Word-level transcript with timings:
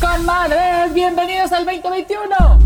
Comadres, 0.00 0.94
bienvenidos 0.94 1.52
al 1.52 1.66
2021. 1.66 2.58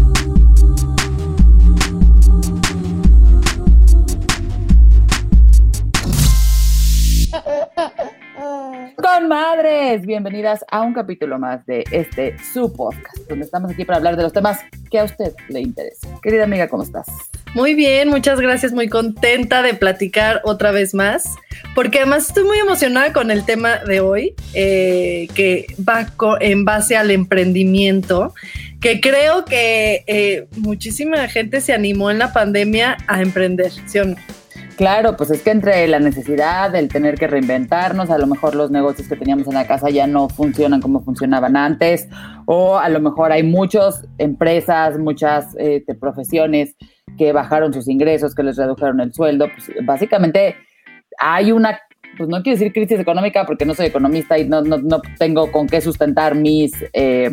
Comadres, 8.96 10.04
bienvenidas 10.04 10.64
a 10.70 10.82
un 10.82 10.94
capítulo 10.94 11.38
más 11.38 11.64
de 11.66 11.84
este 11.90 12.36
su 12.52 12.72
podcast, 12.72 13.18
donde 13.28 13.44
estamos 13.44 13.70
aquí 13.70 13.84
para 13.84 13.98
hablar 13.98 14.16
de 14.16 14.22
los 14.22 14.32
temas 14.32 14.60
que 14.90 14.98
a 14.98 15.04
usted 15.04 15.32
le 15.48 15.60
interesan. 15.60 16.20
Querida 16.20 16.44
amiga, 16.44 16.68
¿cómo 16.68 16.82
estás? 16.82 17.06
Muy 17.54 17.74
bien, 17.74 18.08
muchas 18.08 18.40
gracias, 18.40 18.72
muy 18.72 18.88
contenta 18.88 19.62
de 19.62 19.74
platicar 19.74 20.40
otra 20.44 20.70
vez 20.70 20.94
más, 20.94 21.36
porque 21.74 21.98
además 21.98 22.28
estoy 22.28 22.44
muy 22.44 22.58
emocionada 22.58 23.12
con 23.12 23.30
el 23.30 23.44
tema 23.44 23.78
de 23.78 24.00
hoy, 24.00 24.34
eh, 24.54 25.28
que 25.34 25.66
va 25.88 26.06
en 26.40 26.64
base 26.64 26.96
al 26.96 27.10
emprendimiento, 27.10 28.34
que 28.80 29.00
creo 29.00 29.44
que 29.44 30.04
eh, 30.06 30.46
muchísima 30.56 31.28
gente 31.28 31.60
se 31.60 31.72
animó 31.72 32.10
en 32.10 32.18
la 32.18 32.32
pandemia 32.32 32.96
a 33.06 33.20
emprender, 33.22 33.70
¿sí 33.86 33.98
o 33.98 34.04
no? 34.04 34.16
Claro, 34.76 35.16
pues 35.16 35.30
es 35.30 35.42
que 35.42 35.50
entre 35.50 35.86
la 35.86 35.98
necesidad 35.98 36.70
del 36.70 36.88
tener 36.88 37.16
que 37.16 37.26
reinventarnos, 37.26 38.10
a 38.10 38.18
lo 38.18 38.26
mejor 38.26 38.54
los 38.54 38.70
negocios 38.70 39.06
que 39.06 39.16
teníamos 39.16 39.46
en 39.46 39.54
la 39.54 39.66
casa 39.66 39.90
ya 39.90 40.06
no 40.06 40.28
funcionan 40.28 40.80
como 40.80 41.04
funcionaban 41.04 41.56
antes, 41.56 42.08
o 42.46 42.78
a 42.78 42.88
lo 42.88 43.00
mejor 43.00 43.32
hay 43.32 43.42
muchas 43.42 44.06
empresas, 44.18 44.98
muchas 44.98 45.54
eh, 45.58 45.84
profesiones 46.00 46.74
que 47.18 47.32
bajaron 47.32 47.72
sus 47.72 47.88
ingresos, 47.88 48.34
que 48.34 48.42
les 48.42 48.56
redujeron 48.56 49.00
el 49.00 49.12
sueldo. 49.12 49.46
Pues 49.54 49.70
básicamente 49.84 50.56
hay 51.18 51.52
una, 51.52 51.78
pues 52.16 52.28
no 52.28 52.42
quiero 52.42 52.58
decir 52.58 52.72
crisis 52.72 52.98
económica 52.98 53.44
porque 53.44 53.66
no 53.66 53.74
soy 53.74 53.86
economista 53.86 54.38
y 54.38 54.48
no, 54.48 54.62
no, 54.62 55.02
tengo 55.18 55.52
con 55.52 55.66
qué 55.66 55.80
sustentar 55.80 56.34
mis... 56.34 56.72
Eh, 56.92 57.30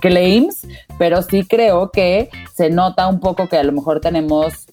claims, 0.00 0.66
pero 0.98 1.20
sí 1.22 1.44
creo 1.44 1.90
que 1.90 2.30
se 2.54 2.70
nota 2.70 3.08
un 3.08 3.18
poco 3.18 3.48
que 3.48 3.56
a 3.56 3.64
lo 3.64 3.72
mejor 3.72 4.00
tenemos 4.00 4.66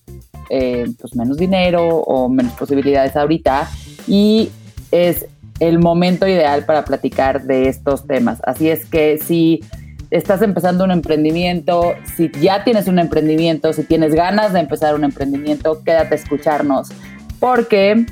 eh, 0.49 0.85
pues 0.99 1.15
menos 1.15 1.37
dinero 1.37 1.87
o 1.87 2.29
menos 2.29 2.53
posibilidades 2.53 3.15
ahorita 3.15 3.69
y 4.07 4.49
es 4.91 5.25
el 5.59 5.79
momento 5.79 6.27
ideal 6.27 6.65
para 6.65 6.85
platicar 6.85 7.43
de 7.43 7.67
estos 7.67 8.05
temas. 8.05 8.39
Así 8.43 8.69
es 8.69 8.85
que 8.85 9.17
si 9.17 9.61
estás 10.11 10.41
empezando 10.41 10.83
un 10.83 10.91
emprendimiento, 10.91 11.93
si 12.15 12.31
ya 12.39 12.63
tienes 12.63 12.87
un 12.87 12.99
emprendimiento, 12.99 13.73
si 13.73 13.83
tienes 13.83 14.13
ganas 14.13 14.53
de 14.53 14.59
empezar 14.59 14.95
un 14.95 15.03
emprendimiento, 15.03 15.83
quédate 15.83 16.15
a 16.15 16.17
escucharnos 16.17 16.89
porque 17.39 18.05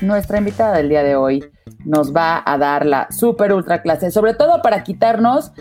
nuestra 0.00 0.38
invitada 0.38 0.76
del 0.76 0.88
día 0.88 1.02
de 1.02 1.16
hoy 1.16 1.44
nos 1.84 2.14
va 2.14 2.42
a 2.44 2.58
dar 2.58 2.86
la 2.86 3.08
super 3.10 3.52
ultra 3.52 3.82
clase, 3.82 4.10
sobre 4.10 4.34
todo 4.34 4.62
para 4.62 4.82
quitarnos 4.84 5.52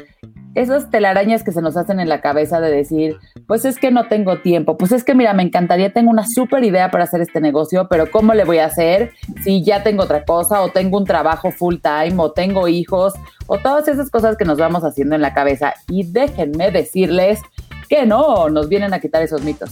esas 0.56 0.90
telarañas 0.90 1.44
que 1.44 1.52
se 1.52 1.62
nos 1.62 1.78
hacen 1.78 2.00
en 2.00 2.10
la 2.10 2.22
cabeza 2.22 2.60
de 2.60 2.72
decir, 2.72 3.18
pues 3.48 3.66
es 3.66 3.78
que 3.78 3.92
no 3.92 4.08
tengo 4.08 4.40
tiempo, 4.40 4.78
pues 4.78 4.92
es 4.92 5.04
que 5.04 5.16
mira, 5.16 5.34
me 5.34 5.44
encantaría, 5.44 5.94
tengo 5.94 6.10
una 6.10 6.26
súper 6.28 6.64
idea 6.64 6.92
para 6.92 7.06
hacer 7.06 7.22
este 7.22 7.40
negocio, 7.40 7.88
pero 7.90 8.12
¿cómo 8.12 8.34
le 8.34 8.44
voy 8.44 8.58
a 8.58 8.66
hacer 8.66 9.12
si 9.44 9.64
ya 9.64 9.84
tengo 9.84 10.04
otra 10.04 10.26
cosa 10.26 10.62
o 10.62 10.70
tengo 10.70 10.98
un 10.98 11.06
trabajo 11.06 11.52
full 11.52 11.78
time 11.82 12.16
o 12.18 12.32
tengo 12.32 12.68
hijos 12.68 13.14
o 13.48 13.60
todas 13.60 13.88
esas 13.88 14.10
cosas 14.10 14.36
que 14.36 14.46
nos 14.46 14.58
vamos 14.58 14.84
haciendo 14.84 15.16
en 15.16 15.22
la 15.22 15.34
cabeza? 15.34 15.74
Y 15.88 16.12
déjenme 16.12 16.72
decirles 16.72 17.40
que 17.88 18.06
no, 18.06 18.50
nos 18.50 18.68
vienen 18.70 18.94
a 18.94 19.00
quitar 19.00 19.22
esos 19.22 19.44
mitos. 19.44 19.72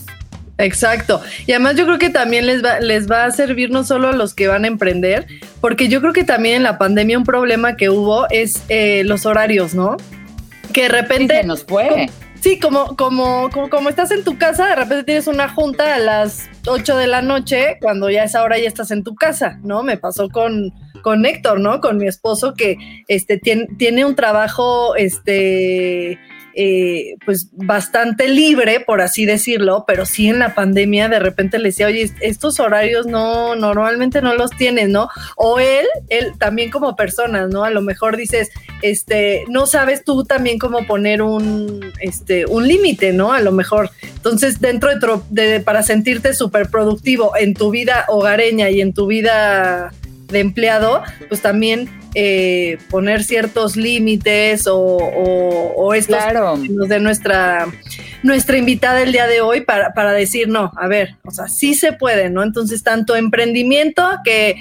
Exacto. 0.58 1.22
Y 1.48 1.54
además 1.54 1.76
yo 1.76 1.86
creo 1.86 1.98
que 1.98 2.10
también 2.10 2.46
les 2.46 2.64
va, 2.64 2.82
les 2.82 3.10
va 3.10 3.24
a 3.24 3.32
servir 3.32 3.72
no 3.72 3.86
solo 3.86 4.10
a 4.10 4.12
los 4.12 4.34
que 4.34 4.50
van 4.50 4.66
a 4.66 4.68
emprender, 4.68 5.26
porque 5.62 5.88
yo 5.88 6.02
creo 6.02 6.12
que 6.12 6.26
también 6.26 6.58
en 6.58 6.64
la 6.64 6.78
pandemia 6.78 7.18
un 7.18 7.24
problema 7.24 7.78
que 7.78 7.90
hubo 7.90 8.30
es 8.30 8.62
eh, 8.68 9.04
los 9.06 9.26
horarios, 9.26 9.74
¿no? 9.74 9.96
Que 10.74 10.84
de 10.84 10.90
repente... 10.90 11.44
nos 11.44 11.64
fue. 11.64 12.10
Sí, 12.42 12.58
como, 12.58 12.96
como, 12.96 13.50
como, 13.50 13.90
estás 13.90 14.12
en 14.12 14.24
tu 14.24 14.38
casa, 14.38 14.68
de 14.68 14.76
repente 14.76 15.04
tienes 15.04 15.28
una 15.28 15.50
junta 15.50 15.96
a 15.96 16.00
las 16.00 16.50
8 16.66 16.96
de 16.96 17.08
la 17.08 17.22
noche, 17.22 17.78
cuando 17.82 18.10
ya 18.10 18.24
es 18.24 18.34
ahora 18.34 18.58
ya 18.58 18.68
estás 18.68 18.92
en 18.92 19.04
tu 19.04 19.14
casa, 19.14 19.60
¿no? 19.62 19.84
Me 19.84 19.98
pasó 19.98 20.30
con, 20.30 20.74
con 21.02 21.26
Héctor, 21.26 21.60
¿no? 21.60 21.82
Con 21.82 21.98
mi 21.98 22.08
esposo 22.08 22.54
que 22.54 22.78
este, 23.10 23.40
tiene, 23.40 23.68
tiene 23.78 24.06
un 24.06 24.16
trabajo, 24.16 24.96
este, 24.96 26.18
eh, 26.56 27.16
pues 27.26 27.50
bastante 27.52 28.28
libre, 28.28 28.80
por 28.80 29.02
así 29.02 29.26
decirlo, 29.26 29.86
pero 29.88 30.06
sí 30.06 30.28
en 30.28 30.40
la 30.40 30.56
pandemia 30.56 31.08
de 31.10 31.20
repente 31.20 31.60
le 31.60 31.70
decía, 31.70 31.88
oye, 31.88 32.12
estos 32.22 32.60
horarios 32.60 33.06
no, 33.06 33.56
normalmente 33.56 34.22
no 34.22 34.34
los 34.36 34.52
tienes, 34.52 34.90
¿no? 34.90 35.10
O 35.36 35.60
él, 35.60 35.86
él 36.10 36.34
también 36.38 36.72
como 36.72 36.96
personas, 36.96 37.50
¿no? 37.50 37.64
A 37.64 37.70
lo 37.70 37.82
mejor 37.82 38.18
dices, 38.18 38.50
este, 38.82 39.46
no 39.50 39.68
sabes 39.68 40.04
tú 40.04 40.24
también 40.24 40.60
cómo 40.60 40.86
poner 40.86 41.22
un, 41.22 41.92
este, 42.00 42.46
un 42.46 42.68
límite, 42.68 43.14
¿no? 43.14 43.32
A 43.32 43.42
lo 43.42 43.52
mejor. 43.52 43.92
Entonces, 44.16 44.60
dentro 44.60 44.90
de, 45.30 45.48
de 45.48 45.60
para 45.60 45.84
sentirte 45.84 46.34
súper 46.34 46.70
productivo 46.70 47.36
en 47.38 47.54
tu 47.54 47.70
vida 47.72 48.06
hogareña 48.08 48.70
y 48.70 48.82
en 48.82 48.94
tu 48.94 49.08
vida 49.08 49.92
de 50.30 50.40
empleado, 50.40 51.04
pues 51.28 51.42
también 51.42 51.90
eh, 52.16 52.78
poner 52.90 53.24
ciertos 53.24 53.76
límites 53.76 54.68
o, 54.68 54.78
o, 54.78 55.94
estos 55.94 56.18
de 56.88 57.00
nuestra, 57.00 57.68
nuestra 58.24 58.58
invitada 58.58 59.02
el 59.02 59.12
día 59.12 59.28
de 59.28 59.42
hoy 59.42 59.62
para, 59.62 59.94
para 59.94 60.14
decir, 60.14 60.48
no, 60.48 60.72
a 60.76 60.88
ver, 60.88 61.18
o 61.24 61.32
sea, 61.32 61.48
sí 61.48 61.74
se 61.74 61.94
puede, 61.94 62.30
¿no? 62.30 62.44
Entonces, 62.44 62.84
tanto 62.84 63.16
emprendimiento 63.16 64.04
que 64.24 64.56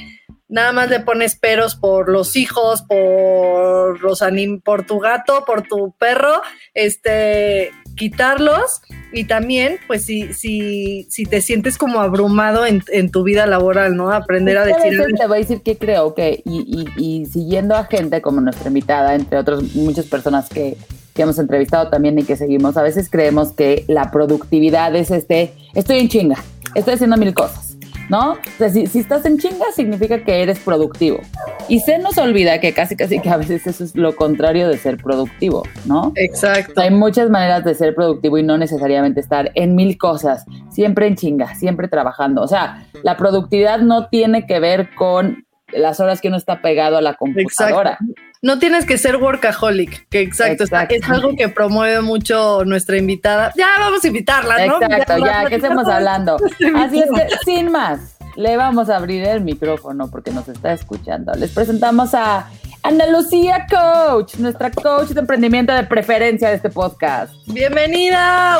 nada 0.49 0.73
más 0.73 0.89
le 0.89 1.01
pones 1.01 1.37
peros 1.37 1.75
por 1.75 2.09
los 2.09 2.37
hijos, 2.37 2.83
por 2.83 4.01
los 4.03 4.23
anim 4.23 4.61
por 4.61 4.85
tu 4.85 4.99
gato, 4.99 5.45
por 5.47 5.63
tu 5.63 5.93
perro, 5.93 6.43
este, 6.75 7.71
quitarlos 7.99 8.81
y 9.13 9.25
también, 9.25 9.77
pues, 9.87 10.07
si, 10.07 10.33
si, 10.33 11.07
si 11.11 11.25
te 11.25 11.43
sientes 11.43 11.77
como 11.77 12.01
abrumado 12.01 12.65
en, 12.65 13.11
tu 13.11 13.23
vida 13.25 13.47
laboral, 13.47 13.97
¿no? 13.97 14.11
Aprender 14.11 14.57
a 14.57 14.65
decir... 14.65 14.99
Te 15.19 15.27
voy 15.27 15.37
a 15.37 15.41
decir 15.41 15.61
que 15.61 15.77
creo 15.77 16.15
que, 16.15 16.43
y, 16.47 16.87
y, 16.97 17.27
siguiendo 17.27 17.75
a 17.75 17.85
gente 17.85 18.23
como 18.23 18.41
nuestra 18.41 18.69
invitada, 18.69 19.15
entre 19.15 19.39
otras 19.39 19.63
muchas 19.75 20.07
personas 20.07 20.49
que, 20.49 20.79
que 21.15 21.23
hemos 21.23 21.39
entrevistado 21.39 21.91
también 21.91 22.19
y 22.19 22.23
que 22.23 22.37
seguimos, 22.37 22.77
a 22.77 22.83
veces 22.83 23.11
creemos 23.11 23.53
que 23.53 23.85
la 23.89 24.11
productividad 24.11 24.95
es 24.95 25.11
este, 25.11 25.53
estoy 25.75 25.99
en 25.99 26.09
chinga, 26.09 26.43
estoy 26.75 26.95
haciendo 26.95 27.17
mil 27.17 27.35
cosas 27.35 27.78
¿no? 28.09 28.33
O 28.33 28.39
sea, 28.57 28.69
si, 28.71 28.83
estás 28.83 29.25
en 29.25 29.39
chinga 29.39 29.67
significa 29.75 30.23
que 30.23 30.43
eres 30.43 30.59
productivo. 30.59 31.21
Y 31.69 31.81
se 31.81 31.99
nos 31.99 32.19
olvida 32.19 32.61
que 32.61 32.73
casi, 32.73 32.97
casi 32.97 33.21
que 33.21 33.31
a 33.31 33.37
veces 33.37 33.67
eso 33.67 33.85
es 33.85 33.95
lo 33.95 34.17
contrario 34.17 34.69
de 34.69 34.79
ser 34.79 34.97
productivo, 34.97 35.63
¿no? 35.85 36.13
Exacto. 36.17 36.81
hay 36.81 36.91
muchas 36.91 37.31
maneras 37.31 37.65
de 37.65 37.75
ser 37.75 37.95
productivo 37.95 38.39
y 38.39 38.43
no 38.43 38.57
necesariamente 38.59 39.21
estar 39.21 39.51
en 39.55 39.75
mil 39.75 39.99
cosas, 39.99 40.45
siempre 40.71 41.07
en 41.07 41.17
chinga, 41.17 41.55
siempre 41.55 41.89
trabajando. 41.89 42.43
O 42.43 42.49
sea, 42.49 42.87
la 43.03 43.17
productividad 43.17 43.81
no 43.81 44.09
tiene 44.09 44.47
que 44.47 44.61
ver 44.61 44.95
con 44.95 45.45
las 45.73 46.01
horas 46.01 46.21
que 46.21 46.29
uno 46.29 46.37
está 46.37 46.63
pegado 46.63 46.97
a 46.97 47.03
la 47.03 47.15
computadora. 47.15 47.99
No 48.41 48.61
tienes 48.61 48.87
que 48.87 48.99
ser 48.99 49.17
workaholic, 49.17 50.09
que 50.11 50.21
exacto, 50.21 50.63
es 50.63 51.09
algo 51.11 51.35
que 51.37 51.49
promueve 51.49 52.03
mucho 52.03 52.65
nuestra 52.65 52.97
invitada. 52.97 53.53
Ya 53.57 53.67
vamos 53.81 54.05
a 54.05 54.07
invitarla, 54.07 54.65
¿no? 54.65 54.81
Exacto, 54.81 55.19
ya, 55.19 55.47
¿qué 55.47 55.57
estamos 55.57 55.89
hablando? 55.89 56.37
Así 56.77 57.01
es 57.01 57.11
que, 57.11 57.37
sin 57.45 57.73
más, 57.73 58.17
le 58.37 58.57
vamos 58.57 58.91
a 58.91 58.97
abrir 58.97 59.25
el 59.25 59.41
micrófono 59.41 60.09
porque 60.09 60.31
nos 60.31 60.49
está 60.49 60.73
escuchando. 60.73 61.33
Les 61.35 61.51
presentamos 61.51 62.15
a 62.15 62.49
Ana 62.85 63.07
Lucía 63.09 63.67
Coach, 63.69 64.37
nuestra 64.37 64.71
coach 64.71 65.09
de 65.09 65.21
emprendimiento 65.21 65.73
de 65.73 65.83
preferencia 65.83 66.49
de 66.49 66.55
este 66.55 66.71
podcast. 66.71 67.35
¡Bienvenida! 67.47 68.59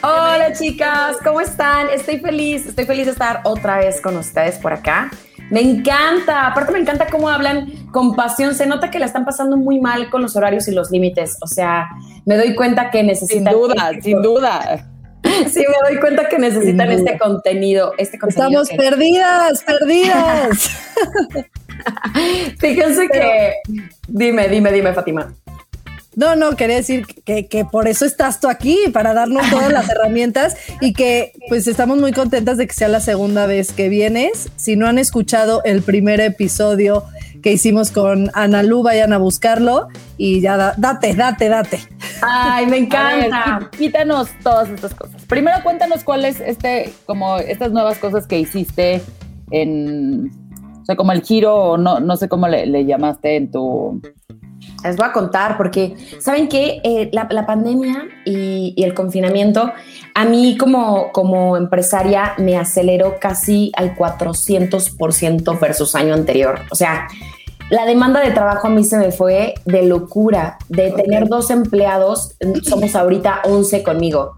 Hola 0.00 0.54
chicas, 0.54 1.18
¿cómo 1.22 1.42
están? 1.42 1.90
Estoy 1.90 2.20
feliz, 2.20 2.64
estoy 2.64 2.86
feliz 2.86 3.04
de 3.04 3.12
estar 3.12 3.42
otra 3.44 3.78
vez 3.78 4.00
con 4.00 4.16
ustedes 4.16 4.56
por 4.56 4.72
acá. 4.72 5.10
Me 5.50 5.60
encanta, 5.60 6.46
aparte 6.46 6.72
me 6.72 6.78
encanta 6.78 7.06
cómo 7.10 7.28
hablan 7.28 7.70
con 7.90 8.14
pasión, 8.14 8.54
se 8.54 8.66
nota 8.66 8.90
que 8.90 8.98
la 8.98 9.06
están 9.06 9.24
pasando 9.24 9.56
muy 9.56 9.80
mal 9.80 10.10
con 10.10 10.22
los 10.22 10.36
horarios 10.36 10.68
y 10.68 10.72
los 10.72 10.90
límites, 10.90 11.36
o 11.40 11.46
sea, 11.46 11.88
me 12.26 12.36
doy 12.36 12.54
cuenta 12.54 12.90
que 12.90 13.02
necesitan... 13.02 13.52
Sin 13.52 13.62
duda, 13.62 13.90
sin 14.02 14.22
duda. 14.22 14.90
Sí, 15.50 15.64
me 15.68 15.88
doy 15.90 16.00
cuenta 16.00 16.28
que 16.28 16.38
necesitan 16.38 16.90
este 16.90 17.18
contenido, 17.18 17.92
este 17.98 18.18
contenido. 18.18 18.62
Estamos 18.62 18.90
perdidas, 18.90 19.64
perdidas. 19.64 20.70
Fíjense 22.58 23.08
que, 23.08 23.54
dime, 24.06 24.48
dime, 24.48 24.72
dime, 24.72 24.92
Fátima. 24.94 25.34
No, 26.18 26.34
no, 26.34 26.56
quería 26.56 26.74
decir 26.74 27.06
que, 27.06 27.46
que, 27.46 27.64
por 27.64 27.86
eso 27.86 28.04
estás 28.04 28.40
tú 28.40 28.48
aquí, 28.48 28.76
para 28.92 29.14
darnos 29.14 29.48
todas 29.50 29.70
las 29.70 29.88
herramientas 29.90 30.56
y 30.80 30.92
que 30.92 31.30
pues 31.48 31.68
estamos 31.68 31.98
muy 31.98 32.10
contentas 32.10 32.56
de 32.56 32.66
que 32.66 32.74
sea 32.74 32.88
la 32.88 32.98
segunda 32.98 33.46
vez 33.46 33.70
que 33.70 33.88
vienes. 33.88 34.50
Si 34.56 34.74
no 34.74 34.88
han 34.88 34.98
escuchado 34.98 35.62
el 35.62 35.80
primer 35.80 36.18
episodio 36.18 37.04
que 37.40 37.52
hicimos 37.52 37.92
con 37.92 38.32
Ana 38.34 38.64
Lu, 38.64 38.82
vayan 38.82 39.12
a 39.12 39.18
buscarlo 39.18 39.86
y 40.16 40.40
ya 40.40 40.74
date, 40.76 41.14
date, 41.14 41.48
date. 41.48 41.78
Ay, 42.20 42.66
me 42.66 42.78
encanta. 42.78 43.70
quítanos 43.78 44.28
todas 44.42 44.70
estas 44.70 44.94
cosas. 44.94 45.24
Primero 45.26 45.62
cuéntanos 45.62 46.02
cuáles 46.02 46.40
este, 46.40 46.92
como 47.06 47.36
estas 47.36 47.70
nuevas 47.70 47.98
cosas 47.98 48.26
que 48.26 48.40
hiciste 48.40 49.02
en, 49.52 50.32
o 50.82 50.84
sea, 50.84 50.96
como 50.96 51.12
el 51.12 51.22
giro, 51.22 51.78
no, 51.78 52.00
no 52.00 52.16
sé 52.16 52.28
cómo 52.28 52.48
le, 52.48 52.66
le 52.66 52.84
llamaste 52.86 53.36
en 53.36 53.52
tu 53.52 54.02
les 54.84 54.96
voy 54.96 55.06
a 55.06 55.12
contar 55.12 55.56
porque, 55.56 55.96
¿saben 56.20 56.48
qué? 56.48 56.80
Eh, 56.84 57.10
la, 57.12 57.46
pandemia 57.46 58.08
y, 58.24 58.74
el 58.76 58.94
confinamiento 58.94 59.72
a 60.14 60.24
mí 60.24 60.56
como, 60.56 61.12
como 61.12 61.56
empresaria 61.56 62.34
me 62.38 62.56
aceleró 62.56 63.18
casi 63.20 63.72
al 63.76 63.96
400% 63.96 65.60
versus 65.60 65.94
año 65.94 66.14
anterior. 66.14 66.60
O 66.70 66.74
sea, 66.74 67.08
la 67.70 67.84
demanda 67.84 68.20
de 68.20 68.30
trabajo 68.30 68.68
a 68.68 68.70
mí 68.70 68.82
se 68.84 68.96
me 68.96 69.12
fue 69.12 69.54
de 69.64 69.82
locura. 69.82 70.58
De 70.68 70.90
tener 70.92 71.28
dos 71.28 71.50
empleados, 71.50 72.34
somos 72.62 72.94
ahorita 72.94 73.42
11 73.44 73.82
conmigo. 73.82 74.36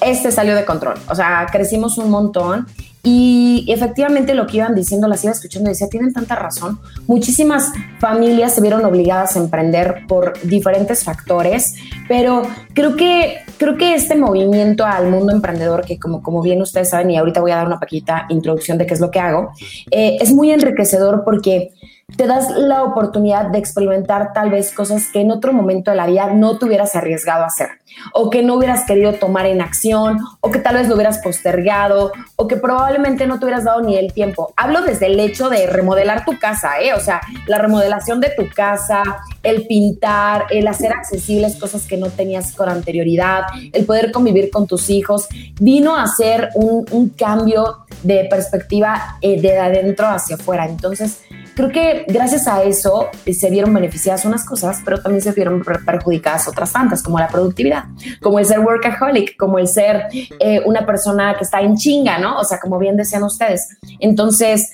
Este 0.00 0.32
salió 0.32 0.54
de 0.54 0.64
control. 0.64 0.94
O 1.08 1.14
sea, 1.14 1.46
crecimos 1.50 1.98
un 1.98 2.10
montón 2.10 2.66
y 3.08 3.64
efectivamente 3.68 4.34
lo 4.34 4.48
que 4.48 4.56
iban 4.56 4.74
diciendo, 4.74 5.06
las 5.06 5.22
iba 5.22 5.32
escuchando 5.32 5.70
y 5.70 5.74
decía, 5.74 5.88
tienen 5.88 6.12
tanta 6.12 6.34
razón. 6.34 6.80
Muchísimas 7.06 7.70
familias 8.00 8.52
se 8.52 8.60
vieron 8.60 8.84
obligadas 8.84 9.36
a 9.36 9.38
emprender 9.38 10.06
por 10.08 10.32
diferentes 10.42 11.04
factores, 11.04 11.76
pero 12.08 12.42
creo 12.74 12.96
que, 12.96 13.42
creo 13.58 13.76
que 13.76 13.94
este 13.94 14.16
movimiento 14.16 14.84
al 14.84 15.08
mundo 15.08 15.32
emprendedor, 15.32 15.84
que 15.84 16.00
como, 16.00 16.20
como 16.20 16.42
bien 16.42 16.60
ustedes 16.60 16.90
saben, 16.90 17.12
y 17.12 17.16
ahorita 17.16 17.40
voy 17.40 17.52
a 17.52 17.58
dar 17.58 17.68
una 17.68 17.78
pequeñita 17.78 18.26
introducción 18.28 18.76
de 18.76 18.86
qué 18.86 18.94
es 18.94 19.00
lo 19.00 19.12
que 19.12 19.20
hago, 19.20 19.52
eh, 19.92 20.16
es 20.20 20.32
muy 20.32 20.50
enriquecedor 20.50 21.22
porque 21.24 21.74
te 22.14 22.28
das 22.28 22.50
la 22.56 22.84
oportunidad 22.84 23.46
de 23.46 23.58
experimentar 23.58 24.32
tal 24.32 24.48
vez 24.48 24.72
cosas 24.72 25.08
que 25.12 25.20
en 25.20 25.32
otro 25.32 25.52
momento 25.52 25.90
de 25.90 25.96
la 25.96 26.06
vida 26.06 26.32
no 26.32 26.56
te 26.56 26.66
hubieras 26.66 26.94
arriesgado 26.94 27.42
a 27.42 27.48
hacer, 27.48 27.68
o 28.12 28.30
que 28.30 28.44
no 28.44 28.54
hubieras 28.54 28.84
querido 28.84 29.14
tomar 29.14 29.46
en 29.46 29.60
acción, 29.60 30.20
o 30.40 30.52
que 30.52 30.60
tal 30.60 30.76
vez 30.76 30.86
lo 30.86 30.94
hubieras 30.94 31.18
postergado, 31.18 32.12
o 32.36 32.46
que 32.46 32.56
probablemente 32.56 33.26
no 33.26 33.40
te 33.40 33.46
hubieras 33.46 33.64
dado 33.64 33.80
ni 33.80 33.96
el 33.96 34.12
tiempo. 34.12 34.54
Hablo 34.56 34.82
desde 34.82 35.06
el 35.06 35.18
hecho 35.18 35.48
de 35.48 35.66
remodelar 35.66 36.24
tu 36.24 36.38
casa, 36.38 36.80
¿eh? 36.80 36.94
o 36.94 37.00
sea, 37.00 37.20
la 37.48 37.58
remodelación 37.58 38.20
de 38.20 38.30
tu 38.30 38.48
casa, 38.54 39.02
el 39.42 39.66
pintar, 39.66 40.44
el 40.50 40.68
hacer 40.68 40.92
accesibles 40.92 41.56
cosas 41.56 41.88
que 41.88 41.96
no 41.96 42.06
tenías 42.10 42.52
con 42.52 42.68
anterioridad, 42.68 43.46
el 43.72 43.84
poder 43.84 44.12
convivir 44.12 44.50
con 44.50 44.68
tus 44.68 44.90
hijos, 44.90 45.26
vino 45.60 45.96
a 45.96 46.04
un, 46.54 46.86
un 46.92 47.08
cambio 47.08 47.78
de 48.04 48.26
perspectiva 48.30 49.18
eh, 49.20 49.40
de 49.40 49.58
adentro 49.58 50.06
hacia 50.06 50.36
afuera. 50.36 50.66
Entonces, 50.66 51.22
creo 51.56 51.70
que 51.70 51.95
gracias 52.06 52.46
a 52.46 52.62
eso 52.62 53.08
eh, 53.24 53.32
se 53.32 53.50
vieron 53.50 53.72
beneficiadas 53.72 54.24
unas 54.24 54.44
cosas, 54.44 54.80
pero 54.84 55.00
también 55.00 55.22
se 55.22 55.32
vieron 55.32 55.62
perjudicadas 55.62 56.48
otras 56.48 56.72
tantas, 56.72 57.02
como 57.02 57.18
la 57.18 57.28
productividad, 57.28 57.84
como 58.20 58.38
el 58.38 58.46
ser 58.46 58.60
workaholic, 58.60 59.36
como 59.36 59.58
el 59.58 59.68
ser 59.68 60.08
eh, 60.40 60.62
una 60.64 60.84
persona 60.84 61.34
que 61.36 61.44
está 61.44 61.60
en 61.60 61.76
chinga, 61.76 62.18
¿no? 62.18 62.38
O 62.38 62.44
sea, 62.44 62.58
como 62.60 62.78
bien 62.78 62.96
decían 62.96 63.22
ustedes. 63.22 63.78
Entonces, 64.00 64.70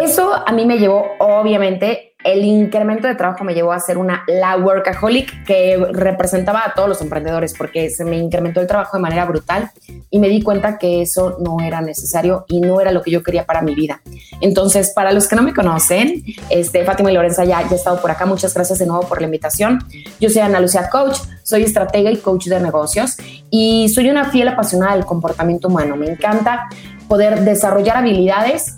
eso 0.00 0.32
a 0.34 0.52
mí 0.52 0.66
me 0.66 0.78
llevó, 0.78 1.04
obviamente, 1.20 2.13
el 2.24 2.42
incremento 2.44 3.06
de 3.06 3.14
trabajo 3.14 3.44
me 3.44 3.54
llevó 3.54 3.72
a 3.72 3.80
ser 3.80 3.98
una 3.98 4.24
la 4.26 4.56
workaholic 4.56 5.44
que 5.44 5.76
representaba 5.92 6.64
a 6.66 6.72
todos 6.74 6.88
los 6.88 7.00
emprendedores 7.02 7.54
porque 7.56 7.90
se 7.90 8.04
me 8.04 8.16
incrementó 8.16 8.60
el 8.60 8.66
trabajo 8.66 8.96
de 8.96 9.02
manera 9.02 9.26
brutal 9.26 9.70
y 10.10 10.18
me 10.18 10.28
di 10.28 10.42
cuenta 10.42 10.78
que 10.78 11.02
eso 11.02 11.36
no 11.40 11.60
era 11.60 11.82
necesario 11.82 12.46
y 12.48 12.60
no 12.60 12.80
era 12.80 12.92
lo 12.92 13.02
que 13.02 13.10
yo 13.10 13.22
quería 13.22 13.44
para 13.44 13.60
mi 13.60 13.74
vida. 13.74 14.00
Entonces, 14.40 14.92
para 14.94 15.12
los 15.12 15.28
que 15.28 15.36
no 15.36 15.42
me 15.42 15.52
conocen, 15.52 16.24
este, 16.48 16.84
Fátima 16.84 17.10
y 17.10 17.14
Lorenza 17.14 17.44
ya, 17.44 17.60
ya 17.62 17.68
he 17.70 17.74
estado 17.74 18.00
por 18.00 18.10
acá. 18.10 18.24
Muchas 18.24 18.54
gracias 18.54 18.78
de 18.78 18.86
nuevo 18.86 19.06
por 19.06 19.20
la 19.20 19.26
invitación. 19.26 19.80
Yo 20.18 20.30
soy 20.30 20.40
Ana 20.40 20.60
Lucía 20.60 20.88
Coach, 20.88 21.18
soy 21.42 21.64
estratega 21.64 22.10
y 22.10 22.16
coach 22.16 22.46
de 22.46 22.58
negocios 22.58 23.16
y 23.50 23.88
soy 23.90 24.08
una 24.08 24.30
fiel 24.30 24.48
apasionada 24.48 24.94
del 24.94 25.04
comportamiento 25.04 25.68
humano. 25.68 25.96
Me 25.96 26.06
encanta 26.06 26.68
poder 27.06 27.40
desarrollar 27.40 27.98
habilidades 27.98 28.76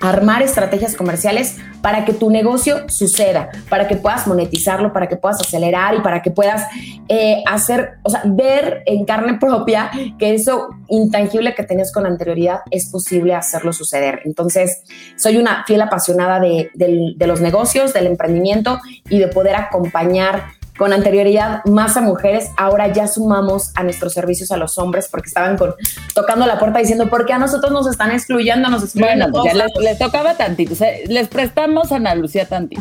armar 0.00 0.42
estrategias 0.42 0.96
comerciales 0.96 1.56
para 1.82 2.04
que 2.04 2.12
tu 2.12 2.30
negocio 2.30 2.88
suceda, 2.88 3.50
para 3.68 3.86
que 3.86 3.96
puedas 3.96 4.26
monetizarlo, 4.26 4.92
para 4.92 5.08
que 5.08 5.16
puedas 5.16 5.40
acelerar 5.40 5.94
y 5.94 6.00
para 6.00 6.22
que 6.22 6.30
puedas 6.30 6.66
eh, 7.08 7.42
hacer, 7.46 7.98
o 8.02 8.10
sea, 8.10 8.22
ver 8.24 8.82
en 8.86 9.04
carne 9.04 9.38
propia 9.38 9.90
que 10.18 10.34
eso 10.34 10.68
intangible 10.88 11.54
que 11.54 11.62
tenías 11.62 11.92
con 11.92 12.06
anterioridad 12.06 12.60
es 12.70 12.90
posible 12.90 13.34
hacerlo 13.34 13.72
suceder. 13.72 14.20
Entonces, 14.24 14.82
soy 15.16 15.36
una 15.36 15.64
fiel 15.66 15.82
apasionada 15.82 16.40
de, 16.40 16.70
de 16.74 17.26
los 17.26 17.40
negocios, 17.40 17.92
del 17.92 18.06
emprendimiento 18.06 18.80
y 19.08 19.18
de 19.18 19.28
poder 19.28 19.56
acompañar 19.56 20.59
con 20.80 20.94
anterioridad 20.94 21.62
más 21.66 21.98
a 21.98 22.00
mujeres, 22.00 22.48
ahora 22.56 22.90
ya 22.90 23.06
sumamos 23.06 23.70
a 23.74 23.82
nuestros 23.82 24.14
servicios 24.14 24.50
a 24.50 24.56
los 24.56 24.78
hombres 24.78 25.08
porque 25.10 25.28
estaban 25.28 25.58
con, 25.58 25.74
tocando 26.14 26.46
la 26.46 26.58
puerta 26.58 26.78
diciendo, 26.78 27.10
¿por 27.10 27.26
qué 27.26 27.34
a 27.34 27.38
nosotros 27.38 27.70
nos 27.70 27.86
están 27.86 28.12
excluyendo? 28.12 28.70
Nos 28.70 28.94
bueno, 28.94 29.26
pues 29.30 29.52
ya 29.52 29.66
les, 29.82 29.98
tocaba 29.98 30.38
tantito, 30.38 30.74
les 31.06 31.28
prestamos 31.28 31.92
a 31.92 31.96
Ana 31.96 32.14
Lucía 32.14 32.46
tantito. 32.46 32.80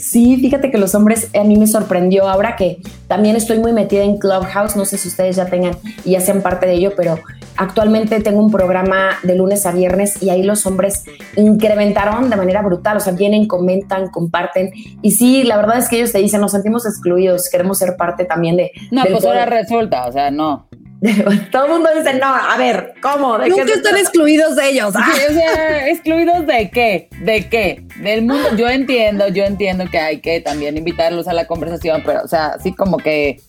sí, 0.00 0.38
fíjate 0.38 0.70
que 0.70 0.78
los 0.78 0.94
hombres, 0.94 1.28
a 1.38 1.44
mí 1.44 1.58
me 1.58 1.66
sorprendió 1.66 2.30
ahora 2.30 2.56
que 2.56 2.78
también 3.08 3.36
estoy 3.36 3.58
muy 3.58 3.74
metida 3.74 4.04
en 4.04 4.16
Clubhouse, 4.16 4.74
no 4.74 4.86
sé 4.86 4.96
si 4.96 5.08
ustedes 5.08 5.36
ya 5.36 5.44
tengan 5.44 5.76
y 6.06 6.12
ya 6.12 6.22
sean 6.22 6.40
parte 6.40 6.64
de 6.64 6.72
ello, 6.72 6.94
pero 6.96 7.18
actualmente 7.56 8.20
tengo 8.20 8.40
un 8.40 8.50
programa 8.50 9.18
de 9.22 9.34
lunes 9.36 9.66
a 9.66 9.72
viernes 9.72 10.22
y 10.22 10.30
ahí 10.30 10.42
los 10.42 10.66
hombres 10.66 11.04
incrementaron 11.36 12.30
de 12.30 12.36
manera 12.36 12.62
brutal, 12.62 12.96
o 12.96 13.00
sea, 13.00 13.12
vienen, 13.12 13.46
comentan, 13.46 14.08
comparten 14.08 14.70
y 15.02 15.12
sí, 15.12 15.44
la 15.44 15.56
verdad 15.56 15.78
es 15.78 15.88
que 15.88 15.96
ellos 15.96 16.12
te 16.12 16.18
dicen, 16.18 16.40
nos 16.40 16.52
sentimos 16.52 16.86
excluidos, 16.86 17.48
queremos 17.50 17.78
ser 17.78 17.96
parte 17.96 18.24
también 18.24 18.56
de... 18.56 18.72
No, 18.90 19.02
pues 19.10 19.24
ahora 19.24 19.46
resulta, 19.46 20.06
o 20.06 20.12
sea, 20.12 20.30
no. 20.30 20.68
Todo 21.50 21.64
el 21.64 21.72
mundo 21.72 21.90
dice, 21.96 22.14
no, 22.14 22.26
a 22.26 22.56
ver, 22.56 22.94
¿cómo? 23.02 23.36
¿De 23.36 23.48
Nunca 23.48 23.64
están 23.64 23.96
excluidos 23.96 24.56
de 24.56 24.70
ellos. 24.70 24.94
Ah. 25.04 25.10
o 25.28 25.32
sea, 25.32 25.88
¿excluidos 25.88 26.46
de 26.46 26.70
qué? 26.70 27.08
¿De 27.22 27.48
qué? 27.48 27.84
Del 28.02 28.22
mundo. 28.22 28.54
Yo 28.56 28.68
entiendo, 28.68 29.26
yo 29.28 29.44
entiendo 29.44 29.84
que 29.90 29.98
hay 29.98 30.20
que 30.20 30.40
también 30.40 30.76
invitarlos 30.76 31.26
a 31.26 31.32
la 31.32 31.46
conversación, 31.46 32.02
pero, 32.06 32.22
o 32.22 32.28
sea, 32.28 32.48
así 32.48 32.72
como 32.72 32.98
que... 32.98 33.40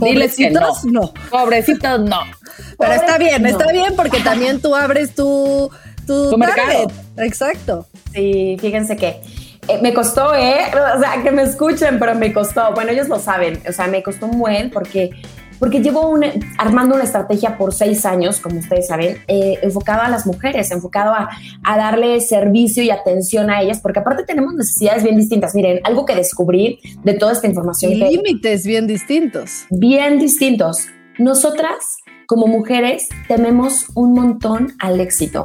Diles 0.00 0.36
que 0.36 0.50
no. 0.50 0.72
no. 0.84 1.12
Pobrecitos, 1.30 2.00
no. 2.00 2.20
Pero 2.78 2.92
está 2.92 3.18
bien, 3.18 3.46
está 3.46 3.70
bien 3.72 3.94
porque 3.96 4.20
también 4.20 4.60
tú 4.60 4.74
abres 4.74 5.14
tu, 5.14 5.70
tu, 6.06 6.36
mercado. 6.38 6.90
Exacto. 7.18 7.86
Sí, 8.12 8.56
fíjense 8.58 8.96
que 8.96 9.20
eh, 9.68 9.78
me 9.82 9.92
costó, 9.92 10.34
¿eh? 10.34 10.70
O 10.96 11.00
sea, 11.00 11.22
que 11.22 11.30
me 11.30 11.42
escuchen, 11.42 11.98
pero 11.98 12.14
me 12.14 12.32
costó. 12.32 12.72
Bueno, 12.72 12.90
ellos 12.90 13.08
lo 13.08 13.18
saben. 13.18 13.62
O 13.68 13.72
sea, 13.72 13.86
me 13.86 14.02
costó 14.02 14.26
un 14.26 14.38
buen 14.38 14.70
porque, 14.70 15.10
porque 15.60 15.80
llevo 15.80 16.18
armando 16.58 16.94
una 16.96 17.04
estrategia 17.04 17.56
por 17.56 17.72
seis 17.72 18.04
años, 18.06 18.40
como 18.40 18.58
ustedes 18.58 18.88
saben, 18.88 19.18
eh, 19.28 19.58
enfocada 19.62 20.06
a 20.06 20.08
las 20.08 20.26
mujeres, 20.26 20.70
enfocado 20.70 21.12
a, 21.12 21.28
a, 21.62 21.76
darle 21.76 22.20
servicio 22.20 22.82
y 22.82 22.90
atención 22.90 23.50
a 23.50 23.60
ellas, 23.60 23.78
porque 23.80 24.00
aparte 24.00 24.24
tenemos 24.24 24.54
necesidades 24.54 25.04
bien 25.04 25.16
distintas. 25.16 25.54
Miren, 25.54 25.80
algo 25.84 26.06
que 26.06 26.16
descubrí 26.16 26.80
de 27.04 27.12
toda 27.14 27.32
esta 27.32 27.46
información. 27.46 27.92
Y 27.92 27.96
límites 27.96 28.66
bien 28.66 28.86
distintos. 28.86 29.66
Bien 29.70 30.18
distintos. 30.18 30.86
Nosotras, 31.18 31.98
como 32.26 32.46
mujeres, 32.46 33.06
tememos 33.28 33.86
un 33.94 34.14
montón 34.14 34.72
al 34.78 35.00
éxito. 35.00 35.44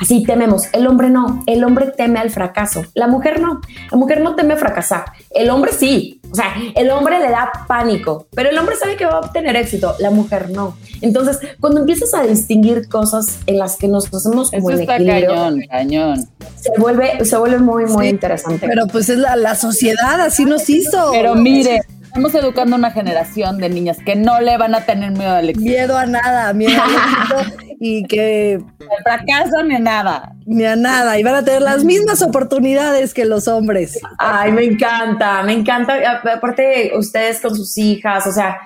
Así 0.00 0.22
tememos. 0.24 0.64
El 0.72 0.86
hombre 0.86 1.10
no. 1.10 1.42
El 1.46 1.62
hombre 1.64 1.92
teme 1.96 2.18
al 2.18 2.30
fracaso. 2.30 2.84
La 2.94 3.06
mujer 3.06 3.40
no. 3.40 3.60
La 3.90 3.98
mujer 3.98 4.20
no 4.20 4.34
teme 4.34 4.56
fracasar. 4.56 5.04
El 5.30 5.50
hombre 5.50 5.72
sí. 5.72 6.20
O 6.30 6.34
sea, 6.34 6.54
el 6.76 6.90
hombre 6.90 7.18
le 7.18 7.28
da 7.28 7.50
pánico, 7.66 8.28
pero 8.34 8.50
el 8.50 8.58
hombre 8.58 8.76
sabe 8.76 8.96
que 8.96 9.04
va 9.04 9.14
a 9.14 9.18
obtener 9.20 9.56
éxito. 9.56 9.94
La 9.98 10.10
mujer 10.10 10.50
no. 10.50 10.76
Entonces, 11.00 11.38
cuando 11.58 11.80
empiezas 11.80 12.14
a 12.14 12.22
distinguir 12.22 12.88
cosas 12.88 13.40
en 13.46 13.58
las 13.58 13.76
que 13.76 13.88
nos 13.88 14.06
hacemos 14.14 14.50
como 14.50 14.70
Eso 14.70 14.80
está 14.80 14.98
cañón, 14.98 15.60
cañón. 15.68 16.28
Se 16.56 16.70
vuelve, 16.78 17.24
se 17.24 17.36
vuelve 17.36 17.58
muy, 17.58 17.86
muy 17.86 18.08
interesante. 18.08 18.66
Pero 18.66 18.86
pues 18.86 19.08
es 19.08 19.18
la, 19.18 19.34
la 19.34 19.56
sociedad 19.56 20.20
así 20.20 20.44
nos 20.44 20.68
hizo. 20.70 21.10
Pero 21.12 21.34
mire, 21.34 21.82
Estamos 22.10 22.34
educando 22.34 22.74
a 22.74 22.78
una 22.80 22.90
generación 22.90 23.58
de 23.58 23.68
niñas 23.68 23.98
que 24.04 24.16
no 24.16 24.40
le 24.40 24.58
van 24.58 24.74
a 24.74 24.80
tener 24.84 25.12
miedo 25.12 25.30
al 25.30 25.48
éxito. 25.48 25.64
Miedo 25.64 25.96
a 25.96 26.06
nada, 26.06 26.52
miedo 26.52 26.82
al 26.82 27.44
éxito 27.46 27.64
y 27.82 28.04
que... 28.04 28.62
Fracaso 29.02 29.62
ni 29.62 29.74
a 29.74 29.78
nada. 29.78 30.32
Ni 30.44 30.66
a 30.66 30.76
nada. 30.76 31.18
Y 31.18 31.22
van 31.22 31.34
a 31.34 31.42
tener 31.42 31.62
las 31.62 31.82
mismas 31.82 32.20
oportunidades 32.20 33.14
que 33.14 33.24
los 33.24 33.48
hombres. 33.48 33.98
Ay, 34.18 34.52
me 34.52 34.64
encanta, 34.64 35.42
me 35.42 35.54
encanta. 35.54 35.94
Aparte, 36.34 36.92
ustedes 36.94 37.40
con 37.40 37.56
sus 37.56 37.78
hijas, 37.78 38.26
o 38.26 38.32
sea, 38.32 38.58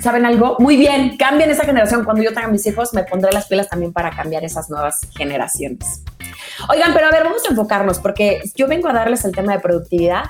¿saben 0.00 0.26
algo? 0.26 0.56
Muy 0.58 0.76
bien, 0.76 1.16
cambien 1.16 1.48
esa 1.48 1.64
generación. 1.64 2.04
Cuando 2.04 2.24
yo 2.24 2.34
tenga 2.34 2.48
mis 2.48 2.66
hijos, 2.66 2.92
me 2.92 3.04
pondré 3.04 3.30
las 3.32 3.46
pilas 3.46 3.68
también 3.68 3.92
para 3.92 4.10
cambiar 4.10 4.42
esas 4.42 4.68
nuevas 4.68 4.98
generaciones. 5.16 6.02
Oigan, 6.68 6.92
pero 6.92 7.06
a 7.06 7.10
ver, 7.12 7.22
vamos 7.22 7.42
a 7.46 7.50
enfocarnos 7.50 8.00
porque 8.00 8.42
yo 8.56 8.66
vengo 8.66 8.88
a 8.88 8.92
darles 8.92 9.24
el 9.24 9.30
tema 9.30 9.52
de 9.52 9.60
productividad 9.60 10.24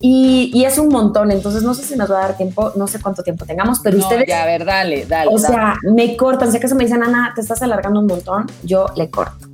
y, 0.00 0.64
es 0.64 0.78
un 0.78 0.88
montón, 0.88 1.30
entonces 1.30 1.62
no 1.62 1.72
sé 1.72 1.82
si 1.82 1.96
nos 1.96 2.10
va 2.10 2.18
a 2.18 2.22
dar 2.22 2.36
tiempo, 2.36 2.72
no 2.76 2.86
sé 2.86 3.00
cuánto 3.00 3.22
tiempo 3.22 3.46
tengamos, 3.46 3.80
pero 3.82 3.98
ustedes... 3.98 4.26
Ya, 4.28 4.42
a 4.42 4.46
ver, 4.46 4.64
dale, 4.64 5.06
dale. 5.06 5.30
O 5.32 5.38
sea, 5.38 5.76
me 5.82 6.16
cortan, 6.16 6.52
que 6.52 6.68
se 6.68 6.74
me 6.74 6.84
dicen, 6.84 7.02
Ana, 7.02 7.32
te 7.34 7.40
estás 7.40 7.62
alargando 7.62 8.00
un 8.00 8.06
montón, 8.06 8.46
yo 8.62 8.86
le 8.96 9.08
corto. 9.08 9.53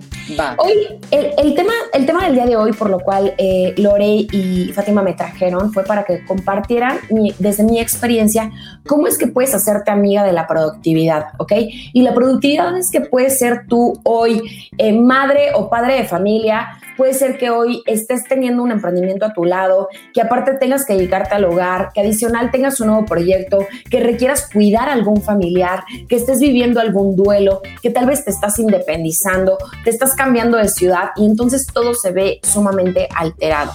Hoy, 0.59 0.99
el, 1.11 1.55
tema, 1.55 1.73
el 1.93 2.07
tema 2.07 2.25
del 2.25 2.35
día 2.35 2.47
de 2.47 2.57
hoy, 2.57 2.73
por 2.73 2.91
lo 2.91 3.01
cual 3.01 3.35
eh, 3.39 3.75
Lore 3.77 4.27
y 4.31 4.71
Fátima 4.75 5.03
me 5.03 5.15
trajeron, 5.15 5.73
fue 5.73 5.85
para 5.85 6.05
que 6.05 6.25
compartieran 6.25 6.99
desde 7.39 7.65
mi 7.65 7.81
experiencia 7.81 8.51
cómo 8.87 9.07
es 9.07 9.19
que 9.19 9.27
puedes 9.27 9.55
hacerte 9.55 9.91
amiga 9.91 10.25
de 10.25 10.33
la 10.33 10.47
productividad, 10.47 11.27
¿ok? 11.39 11.53
Y 11.93 12.03
la 12.03 12.15
productividad 12.15 12.77
es 12.77 12.91
que 12.91 13.01
puedes 13.01 13.39
ser 13.39 13.67
tú 13.69 14.01
hoy 14.05 14.43
eh, 14.79 14.93
madre 14.93 15.53
o 15.55 15.69
padre 15.69 15.95
de 15.95 16.05
familia, 16.05 16.69
puede 16.97 17.15
ser 17.15 17.39
que 17.39 17.49
hoy 17.49 17.83
estés 17.87 18.25
teniendo 18.25 18.63
un 18.63 18.71
emprendimiento 18.73 19.25
a 19.25 19.33
tu 19.33 19.45
lado, 19.45 19.89
que 20.13 20.21
aparte 20.21 20.59
tengas 20.59 20.85
que 20.85 20.93
dedicarte 20.93 21.35
al 21.35 21.47
hogar, 21.47 21.93
que 21.95 22.03
adicional 22.03 22.51
tengas 22.51 22.79
un 22.81 22.89
nuevo 22.89 23.07
proyecto, 23.07 23.67
que 23.91 24.01
requieras 24.01 24.51
cuidar 24.53 24.91
a 24.91 24.93
algún 24.93 25.23
familiar, 25.23 25.83
que 26.09 26.17
estés 26.17 26.41
viviendo 26.41 26.79
algún 26.79 27.17
duelo, 27.17 27.63
que 27.83 27.89
tal 27.89 28.05
vez 28.05 28.25
te 28.25 28.31
estás 28.31 28.59
independizando, 28.59 29.57
te 29.83 29.89
estás 29.89 30.15
cambiando 30.21 30.59
de 30.59 30.69
ciudad 30.69 31.13
y 31.17 31.25
entonces 31.25 31.67
todo 31.67 31.95
se 31.95 32.13
ve 32.13 32.41
sumamente 32.43 33.09
alterado. 33.17 33.73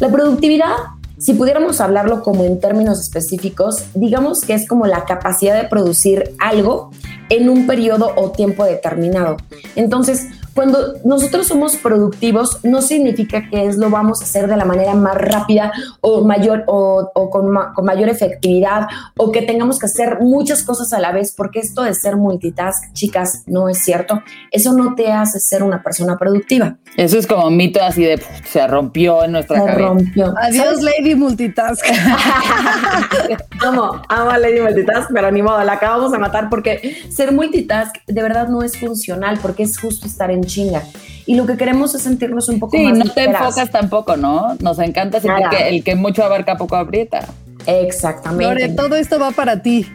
La 0.00 0.08
productividad 0.10 0.72
si 1.18 1.34
pudiéramos 1.34 1.80
hablarlo 1.80 2.22
como 2.22 2.44
en 2.44 2.60
términos 2.60 3.00
específicos, 3.00 3.84
digamos 3.94 4.42
que 4.42 4.54
es 4.54 4.68
como 4.68 4.86
la 4.86 5.04
capacidad 5.04 5.60
de 5.60 5.68
producir 5.68 6.32
algo 6.38 6.90
en 7.28 7.48
un 7.48 7.66
periodo 7.66 8.12
o 8.16 8.30
tiempo 8.30 8.64
determinado. 8.64 9.36
Entonces, 9.74 10.28
cuando 10.58 10.94
nosotros 11.04 11.46
somos 11.46 11.76
productivos, 11.76 12.58
no 12.64 12.82
significa 12.82 13.48
que 13.48 13.66
es 13.66 13.76
lo 13.76 13.90
vamos 13.90 14.20
a 14.20 14.24
hacer 14.24 14.48
de 14.48 14.56
la 14.56 14.64
manera 14.64 14.92
más 14.94 15.14
rápida 15.14 15.72
o 16.00 16.24
mayor 16.24 16.64
o, 16.66 17.12
con, 17.30 17.54
con, 17.76 17.84
mayor 17.84 18.08
efectividad 18.08 18.88
o 19.16 19.30
que 19.30 19.42
tengamos 19.42 19.78
que 19.78 19.86
hacer 19.86 20.18
muchas 20.20 20.64
cosas 20.64 20.92
a 20.92 20.98
la 20.98 21.12
vez, 21.12 21.32
porque 21.32 21.60
esto 21.60 21.84
de 21.84 21.94
ser 21.94 22.16
multitask, 22.16 22.92
chicas, 22.92 23.44
no 23.46 23.68
es 23.68 23.84
cierto. 23.84 24.20
Eso 24.50 24.72
no 24.72 24.96
te 24.96 25.12
hace 25.12 25.38
ser 25.38 25.62
una 25.62 25.80
persona 25.80 26.18
productiva. 26.18 26.76
Eso 26.96 27.18
es 27.18 27.28
como 27.28 27.46
un 27.46 27.56
mito 27.56 27.80
así 27.80 28.02
de 28.02 28.20
se 28.44 28.66
rompió 28.66 29.22
en 29.22 29.30
nuestra 29.30 29.62
se 29.62 29.74
Rompió. 29.76 30.34
Adiós, 30.42 30.82
Lady 30.82 31.14
Multitask. 31.14 31.86
amo, 33.64 34.02
amo 34.08 34.30
a 34.30 34.38
Lady 34.38 34.60
Multitask, 34.60 35.12
pero 35.14 35.30
ni 35.30 35.40
modo, 35.40 35.62
la 35.62 35.74
acabamos 35.74 36.10
de 36.10 36.18
matar 36.18 36.50
porque 36.50 36.96
ser 37.10 37.30
multitask 37.30 37.94
de 38.08 38.22
verdad 38.22 38.48
no 38.48 38.64
es 38.64 38.76
funcional, 38.76 39.38
porque 39.40 39.62
es 39.62 39.78
justo 39.78 40.08
estar 40.08 40.32
en 40.32 40.47
chinga. 40.48 40.82
Y 41.26 41.36
lo 41.36 41.46
que 41.46 41.56
queremos 41.56 41.94
es 41.94 42.02
sentirnos 42.02 42.48
un 42.48 42.58
poco 42.58 42.76
sí, 42.76 42.84
más. 42.84 42.98
no 42.98 43.12
te 43.12 43.24
enfocas 43.24 43.70
tampoco, 43.70 44.16
¿no? 44.16 44.56
Nos 44.60 44.78
encanta 44.78 45.20
sentir 45.20 45.46
que 45.50 45.68
el 45.68 45.84
que 45.84 45.94
mucho 45.94 46.24
abarca 46.24 46.56
poco 46.56 46.74
aprieta. 46.74 47.28
Exactamente. 47.66 48.44
Lore, 48.44 48.68
todo 48.70 48.96
esto 48.96 49.18
va 49.18 49.30
para 49.30 49.62
ti. 49.62 49.86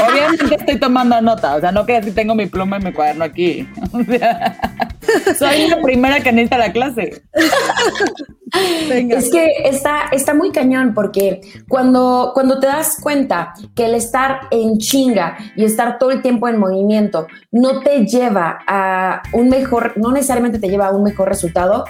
Obviamente 0.00 0.54
estoy 0.54 0.78
tomando 0.78 1.20
nota, 1.20 1.56
o 1.56 1.60
sea, 1.60 1.72
no 1.72 1.84
que 1.84 1.96
así 1.96 2.12
tengo 2.12 2.34
mi 2.34 2.46
pluma 2.46 2.78
y 2.78 2.84
mi 2.84 2.92
cuaderno 2.92 3.24
aquí. 3.24 3.68
soy 5.38 5.68
la 5.68 5.80
primera 5.82 6.20
que 6.20 6.32
necesita 6.32 6.58
la 6.58 6.72
clase. 6.72 7.22
Es 9.10 9.30
que 9.30 9.46
está, 9.64 10.04
está 10.12 10.34
muy 10.34 10.52
cañón 10.52 10.94
porque 10.94 11.40
cuando, 11.68 12.30
cuando 12.34 12.58
te 12.58 12.66
das 12.66 12.96
cuenta 13.00 13.52
que 13.74 13.86
el 13.86 13.94
estar 13.94 14.40
en 14.50 14.78
chinga 14.78 15.36
y 15.54 15.64
estar 15.64 15.98
todo 15.98 16.10
el 16.10 16.22
tiempo 16.22 16.48
en 16.48 16.58
movimiento 16.58 17.26
no 17.50 17.80
te 17.80 18.06
lleva 18.06 18.58
a 18.66 19.22
un 19.32 19.48
mejor, 19.48 19.94
no 19.96 20.12
necesariamente 20.12 20.58
te 20.58 20.68
lleva 20.68 20.88
a 20.88 20.92
un 20.92 21.02
mejor 21.02 21.28
resultado, 21.28 21.84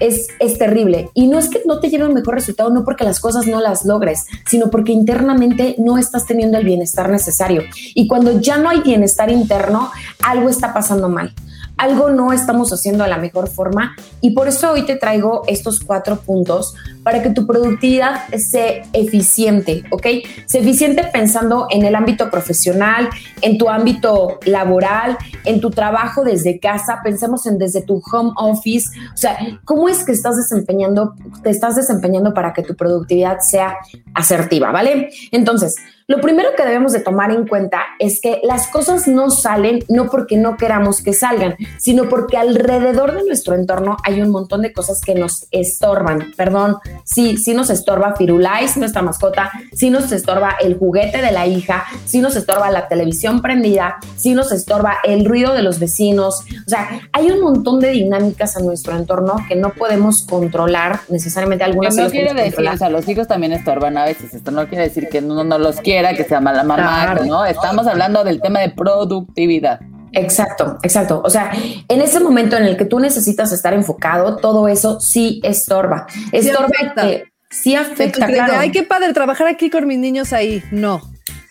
es, 0.00 0.28
es, 0.38 0.58
terrible. 0.58 1.10
Y 1.14 1.28
no 1.28 1.38
es 1.38 1.48
que 1.48 1.62
no 1.66 1.78
te 1.78 1.88
lleve 1.88 2.06
un 2.06 2.14
mejor 2.14 2.34
resultado, 2.34 2.70
no 2.70 2.84
porque 2.84 3.04
las 3.04 3.20
cosas 3.20 3.46
no 3.46 3.60
las 3.60 3.84
logres, 3.84 4.26
sino 4.46 4.70
porque 4.70 4.92
internamente 4.92 5.76
no 5.78 5.98
estás 5.98 6.26
teniendo 6.26 6.58
el 6.58 6.64
bienestar 6.64 7.10
necesario. 7.10 7.62
Y 7.94 8.08
cuando 8.08 8.40
ya 8.40 8.58
no 8.58 8.68
hay 8.68 8.80
bienestar 8.80 9.30
interno, 9.30 9.90
algo 10.22 10.48
está 10.48 10.72
pasando 10.72 11.08
mal 11.08 11.32
algo 11.80 12.10
no 12.10 12.32
estamos 12.34 12.70
haciendo 12.72 13.04
de 13.04 13.10
la 13.10 13.16
mejor 13.16 13.48
forma 13.48 13.96
y 14.20 14.32
por 14.32 14.48
eso 14.48 14.72
hoy 14.72 14.84
te 14.84 14.96
traigo 14.96 15.44
estos 15.46 15.80
cuatro 15.80 16.16
puntos 16.16 16.74
para 17.02 17.22
que 17.22 17.30
tu 17.30 17.46
productividad 17.46 18.28
sea 18.36 18.82
eficiente, 18.92 19.84
¿ok? 19.90 20.06
Sea 20.44 20.60
eficiente 20.60 21.04
pensando 21.10 21.68
en 21.70 21.86
el 21.86 21.94
ámbito 21.94 22.30
profesional, 22.30 23.08
en 23.40 23.56
tu 23.56 23.70
ámbito 23.70 24.38
laboral, 24.44 25.16
en 25.46 25.62
tu 25.62 25.70
trabajo 25.70 26.22
desde 26.22 26.60
casa, 26.60 27.00
pensemos 27.02 27.46
en 27.46 27.56
desde 27.56 27.80
tu 27.80 28.02
home 28.12 28.32
office, 28.36 28.90
o 29.14 29.16
sea, 29.16 29.38
¿cómo 29.64 29.88
es 29.88 30.04
que 30.04 30.12
estás 30.12 30.36
desempeñando, 30.36 31.14
te 31.42 31.48
estás 31.48 31.76
desempeñando 31.76 32.34
para 32.34 32.52
que 32.52 32.62
tu 32.62 32.76
productividad 32.76 33.38
sea 33.40 33.78
asertiva, 34.12 34.70
¿vale? 34.70 35.08
Entonces, 35.32 35.76
lo 36.10 36.20
primero 36.20 36.48
que 36.56 36.64
debemos 36.64 36.90
de 36.90 36.98
tomar 36.98 37.30
en 37.30 37.46
cuenta 37.46 37.84
es 38.00 38.20
que 38.20 38.40
las 38.42 38.66
cosas 38.66 39.06
no 39.06 39.30
salen 39.30 39.84
no 39.86 40.10
porque 40.10 40.36
no 40.36 40.56
queramos 40.56 41.02
que 41.02 41.12
salgan, 41.12 41.54
sino 41.78 42.08
porque 42.08 42.36
alrededor 42.36 43.14
de 43.14 43.22
nuestro 43.22 43.54
entorno 43.54 43.96
hay 44.02 44.20
un 44.20 44.30
montón 44.30 44.62
de 44.62 44.72
cosas 44.72 45.00
que 45.00 45.14
nos 45.14 45.46
estorban. 45.52 46.32
Perdón, 46.36 46.78
sí, 47.04 47.36
sí 47.36 47.54
nos 47.54 47.70
estorba 47.70 48.16
Firulais, 48.16 48.76
nuestra 48.76 49.02
mascota, 49.02 49.52
sí 49.72 49.88
nos 49.88 50.10
estorba 50.10 50.56
el 50.60 50.76
juguete 50.76 51.22
de 51.22 51.30
la 51.30 51.46
hija, 51.46 51.84
sí 52.06 52.18
nos 52.18 52.34
estorba 52.34 52.72
la 52.72 52.88
televisión 52.88 53.40
prendida, 53.40 53.98
sí 54.16 54.34
nos 54.34 54.50
estorba 54.50 54.96
el 55.04 55.24
ruido 55.24 55.54
de 55.54 55.62
los 55.62 55.78
vecinos. 55.78 56.42
O 56.66 56.70
sea, 56.70 57.02
hay 57.12 57.30
un 57.30 57.40
montón 57.40 57.78
de 57.78 57.90
dinámicas 57.90 58.56
a 58.56 58.60
nuestro 58.60 58.96
entorno 58.96 59.36
que 59.46 59.54
no 59.54 59.74
podemos 59.74 60.22
controlar 60.22 61.02
necesariamente 61.08 61.62
algunas. 61.62 61.94
no 61.94 62.10
quiere 62.10 62.34
decir, 62.34 62.66
o 62.66 62.76
sea, 62.76 62.88
los 62.90 63.08
hijos 63.08 63.28
también 63.28 63.52
estorban 63.52 63.96
a 63.96 64.06
veces. 64.06 64.34
Esto 64.34 64.50
no 64.50 64.66
quiere 64.66 64.88
decir 64.88 65.08
que 65.08 65.20
uno 65.20 65.44
no 65.44 65.56
los 65.56 65.76
quiere 65.76 65.99
que 66.16 66.24
sea 66.24 66.40
mala 66.40 66.64
mamá, 66.64 67.14
¿no? 67.26 67.44
Estamos 67.44 67.86
hablando 67.86 68.24
del 68.24 68.40
tema 68.40 68.60
de 68.60 68.70
productividad. 68.70 69.80
Exacto, 70.12 70.78
exacto. 70.82 71.22
O 71.24 71.30
sea, 71.30 71.52
en 71.88 72.00
ese 72.00 72.20
momento 72.20 72.56
en 72.56 72.64
el 72.64 72.76
que 72.76 72.84
tú 72.84 72.98
necesitas 72.98 73.52
estar 73.52 73.72
enfocado, 73.74 74.36
todo 74.36 74.68
eso 74.68 75.00
sí 75.00 75.40
estorba. 75.44 76.06
Estorba 76.32 76.68
sí 76.68 76.74
afecta. 76.74 77.02
Que, 77.02 77.24
sí 77.50 77.76
afecta, 77.76 78.26
claro. 78.26 78.54
Ay, 78.56 78.70
qué 78.72 78.82
padre 78.82 79.12
trabajar 79.12 79.46
aquí 79.46 79.70
con 79.70 79.86
mis 79.86 79.98
niños 79.98 80.32
ahí. 80.32 80.62
No, 80.72 81.00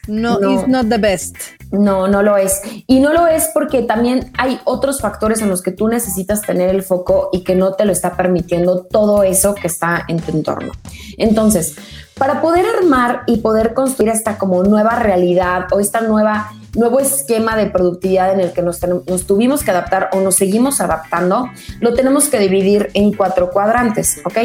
no, 0.08 0.40
no, 0.40 0.54
it's 0.54 0.68
not 0.68 0.90
the 0.90 0.98
best. 0.98 1.38
No, 1.72 2.08
no 2.08 2.24
lo 2.24 2.36
es. 2.36 2.62
Y 2.88 3.00
no 3.00 3.14
lo 3.14 3.28
es 3.28 3.50
porque 3.54 3.84
también 3.84 4.32
hay 4.38 4.60
otros 4.66 5.02
factores 5.02 5.42
en 5.42 5.50
los 5.50 5.62
que 5.62 5.72
tú 5.72 5.88
necesitas 5.88 6.42
tener 6.42 6.70
el 6.70 6.82
foco 6.82 7.30
y 7.32 7.44
que 7.44 7.56
no 7.56 7.74
te 7.74 7.86
lo 7.86 7.92
está 7.92 8.18
permitiendo 8.18 8.86
todo 8.86 9.24
eso 9.24 9.54
que 9.54 9.68
está 9.68 10.04
en 10.08 10.20
tu 10.20 10.32
entorno. 10.32 10.72
Entonces, 11.18 11.76
para 12.20 12.42
poder 12.42 12.66
armar 12.78 13.24
y 13.26 13.38
poder 13.38 13.74
construir 13.74 14.12
esta 14.12 14.38
como 14.38 14.62
nueva 14.64 14.92
realidad 14.98 15.66
o 15.72 15.80
esta 15.80 16.02
nueva 16.02 16.52
nuevo 16.76 17.00
esquema 17.00 17.56
de 17.56 17.68
productividad 17.68 18.34
en 18.34 18.42
el 18.42 18.52
que 18.52 18.62
nos, 18.62 18.80
tuvimos 19.26 19.64
que 19.64 19.72
adaptar 19.72 20.10
o 20.14 20.20
nos 20.20 20.36
seguimos 20.36 20.82
adaptando, 20.82 21.50
lo 21.80 21.94
tenemos 21.96 22.28
que 22.28 22.38
dividir 22.38 22.92
en 22.94 23.14
cuatro 23.14 23.50
cuadrantes, 23.50 24.22
¿ok? 24.24 24.38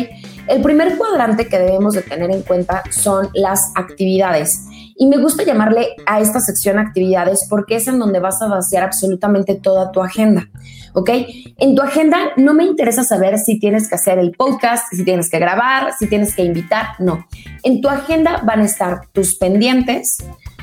El 0.49 0.63
primer 0.63 0.97
cuadrante 0.97 1.49
que 1.49 1.59
debemos 1.59 1.95
de 1.95 2.03
tener 2.03 2.31
en 2.31 2.43
cuenta 2.43 2.83
son 2.91 3.29
las 3.35 3.61
actividades. 3.75 4.59
Y 4.97 5.07
me 5.07 5.19
gusta 5.19 5.45
llamarle 5.45 5.97
a 6.07 6.21
esta 6.21 6.41
sección 6.41 6.79
actividades 6.79 7.47
porque 7.49 7.77
es 7.77 7.89
en 7.89 7.99
donde 7.99 8.21
vas 8.21 8.41
a 8.43 8.49
vaciar 8.49 8.85
absolutamente 8.85 9.55
toda 9.55 9.91
tu 9.93 10.03
agenda. 10.03 10.49
¿ok? 10.95 11.11
En 11.59 11.75
tu 11.75 11.83
agenda 11.83 12.19
no 12.37 12.55
me 12.55 12.65
interesa 12.65 13.05
saber 13.05 13.39
si 13.39 13.59
tienes 13.59 13.89
que 13.89 13.97
hacer 13.97 14.19
el 14.19 14.33
podcast, 14.33 14.87
si 14.93 15.05
tienes 15.05 15.29
que 15.29 15.39
grabar, 15.39 15.93
si 15.99 16.07
tienes 16.07 16.35
que 16.35 16.45
invitar, 16.45 16.89
no. 16.99 17.27
En 17.63 17.81
tu 17.81 17.89
agenda 17.89 18.41
van 18.45 18.61
a 18.61 18.65
estar 18.65 19.09
tus 19.13 19.35
pendientes, 19.35 20.19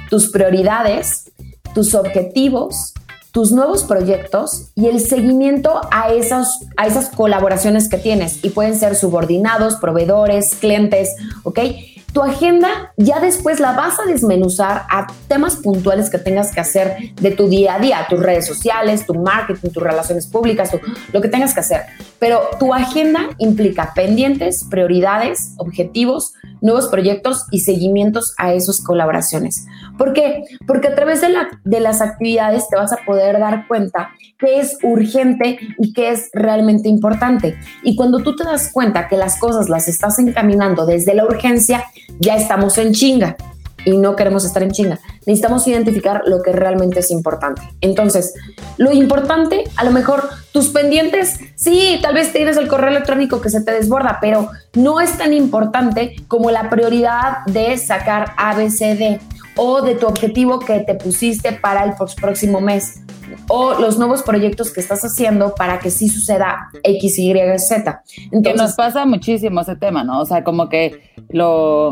tus 0.09 0.31
prioridades, 0.31 1.31
tus 1.75 1.93
objetivos, 1.93 2.93
tus 3.31 3.51
nuevos 3.51 3.83
proyectos 3.83 4.71
y 4.75 4.87
el 4.87 4.99
seguimiento 4.99 5.79
a 5.91 6.11
esas, 6.11 6.59
a 6.75 6.87
esas 6.87 7.09
colaboraciones 7.09 7.87
que 7.89 7.97
tienes. 7.97 8.43
Y 8.43 8.49
pueden 8.49 8.77
ser 8.77 8.95
subordinados, 8.95 9.75
proveedores, 9.75 10.55
clientes, 10.55 11.15
¿ok? 11.43 11.59
Tu 12.13 12.21
agenda 12.21 12.93
ya 12.97 13.19
después 13.19 13.59
la 13.59 13.71
vas 13.71 13.99
a 13.99 14.03
desmenuzar 14.03 14.83
a 14.89 15.07
temas 15.27 15.55
puntuales 15.55 16.09
que 16.09 16.17
tengas 16.17 16.51
que 16.53 16.59
hacer 16.59 17.13
de 17.15 17.31
tu 17.31 17.47
día 17.47 17.75
a 17.75 17.79
día, 17.79 18.05
tus 18.09 18.19
redes 18.19 18.45
sociales, 18.45 19.05
tu 19.05 19.13
marketing, 19.13 19.69
tus 19.69 19.81
relaciones 19.81 20.27
públicas, 20.27 20.71
lo 21.13 21.21
que 21.21 21.29
tengas 21.29 21.53
que 21.53 21.61
hacer. 21.61 21.81
Pero 22.21 22.41
tu 22.59 22.71
agenda 22.71 23.31
implica 23.39 23.93
pendientes, 23.95 24.63
prioridades, 24.69 25.55
objetivos, 25.57 26.33
nuevos 26.61 26.87
proyectos 26.87 27.47
y 27.49 27.61
seguimientos 27.61 28.35
a 28.37 28.53
esas 28.53 28.79
colaboraciones. 28.79 29.65
¿Por 29.97 30.13
qué? 30.13 30.43
Porque 30.67 30.89
a 30.89 30.95
través 30.95 31.21
de, 31.21 31.29
la, 31.29 31.49
de 31.63 31.79
las 31.79 31.99
actividades 31.99 32.67
te 32.69 32.75
vas 32.75 32.93
a 32.93 33.03
poder 33.07 33.39
dar 33.39 33.67
cuenta 33.67 34.11
que 34.37 34.59
es 34.59 34.77
urgente 34.83 35.57
y 35.79 35.93
que 35.93 36.11
es 36.11 36.29
realmente 36.31 36.89
importante. 36.89 37.55
Y 37.81 37.95
cuando 37.95 38.19
tú 38.19 38.35
te 38.35 38.43
das 38.43 38.71
cuenta 38.71 39.07
que 39.07 39.17
las 39.17 39.39
cosas 39.39 39.67
las 39.67 39.87
estás 39.87 40.19
encaminando 40.19 40.85
desde 40.85 41.15
la 41.15 41.25
urgencia, 41.25 41.85
ya 42.19 42.35
estamos 42.35 42.77
en 42.77 42.93
chinga. 42.93 43.35
Y 43.85 43.97
no 43.97 44.15
queremos 44.15 44.45
estar 44.45 44.63
en 44.63 44.71
chinga. 44.71 44.99
Necesitamos 45.25 45.67
identificar 45.67 46.23
lo 46.25 46.41
que 46.41 46.51
realmente 46.51 46.99
es 46.99 47.11
importante. 47.11 47.61
Entonces, 47.81 48.33
lo 48.77 48.91
importante, 48.91 49.63
a 49.75 49.83
lo 49.83 49.91
mejor 49.91 50.29
tus 50.51 50.69
pendientes, 50.69 51.39
sí, 51.55 51.99
tal 52.01 52.15
vez 52.15 52.33
tienes 52.33 52.57
el 52.57 52.67
correo 52.67 52.89
electrónico 52.89 53.41
que 53.41 53.49
se 53.49 53.61
te 53.61 53.71
desborda, 53.71 54.17
pero 54.21 54.49
no 54.73 54.99
es 54.99 55.17
tan 55.17 55.33
importante 55.33 56.15
como 56.27 56.51
la 56.51 56.69
prioridad 56.69 57.45
de 57.45 57.77
sacar 57.77 58.33
ABCD 58.37 59.19
o 59.55 59.81
de 59.81 59.95
tu 59.95 60.07
objetivo 60.07 60.59
que 60.59 60.79
te 60.79 60.95
pusiste 60.95 61.51
para 61.51 61.83
el 61.83 61.93
próximo 62.19 62.61
mes 62.61 63.01
o 63.47 63.75
los 63.75 63.97
nuevos 63.97 64.23
proyectos 64.23 64.71
que 64.71 64.79
estás 64.79 65.03
haciendo 65.03 65.55
para 65.55 65.79
que 65.79 65.89
sí 65.89 66.09
suceda 66.09 66.69
X, 66.83 67.19
Y, 67.19 67.33
Z. 67.57 68.03
Entonces, 68.31 68.53
que 68.53 68.53
nos 68.53 68.73
pasa 68.73 69.05
muchísimo 69.05 69.61
ese 69.61 69.75
tema, 69.75 70.03
¿no? 70.03 70.21
O 70.21 70.25
sea, 70.25 70.43
como 70.43 70.69
que 70.69 71.01
lo, 71.29 71.91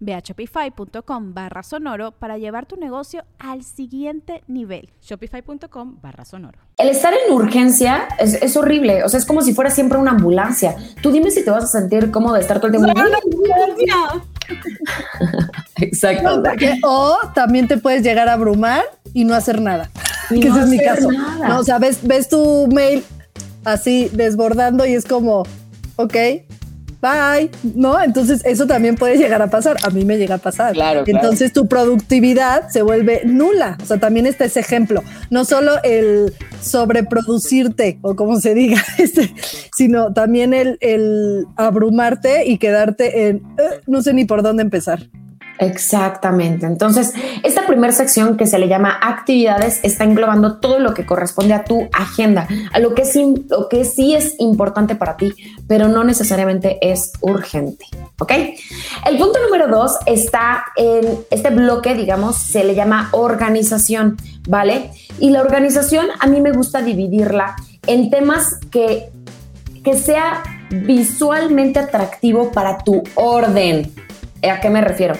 Ve 0.00 0.14
a 0.14 0.20
shopify.com 0.20 1.34
barra 1.34 1.62
sonoro 1.62 2.12
para 2.12 2.38
llevar 2.38 2.66
tu 2.66 2.76
negocio 2.76 3.24
al 3.38 3.62
siguiente 3.62 4.42
nivel. 4.46 4.90
Shopify.com 5.02 5.98
barra 6.00 6.24
sonoro. 6.24 6.58
El 6.78 6.88
estar 6.88 7.12
en 7.12 7.32
urgencia 7.32 8.08
es, 8.18 8.56
horrible. 8.56 9.04
O 9.04 9.08
sea, 9.08 9.18
es 9.18 9.26
como 9.26 9.42
si 9.42 9.52
fuera 9.52 9.70
siempre 9.70 9.98
una 9.98 10.12
ambulancia. 10.12 10.76
Tú 11.02 11.12
dime 11.12 11.30
si 11.30 11.44
te 11.44 11.50
vas 11.50 11.64
a 11.64 11.66
sentir 11.66 12.10
cómodo 12.10 12.34
de 12.34 12.40
estar 12.40 12.58
todo 12.60 12.68
el 12.68 12.72
tiempo. 12.72 13.00
Exacto. 15.76 16.42
o 16.84 17.18
también 17.34 17.68
te 17.68 17.78
puedes 17.78 18.02
llegar 18.02 18.28
a 18.28 18.34
abrumar 18.34 18.84
y 19.12 19.24
no 19.24 19.34
hacer 19.34 19.60
nada. 19.60 19.90
que 20.28 20.38
ese 20.38 20.60
es 20.60 20.68
mi 20.68 20.78
caso. 20.78 21.10
No, 21.10 21.60
o 21.60 21.64
sea, 21.64 21.78
ves, 21.78 22.00
ves 22.02 22.28
tu 22.28 22.66
mail 22.68 23.04
así 23.64 24.08
desbordando 24.12 24.86
y 24.86 24.94
es 24.94 25.04
como, 25.04 25.44
ok, 25.96 26.16
bye, 27.00 27.50
¿no? 27.74 28.00
Entonces 28.02 28.42
eso 28.44 28.66
también 28.66 28.96
puede 28.96 29.16
llegar 29.16 29.42
a 29.42 29.48
pasar. 29.48 29.76
A 29.82 29.90
mí 29.90 30.04
me 30.04 30.18
llega 30.18 30.36
a 30.36 30.38
pasar. 30.38 30.74
Claro. 30.74 31.04
Entonces 31.06 31.52
tu 31.52 31.66
productividad 31.66 32.68
se 32.68 32.82
vuelve 32.82 33.22
nula. 33.24 33.78
O 33.82 33.86
sea, 33.86 33.98
también 33.98 34.26
está 34.26 34.44
ese 34.44 34.60
ejemplo. 34.60 35.02
No 35.30 35.44
solo 35.44 35.82
el 35.82 36.32
sobreproducirte 36.62 37.98
o 38.02 38.16
como 38.16 38.40
se 38.40 38.54
diga, 38.54 38.82
este, 38.98 39.34
sino 39.76 40.12
también 40.12 40.54
el, 40.54 40.78
el 40.80 41.46
abrumarte 41.56 42.46
y 42.46 42.58
quedarte 42.58 43.28
en 43.28 43.36
eh, 43.58 43.80
no 43.86 44.02
sé 44.02 44.12
ni 44.12 44.24
por 44.24 44.42
dónde 44.42 44.62
empezar. 44.62 45.08
Exactamente. 45.60 46.64
Entonces, 46.64 47.12
esta 47.42 47.66
primera 47.66 47.92
sección 47.92 48.38
que 48.38 48.46
se 48.46 48.58
le 48.58 48.66
llama 48.66 48.98
actividades 49.02 49.78
está 49.82 50.04
englobando 50.04 50.56
todo 50.56 50.78
lo 50.78 50.94
que 50.94 51.04
corresponde 51.04 51.52
a 51.52 51.64
tu 51.64 51.86
agenda, 51.92 52.48
a 52.72 52.78
lo 52.78 52.94
que, 52.94 53.04
lo 53.50 53.68
que 53.68 53.84
sí 53.84 54.14
es 54.14 54.36
importante 54.38 54.94
para 54.94 55.18
ti, 55.18 55.34
pero 55.68 55.88
no 55.88 56.02
necesariamente 56.02 56.78
es 56.80 57.12
urgente. 57.20 57.84
¿Ok? 58.18 58.32
El 59.06 59.18
punto 59.18 59.38
número 59.42 59.68
dos 59.68 59.96
está 60.06 60.64
en 60.76 61.18
este 61.30 61.50
bloque, 61.50 61.94
digamos, 61.94 62.36
se 62.38 62.64
le 62.64 62.74
llama 62.74 63.10
organización, 63.12 64.16
¿vale? 64.48 64.92
Y 65.18 65.28
la 65.28 65.42
organización 65.42 66.06
a 66.18 66.26
mí 66.26 66.40
me 66.40 66.52
gusta 66.52 66.80
dividirla 66.80 67.54
en 67.86 68.08
temas 68.08 68.58
que, 68.70 69.10
que 69.84 69.94
sea 69.94 70.42
visualmente 70.70 71.78
atractivo 71.80 72.50
para 72.50 72.78
tu 72.78 73.02
orden. 73.14 73.92
¿A 74.42 74.58
qué 74.58 74.70
me 74.70 74.80
refiero? 74.80 75.16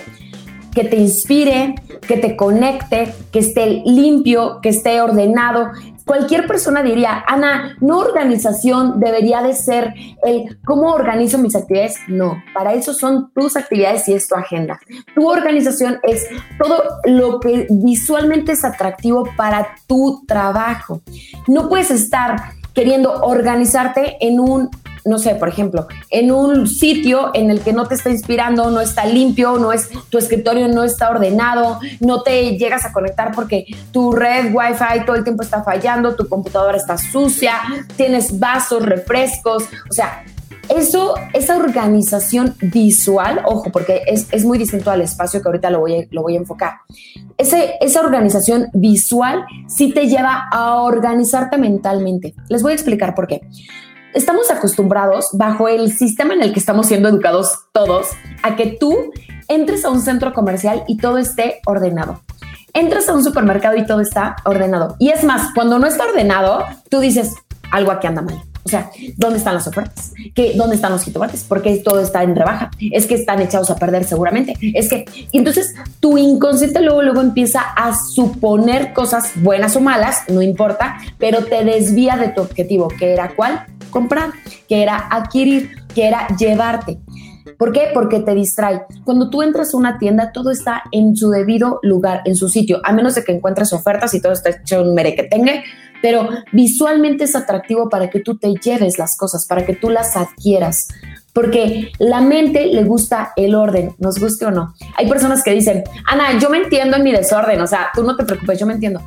Que 0.72 0.84
te 0.84 0.96
inspire, 0.96 1.74
que 2.06 2.16
te 2.16 2.36
conecte, 2.36 3.12
que 3.32 3.40
esté 3.40 3.82
limpio, 3.84 4.60
que 4.62 4.70
esté 4.70 5.00
ordenado. 5.00 5.70
Cualquier 6.04 6.46
persona 6.46 6.82
diría, 6.82 7.24
Ana, 7.26 7.76
no 7.80 7.98
organización 7.98 8.98
debería 8.98 9.42
de 9.42 9.54
ser 9.54 9.94
el 10.24 10.58
cómo 10.64 10.92
organizo 10.92 11.38
mis 11.38 11.54
actividades. 11.54 11.98
No, 12.08 12.42
para 12.52 12.74
eso 12.74 12.94
son 12.94 13.30
tus 13.32 13.56
actividades 13.56 14.08
y 14.08 14.14
es 14.14 14.26
tu 14.26 14.34
agenda. 14.34 14.80
Tu 15.14 15.28
organización 15.28 15.98
es 16.02 16.26
todo 16.58 16.82
lo 17.04 17.38
que 17.38 17.66
visualmente 17.70 18.52
es 18.52 18.64
atractivo 18.64 19.28
para 19.36 19.68
tu 19.86 20.24
trabajo. 20.26 21.00
No 21.46 21.68
puedes 21.68 21.90
estar 21.90 22.54
queriendo 22.74 23.12
organizarte 23.22 24.16
en 24.20 24.40
un 24.40 24.70
no 25.04 25.18
sé, 25.18 25.34
por 25.34 25.48
ejemplo, 25.48 25.86
en 26.10 26.32
un 26.32 26.66
sitio 26.66 27.30
en 27.34 27.50
el 27.50 27.60
que 27.60 27.72
no 27.72 27.86
te 27.86 27.94
está 27.94 28.10
inspirando, 28.10 28.70
no 28.70 28.80
está 28.80 29.04
limpio, 29.06 29.58
no 29.58 29.72
es 29.72 29.88
tu 30.08 30.18
escritorio 30.18 30.68
no 30.68 30.84
está 30.84 31.10
ordenado, 31.10 31.80
no 32.00 32.22
te 32.22 32.56
llegas 32.56 32.84
a 32.84 32.92
conectar 32.92 33.32
porque 33.34 33.66
tu 33.92 34.12
red 34.12 34.54
Wi-Fi 34.54 35.04
todo 35.06 35.16
el 35.16 35.24
tiempo 35.24 35.42
está 35.42 35.62
fallando, 35.62 36.14
tu 36.14 36.28
computadora 36.28 36.76
está 36.76 36.98
sucia, 36.98 37.60
tienes 37.96 38.38
vasos, 38.38 38.84
refrescos, 38.84 39.64
o 39.88 39.92
sea, 39.92 40.24
eso, 40.68 41.14
esa 41.34 41.56
organización 41.56 42.54
visual, 42.60 43.40
ojo, 43.44 43.72
porque 43.72 44.02
es, 44.06 44.44
muy 44.44 44.56
distinto 44.56 44.90
al 44.90 45.00
espacio 45.00 45.42
que 45.42 45.48
ahorita 45.48 45.68
lo 45.68 45.80
voy 45.80 45.98
a, 45.98 46.06
lo 46.10 46.22
voy 46.22 46.36
a 46.36 46.38
enfocar. 46.38 46.74
Ese, 47.36 47.74
esa 47.80 48.00
organización 48.00 48.68
visual 48.72 49.44
sí 49.66 49.92
te 49.92 50.06
lleva 50.06 50.48
a 50.52 50.82
organizarte 50.82 51.58
mentalmente. 51.58 52.34
Les 52.48 52.62
voy 52.62 52.72
a 52.72 52.74
explicar 52.76 53.16
por 53.16 53.26
qué 53.26 53.40
estamos 54.14 54.50
acostumbrados, 54.50 55.28
bajo 55.32 55.68
el 55.68 55.92
sistema 55.92 56.34
en 56.34 56.42
el 56.42 56.52
que 56.52 56.60
estamos 56.60 56.86
siendo 56.86 57.08
educados 57.08 57.50
todos, 57.72 58.08
a 58.42 58.56
que 58.56 58.76
tú 58.78 59.12
entres 59.48 59.84
a 59.84 59.90
un 59.90 60.00
centro 60.00 60.32
comercial 60.32 60.84
y 60.86 60.96
todo 60.96 61.18
esté 61.18 61.60
ordenado. 61.66 62.20
Entras 62.72 63.08
a 63.08 63.14
un 63.14 63.24
supermercado 63.24 63.76
y 63.76 63.84
todo 63.84 64.00
está 64.00 64.36
ordenado. 64.44 64.96
Y 64.98 65.10
es 65.10 65.24
más, 65.24 65.52
cuando 65.54 65.78
no 65.78 65.86
está 65.86 66.04
ordenado, 66.04 66.64
tú 66.88 67.00
dices, 67.00 67.34
algo 67.72 67.90
aquí 67.90 68.06
anda 68.06 68.22
mal. 68.22 68.42
O 68.62 68.68
sea, 68.68 68.90
¿dónde 69.16 69.38
están 69.38 69.54
las 69.54 69.66
ofertas? 69.66 70.12
¿Qué, 70.34 70.52
¿Dónde 70.54 70.76
están 70.76 70.92
los 70.92 71.02
jitomates? 71.02 71.44
¿Por 71.44 71.62
qué 71.62 71.78
todo 71.78 72.00
está 72.00 72.22
en 72.22 72.36
rebaja? 72.36 72.70
Es 72.92 73.06
que 73.06 73.14
están 73.14 73.40
echados 73.40 73.70
a 73.70 73.76
perder 73.76 74.04
seguramente. 74.04 74.54
Es 74.74 74.88
que, 74.88 75.06
entonces 75.32 75.74
tu 75.98 76.18
inconsciente 76.18 76.80
luego, 76.80 77.02
luego 77.02 77.22
empieza 77.22 77.60
a 77.60 77.94
suponer 77.96 78.92
cosas 78.92 79.32
buenas 79.36 79.74
o 79.76 79.80
malas, 79.80 80.24
no 80.28 80.42
importa, 80.42 80.98
pero 81.18 81.44
te 81.44 81.64
desvía 81.64 82.16
de 82.16 82.28
tu 82.28 82.42
objetivo, 82.42 82.88
que 82.88 83.12
era 83.12 83.34
cuál? 83.34 83.66
Comprar, 83.90 84.30
que 84.68 84.82
era 84.82 85.08
adquirir, 85.10 85.70
que 85.94 86.06
era 86.06 86.28
llevarte. 86.36 86.98
¿Por 87.58 87.72
qué? 87.72 87.88
Porque 87.92 88.20
te 88.20 88.34
distrae. 88.34 88.82
Cuando 89.04 89.28
tú 89.28 89.42
entras 89.42 89.74
a 89.74 89.76
una 89.76 89.98
tienda, 89.98 90.32
todo 90.32 90.50
está 90.50 90.82
en 90.92 91.14
su 91.14 91.30
debido 91.30 91.78
lugar, 91.82 92.22
en 92.24 92.34
su 92.34 92.48
sitio, 92.48 92.80
a 92.84 92.92
menos 92.92 93.14
de 93.14 93.24
que 93.24 93.32
encuentres 93.32 93.72
ofertas 93.72 94.14
y 94.14 94.20
todo 94.22 94.32
está 94.32 94.50
hecho 94.50 94.80
un 94.80 94.94
merequetengue, 94.94 95.64
pero 96.00 96.28
visualmente 96.52 97.24
es 97.24 97.36
atractivo 97.36 97.88
para 97.88 98.08
que 98.08 98.20
tú 98.20 98.38
te 98.38 98.54
lleves 98.54 98.98
las 98.98 99.16
cosas, 99.16 99.46
para 99.46 99.66
que 99.66 99.74
tú 99.74 99.90
las 99.90 100.16
adquieras. 100.16 100.88
Porque 101.32 101.92
la 101.98 102.20
mente 102.22 102.66
le 102.66 102.82
gusta 102.84 103.32
el 103.36 103.54
orden, 103.54 103.94
nos 103.98 104.18
guste 104.18 104.46
o 104.46 104.50
no. 104.50 104.74
Hay 104.96 105.08
personas 105.08 105.44
que 105.44 105.52
dicen, 105.52 105.84
Ana, 106.06 106.38
yo 106.38 106.50
me 106.50 106.58
entiendo 106.58 106.96
en 106.96 107.04
mi 107.04 107.12
desorden, 107.12 107.60
o 107.60 107.66
sea, 107.66 107.88
tú 107.94 108.02
no 108.02 108.16
te 108.16 108.24
preocupes, 108.24 108.58
yo 108.58 108.66
me 108.66 108.72
entiendo 108.72 109.00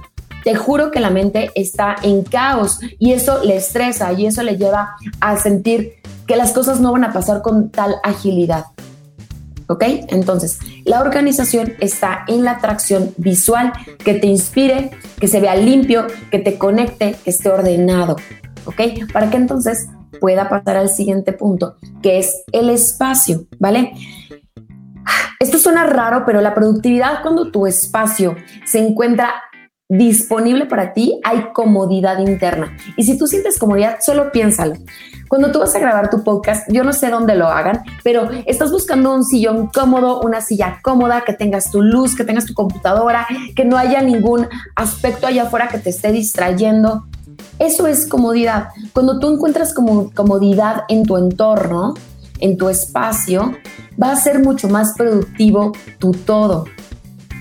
te 0.43 0.55
juro 0.55 0.91
que 0.91 0.99
la 0.99 1.09
mente 1.09 1.51
está 1.55 1.95
en 2.03 2.23
caos 2.23 2.79
y 2.99 3.13
eso 3.13 3.43
le 3.43 3.57
estresa 3.57 4.13
y 4.13 4.25
eso 4.25 4.43
le 4.43 4.57
lleva 4.57 4.95
a 5.19 5.37
sentir 5.37 5.93
que 6.27 6.35
las 6.35 6.51
cosas 6.51 6.79
no 6.79 6.91
van 6.91 7.03
a 7.03 7.13
pasar 7.13 7.41
con 7.41 7.69
tal 7.69 7.95
agilidad. 8.03 8.65
¿Ok? 9.67 9.83
Entonces, 10.09 10.59
la 10.83 11.01
organización 11.01 11.73
está 11.79 12.25
en 12.27 12.43
la 12.43 12.51
atracción 12.51 13.13
visual 13.17 13.71
que 14.03 14.13
te 14.13 14.27
inspire, 14.27 14.91
que 15.19 15.27
se 15.27 15.39
vea 15.39 15.55
limpio, 15.55 16.05
que 16.31 16.39
te 16.39 16.57
conecte, 16.57 17.15
que 17.23 17.29
esté 17.29 17.49
ordenado. 17.49 18.17
¿Ok? 18.65 18.81
Para 19.11 19.29
que 19.29 19.37
entonces 19.37 19.87
pueda 20.19 20.49
pasar 20.49 20.77
al 20.77 20.89
siguiente 20.89 21.33
punto, 21.33 21.77
que 22.01 22.19
es 22.19 22.43
el 22.51 22.69
espacio, 22.69 23.45
¿vale? 23.59 23.93
Esto 25.39 25.57
suena 25.57 25.85
raro, 25.85 26.23
pero 26.25 26.39
la 26.41 26.53
productividad 26.53 27.21
cuando 27.21 27.51
tu 27.51 27.67
espacio 27.67 28.35
se 28.65 28.79
encuentra 28.79 29.33
disponible 29.97 30.65
para 30.65 30.93
ti, 30.93 31.19
hay 31.23 31.49
comodidad 31.53 32.19
interna. 32.19 32.75
Y 32.97 33.03
si 33.03 33.17
tú 33.17 33.27
sientes 33.27 33.59
comodidad, 33.59 33.97
solo 34.01 34.31
piénsalo. 34.31 34.75
Cuando 35.27 35.51
tú 35.51 35.59
vas 35.59 35.75
a 35.75 35.79
grabar 35.79 36.09
tu 36.09 36.23
podcast, 36.23 36.67
yo 36.71 36.83
no 36.83 36.93
sé 36.93 37.09
dónde 37.09 37.35
lo 37.35 37.47
hagan, 37.47 37.83
pero 38.03 38.29
estás 38.45 38.71
buscando 38.71 39.13
un 39.13 39.23
sillón 39.23 39.67
cómodo, 39.67 40.21
una 40.21 40.41
silla 40.41 40.79
cómoda, 40.83 41.23
que 41.25 41.33
tengas 41.33 41.71
tu 41.71 41.81
luz, 41.81 42.15
que 42.15 42.23
tengas 42.23 42.45
tu 42.45 42.53
computadora, 42.53 43.27
que 43.55 43.65
no 43.65 43.77
haya 43.77 44.01
ningún 44.01 44.47
aspecto 44.75 45.27
allá 45.27 45.43
afuera 45.43 45.67
que 45.67 45.77
te 45.77 45.89
esté 45.89 46.11
distrayendo. 46.11 47.05
Eso 47.59 47.87
es 47.87 48.07
comodidad. 48.07 48.69
Cuando 48.93 49.19
tú 49.19 49.31
encuentras 49.31 49.73
como 49.73 50.11
comodidad 50.11 50.83
en 50.87 51.03
tu 51.03 51.17
entorno, 51.17 51.93
en 52.39 52.57
tu 52.57 52.69
espacio, 52.69 53.53
va 54.01 54.11
a 54.11 54.15
ser 54.15 54.39
mucho 54.39 54.69
más 54.69 54.93
productivo 54.97 55.71
tu 55.99 56.11
todo 56.11 56.65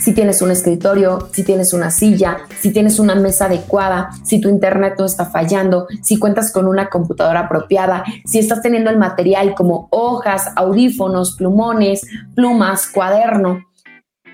si 0.03 0.13
tienes 0.13 0.43
un 0.43 0.51
escritorio, 0.51 1.29
si 1.33 1.45
tienes 1.45 1.73
una 1.73 1.91
silla, 1.91 2.39
si 2.61 2.73
tienes 2.73 2.99
una 2.99 3.15
mesa 3.15 3.45
adecuada, 3.45 4.11
si 4.25 4.41
tu 4.41 4.49
internet 4.49 4.95
no 4.99 5.05
está 5.05 5.27
fallando, 5.27 5.87
si 6.03 6.19
cuentas 6.19 6.53
con 6.53 6.67
una 6.67 6.89
computadora 6.89 7.41
apropiada, 7.41 8.03
si 8.25 8.41
estás 8.41 8.63
teniendo 8.63 8.91
el 8.91 8.99
material 8.99 9.55
como 9.55 9.87
hojas, 9.91 10.51
audífonos, 10.57 11.37
plumones, 11.37 12.03
plumas, 12.35 12.89
cuaderno. 12.89 13.65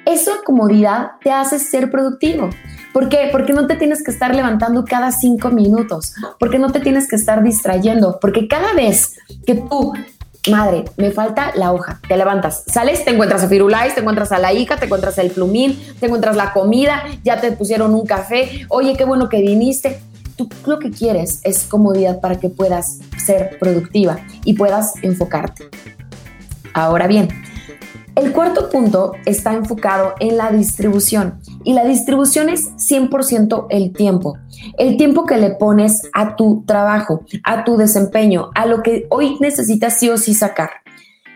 Esa 0.07 0.33
comodidad 0.43 1.11
te 1.23 1.31
hace 1.31 1.59
ser 1.59 1.91
productivo. 1.91 2.49
¿Por 2.95 3.11
qué? 3.11 3.29
Porque 3.31 3.53
no 3.53 3.67
te 3.67 3.77
tienes 3.77 4.03
que 4.03 4.11
estar 4.11 4.35
levantando 4.35 4.87
cada 4.87 5.13
cinco 5.13 5.51
minutos, 5.51 6.15
porque 6.41 6.59
no 6.59 6.73
te 6.73 6.81
tienes 6.81 7.07
que 7.09 7.17
estar 7.17 7.43
distrayendo, 7.43 8.19
porque 8.21 8.49
cada 8.49 8.73
vez 8.73 9.19
que 9.47 9.55
tú 9.57 9.93
madre, 10.49 10.85
me 10.97 11.11
falta 11.11 11.53
la 11.55 11.73
hoja. 11.73 12.01
Te 12.07 12.17
levantas, 12.17 12.65
sales, 12.67 13.05
te 13.05 13.11
encuentras 13.11 13.43
a 13.43 13.49
Firulais, 13.49 13.95
te 13.95 14.01
encuentras 14.01 14.33
a 14.33 14.39
la 14.39 14.53
hija, 14.53 14.77
te 14.77 14.87
encuentras 14.87 15.19
el 15.19 15.31
plumín, 15.31 15.79
te 15.99 16.07
encuentras 16.07 16.37
la 16.37 16.53
comida, 16.53 17.03
ya 17.25 17.41
te 17.41 17.53
pusieron 17.53 17.95
un 17.95 18.07
café. 18.07 18.67
Oye, 18.69 18.97
qué 18.97 19.05
bueno 19.05 19.29
que 19.29 19.41
viniste. 19.41 20.01
Tú 20.37 20.49
lo 20.67 20.79
que 20.79 20.91
quieres 20.91 21.41
es 21.43 21.65
comodidad 21.65 22.21
para 22.21 22.39
que 22.39 22.49
puedas 22.49 22.99
ser 23.25 23.59
productiva 23.59 24.19
y 24.45 24.55
puedas 24.55 24.95
enfocarte. 25.03 25.69
Ahora 26.75 27.09
bien, 27.09 27.29
el 28.15 28.33
cuarto 28.33 28.69
punto 28.71 29.13
está 29.25 29.53
enfocado 29.53 30.15
en 30.21 30.37
la 30.37 30.51
distribución 30.51 31.41
y 31.69 31.75
la 31.75 31.85
distribución 31.85 32.49
es 32.49 32.71
100% 32.77 33.67
el 33.69 33.93
tiempo. 33.93 34.39
El 34.79 34.97
tiempo 34.97 35.27
que 35.27 35.37
le 35.37 35.51
pones 35.51 36.01
a 36.15 36.35
tu 36.35 36.65
trabajo, 36.67 37.27
a 37.45 37.65
tu 37.65 37.77
desempeño, 37.77 38.49
a 38.55 38.65
lo 38.65 38.83
que 38.83 39.07
hoy 39.11 39.37
necesitas 39.39 39.99
sí 39.99 40.09
o 40.09 40.17
sí 40.17 40.33
sacar. 40.33 40.71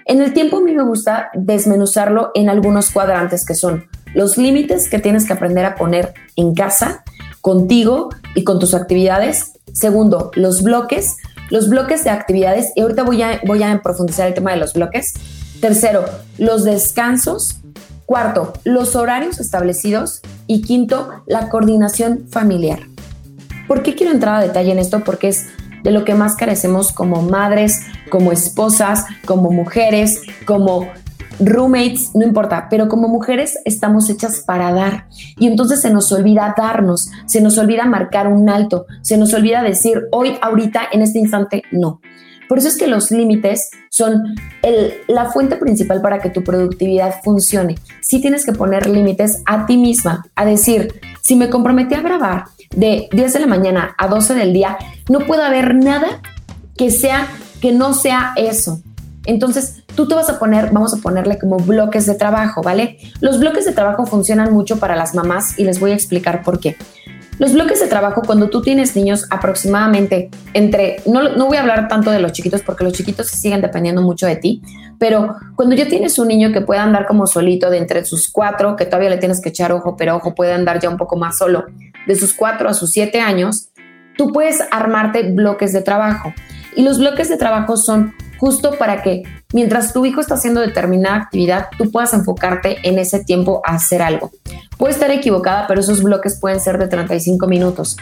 En 0.07 0.23
el 0.23 0.33
tiempo 0.33 0.57
a 0.57 0.61
mí 0.63 0.73
me 0.73 0.85
gusta 0.85 1.29
desmenuzarlo 1.35 2.31
en 2.35 2.49
algunos 2.49 2.91
cuadrantes 2.91 3.45
que 3.45 3.55
son 3.55 3.85
los 4.15 4.39
límites 4.39 4.89
que 4.89 4.99
tienes 4.99 5.27
que 5.27 5.35
aprender 5.35 5.67
a 5.67 5.75
poner 5.75 6.15
en 6.37 6.55
casa, 6.55 7.05
contigo 7.43 8.09
y 8.35 8.43
con 8.43 8.59
tus 8.59 8.73
actividades. 8.73 9.61
Segundo, 9.75 10.31
los 10.35 10.63
bloques, 10.63 11.19
los 11.51 11.69
bloques 11.69 12.05
de 12.05 12.11
actividades. 12.11 12.73
Y 12.75 12.81
ahorita 12.81 13.03
voy 13.03 13.21
a, 13.21 13.39
voy 13.47 13.63
a 13.63 13.83
profundizar 13.83 14.29
el 14.29 14.33
tema 14.33 14.53
de 14.53 14.57
los 14.57 14.73
bloques 14.73 15.13
Tercero, 15.63 16.05
los 16.39 16.65
descansos. 16.65 17.61
Cuarto, 18.07 18.53
los 18.65 18.97
horarios 18.97 19.41
establecidos. 19.41 20.21
Y 20.47 20.63
quinto, 20.63 21.09
la 21.27 21.49
coordinación 21.49 22.27
familiar. 22.31 22.81
¿Por 23.69 23.83
qué 23.83 23.95
quiero 23.95 24.13
entrar 24.13 24.37
a 24.37 24.41
detalle 24.41 24.73
en 24.73 24.79
esto? 24.79 25.01
Porque 25.05 25.29
es 25.29 25.47
de 25.83 25.91
lo 25.91 26.05
que 26.05 26.15
más 26.15 26.37
carecemos 26.37 26.93
como 26.93 27.23
madres, 27.23 27.81
como 28.11 28.33
esposas, 28.33 29.05
como 29.25 29.51
mujeres, 29.51 30.21
como 30.47 30.89
roommates, 31.41 32.15
no 32.15 32.25
importa, 32.25 32.69
pero 32.71 32.89
como 32.89 33.09
mujeres 33.09 33.59
estamos 33.65 34.09
hechas 34.11 34.43
para 34.47 34.73
dar. 34.73 35.07
Y 35.39 35.47
entonces 35.47 35.81
se 35.81 35.91
nos 35.91 36.13
olvida 36.13 36.55
darnos, 36.57 37.11
se 37.27 37.41
nos 37.41 37.59
olvida 37.59 37.87
marcar 37.87 38.29
un 38.29 38.49
alto, 38.49 38.87
se 39.03 39.17
nos 39.17 39.33
olvida 39.35 39.63
decir 39.63 40.03
hoy, 40.13 40.37
ahorita, 40.41 40.83
en 40.93 41.03
este 41.03 41.19
instante, 41.19 41.63
no. 41.73 42.01
Por 42.53 42.59
eso 42.59 42.69
es 42.69 42.77
que 42.77 42.87
los 42.87 43.11
límites 43.11 43.71
son 43.89 44.35
la 45.09 45.31
fuente 45.31 45.57
principal 45.57 46.03
para 46.03 46.19
que 46.19 46.29
tu 46.29 46.45
productividad 46.45 47.23
funcione. 47.25 47.77
Sí 48.03 48.21
tienes 48.21 48.45
que 48.45 48.53
poner 48.53 48.91
límites 48.91 49.43
a 49.47 49.65
ti 49.65 49.79
misma, 49.79 50.27
a 50.37 50.45
decir, 50.45 51.01
si 51.23 51.35
me 51.35 51.49
comprometí 51.49 51.95
a 51.95 52.03
grabar 52.03 52.45
de 52.77 53.09
10 53.11 53.33
de 53.33 53.41
la 53.41 53.47
mañana 53.47 53.95
a 53.97 54.07
12 54.07 54.35
del 54.35 54.53
día, 54.53 54.77
no 55.09 55.21
puede 55.21 55.45
haber 55.45 55.75
nada 55.75 56.21
que 56.77 56.91
sea 56.91 57.27
que 57.63 57.73
no 57.73 57.95
sea 57.95 58.35
eso. 58.37 58.83
Entonces, 59.25 59.85
tú 59.97 60.07
te 60.07 60.15
vas 60.15 60.29
a 60.29 60.39
poner, 60.39 60.73
vamos 60.73 60.93
a 60.93 60.99
ponerle 60.99 61.39
como 61.39 61.57
bloques 61.57 62.05
de 62.05 62.17
trabajo, 62.17 62.61
¿vale? 62.61 62.99
Los 63.23 63.41
bloques 63.41 63.65
de 63.65 63.73
trabajo 63.73 64.05
funcionan 64.05 64.53
mucho 64.53 64.79
para 64.79 64.95
las 64.95 65.15
mamás 65.15 65.59
y 65.59 65.65
les 65.65 65.81
voy 65.81 65.93
a 65.93 65.95
explicar 65.95 66.43
por 66.43 66.61
qué. 66.61 66.77
Los 67.43 67.55
bloques 67.55 67.81
de 67.81 67.89
trabajo, 67.89 68.23
cuando 68.25 68.51
tú 68.51 68.63
tienes 68.63 68.95
niños 68.95 69.27
aproximadamente 69.29 70.31
entre, 70.55 71.03
no, 71.07 71.31
no 71.31 71.49
voy 71.49 71.57
a 71.57 71.63
hablar 71.63 71.89
tanto 71.89 72.13
de 72.13 72.21
los 72.21 72.31
chiquitos 72.31 72.63
porque 72.63 72.85
los 72.85 72.93
chiquitos 72.93 73.27
siguen 73.27 73.61
dependiendo 73.61 74.01
mucho 74.01 74.29
de 74.29 74.37
ti, 74.37 74.63
pero 75.01 75.35
cuando 75.57 75.75
ya 75.75 75.89
tienes 75.89 76.21
un 76.21 76.29
niño 76.29 76.53
que 76.53 76.61
puede 76.61 76.79
andar 76.79 77.05
como 77.05 77.27
solito 77.27 77.69
de 77.69 77.79
entre 77.79 78.05
sus 78.05 78.31
cuatro, 78.31 78.77
que 78.77 78.85
todavía 78.85 79.11
le 79.11 79.17
tienes 79.17 79.41
que 79.41 79.49
echar 79.49 79.73
ojo, 79.73 79.97
pero 79.97 80.15
ojo, 80.15 80.37
puede 80.37 80.53
andar 80.53 80.79
ya 80.79 80.89
un 80.89 80.97
poco 80.97 81.17
más 81.17 81.37
solo, 81.37 81.65
de 82.07 82.15
sus 82.15 82.33
cuatro 82.33 82.69
a 82.69 82.75
sus 82.75 82.93
siete 82.93 83.21
años, 83.21 83.71
tú 84.17 84.31
puedes 84.31 84.61
armarte 84.71 85.33
bloques 85.33 85.73
de 85.73 85.83
trabajo. 85.83 86.33
Y 86.77 86.83
los 86.83 87.01
bloques 87.01 87.29
de 87.29 87.39
trabajo 87.39 87.77
son 87.77 88.15
justo 88.43 88.77
para 88.77 89.05
que 89.05 89.23
mientras 89.53 89.93
tu 89.93 90.05
hijo 90.05 90.21
está 90.21 90.35
haciendo 90.35 90.63
determinada 90.63 91.15
actividad, 91.15 91.69
tú 91.79 91.93
puedas 91.93 92.13
enfocarte 92.13 92.77
en 92.83 92.99
ese 92.99 93.23
tiempo 93.23 93.63
a 93.65 93.77
hacer 93.77 94.03
algo. 94.03 94.33
Puede 94.79 94.95
estar 94.95 95.13
equivocada, 95.13 95.69
pero 95.69 95.81
esos 95.81 96.03
bloques 96.03 96.41
pueden 96.41 96.59
ser 96.59 96.77
de 96.77 96.89
35 96.89 97.47
minutos. 97.47 97.97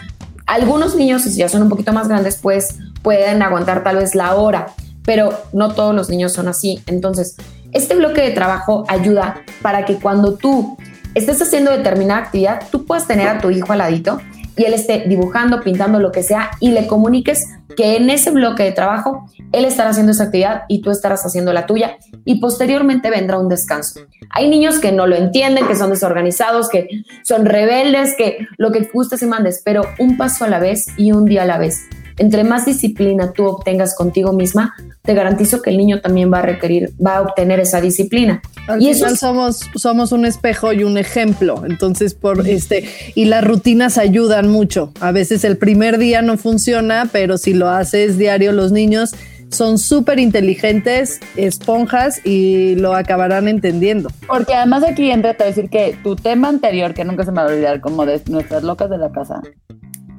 Algunos 0.47 0.97
niños, 0.97 1.25
si 1.25 1.37
ya 1.37 1.51
son 1.51 1.65
un 1.65 1.69
poquito 1.69 1.93
más 1.93 2.09
grandes, 2.09 2.39
pues 2.41 2.79
pueden 3.03 3.43
aguantar 3.43 3.85
tal 3.85 3.97
vez 3.97 4.15
la 4.15 4.35
hora, 4.35 4.69
pero 5.05 5.39
no 5.53 5.75
todos 5.75 5.95
los 5.95 6.09
niños 6.09 6.33
son 6.33 6.49
así. 6.49 6.83
Entonces, 6.87 7.37
este 7.73 7.95
bloque 7.95 8.23
de 8.23 8.31
trabajo 8.31 8.87
ayuda 8.89 9.43
para 9.61 9.85
que 9.85 9.97
cuando 9.97 10.37
tú 10.37 10.79
estés 11.15 11.43
haciendo 11.43 11.71
determinada 11.71 12.21
actividad, 12.21 12.63
tú 12.73 12.87
puedas 12.87 13.07
tener 13.07 13.29
a 13.29 13.43
tu 13.43 13.51
hijo 13.51 13.73
al 13.73 13.79
ladito 13.81 14.19
y 14.57 14.65
él 14.65 14.75
esté 14.75 15.05
dibujando, 15.07 15.61
pintando, 15.61 16.01
lo 16.01 16.13
que 16.13 16.23
sea, 16.23 16.51
y 16.61 16.71
le 16.71 16.87
comuniques 16.87 17.47
que 17.77 17.97
en 17.97 18.11
ese 18.11 18.31
bloque 18.31 18.65
de 18.65 18.73
trabajo 18.73 19.27
él 19.53 19.65
estará 19.65 19.91
haciendo 19.91 20.13
esa 20.13 20.25
actividad 20.25 20.63
y 20.69 20.83
tú 20.83 20.91
estarás 20.91 21.25
haciendo 21.25 21.53
la 21.53 21.67
tuya 21.67 21.99
y 22.25 22.41
posteriormente 22.41 23.11
vendrá 23.11 23.39
un 23.39 23.49
descanso. 23.49 24.01
Hay 24.31 24.49
niños 24.49 24.79
que 24.79 24.93
no 24.93 25.07
lo 25.07 25.17
entienden, 25.17 25.67
que 25.67 25.77
son 25.77 25.91
desorganizados, 25.91 26.69
que 26.69 26.89
son 27.23 27.47
rebeldes, 27.47 28.17
que 28.17 28.47
lo 28.59 28.71
que 28.73 28.89
gustes 28.93 29.23
y 29.23 29.27
mandes, 29.27 29.63
pero 29.65 29.83
un 29.99 30.17
paso 30.17 30.45
a 30.45 30.49
la 30.49 30.59
vez 30.59 30.87
y 30.97 31.13
un 31.13 31.25
día 31.25 31.43
a 31.43 31.47
la 31.47 31.59
vez. 31.59 31.81
Entre 32.21 32.45
más 32.45 32.67
disciplina 32.67 33.33
tú 33.33 33.47
obtengas 33.47 33.95
contigo 33.95 34.35
misma, 34.35 34.75
te 35.01 35.15
garantizo 35.15 35.63
que 35.63 35.71
el 35.71 35.79
niño 35.79 36.03
también 36.03 36.31
va 36.31 36.41
a 36.41 36.43
requerir, 36.43 36.93
va 37.05 37.17
a 37.17 37.23
obtener 37.23 37.61
esa 37.61 37.81
disciplina. 37.81 38.43
y 38.79 38.91
eso 38.91 39.17
somos, 39.17 39.61
somos 39.75 40.13
un 40.13 40.27
espejo 40.27 40.75
y 40.75 40.85
un 40.85 40.99
ejemplo. 40.99 41.65
Entonces, 41.65 42.13
por 42.13 42.47
este, 42.47 42.87
y 43.15 43.25
las 43.25 43.43
rutinas 43.43 43.97
ayudan 43.97 44.51
mucho. 44.51 44.93
A 45.01 45.13
veces 45.13 45.45
el 45.45 45.57
primer 45.57 45.97
día 45.97 46.21
no 46.21 46.37
funciona, 46.37 47.09
pero 47.11 47.39
si 47.39 47.55
lo 47.55 47.71
haces 47.71 48.19
diario, 48.19 48.53
los 48.53 48.71
niños 48.71 49.15
son 49.49 49.79
súper 49.79 50.19
inteligentes, 50.19 51.21
esponjas 51.37 52.21
y 52.27 52.75
lo 52.75 52.95
acabarán 52.95 53.49
entendiendo. 53.49 54.11
Porque 54.27 54.53
además 54.53 54.85
aquí 54.85 55.11
entra 55.11 55.35
a 55.39 55.45
decir 55.45 55.71
que 55.71 55.97
tu 56.03 56.17
tema 56.17 56.49
anterior, 56.49 56.93
que 56.93 57.03
nunca 57.07 57.25
se 57.25 57.33
me 57.33 57.39
va 57.39 57.45
a 57.45 57.53
olvidar, 57.53 57.81
como 57.81 58.05
de 58.05 58.21
nuestras 58.29 58.63
locas 58.63 58.91
de 58.91 58.99
la 58.99 59.11
casa, 59.11 59.41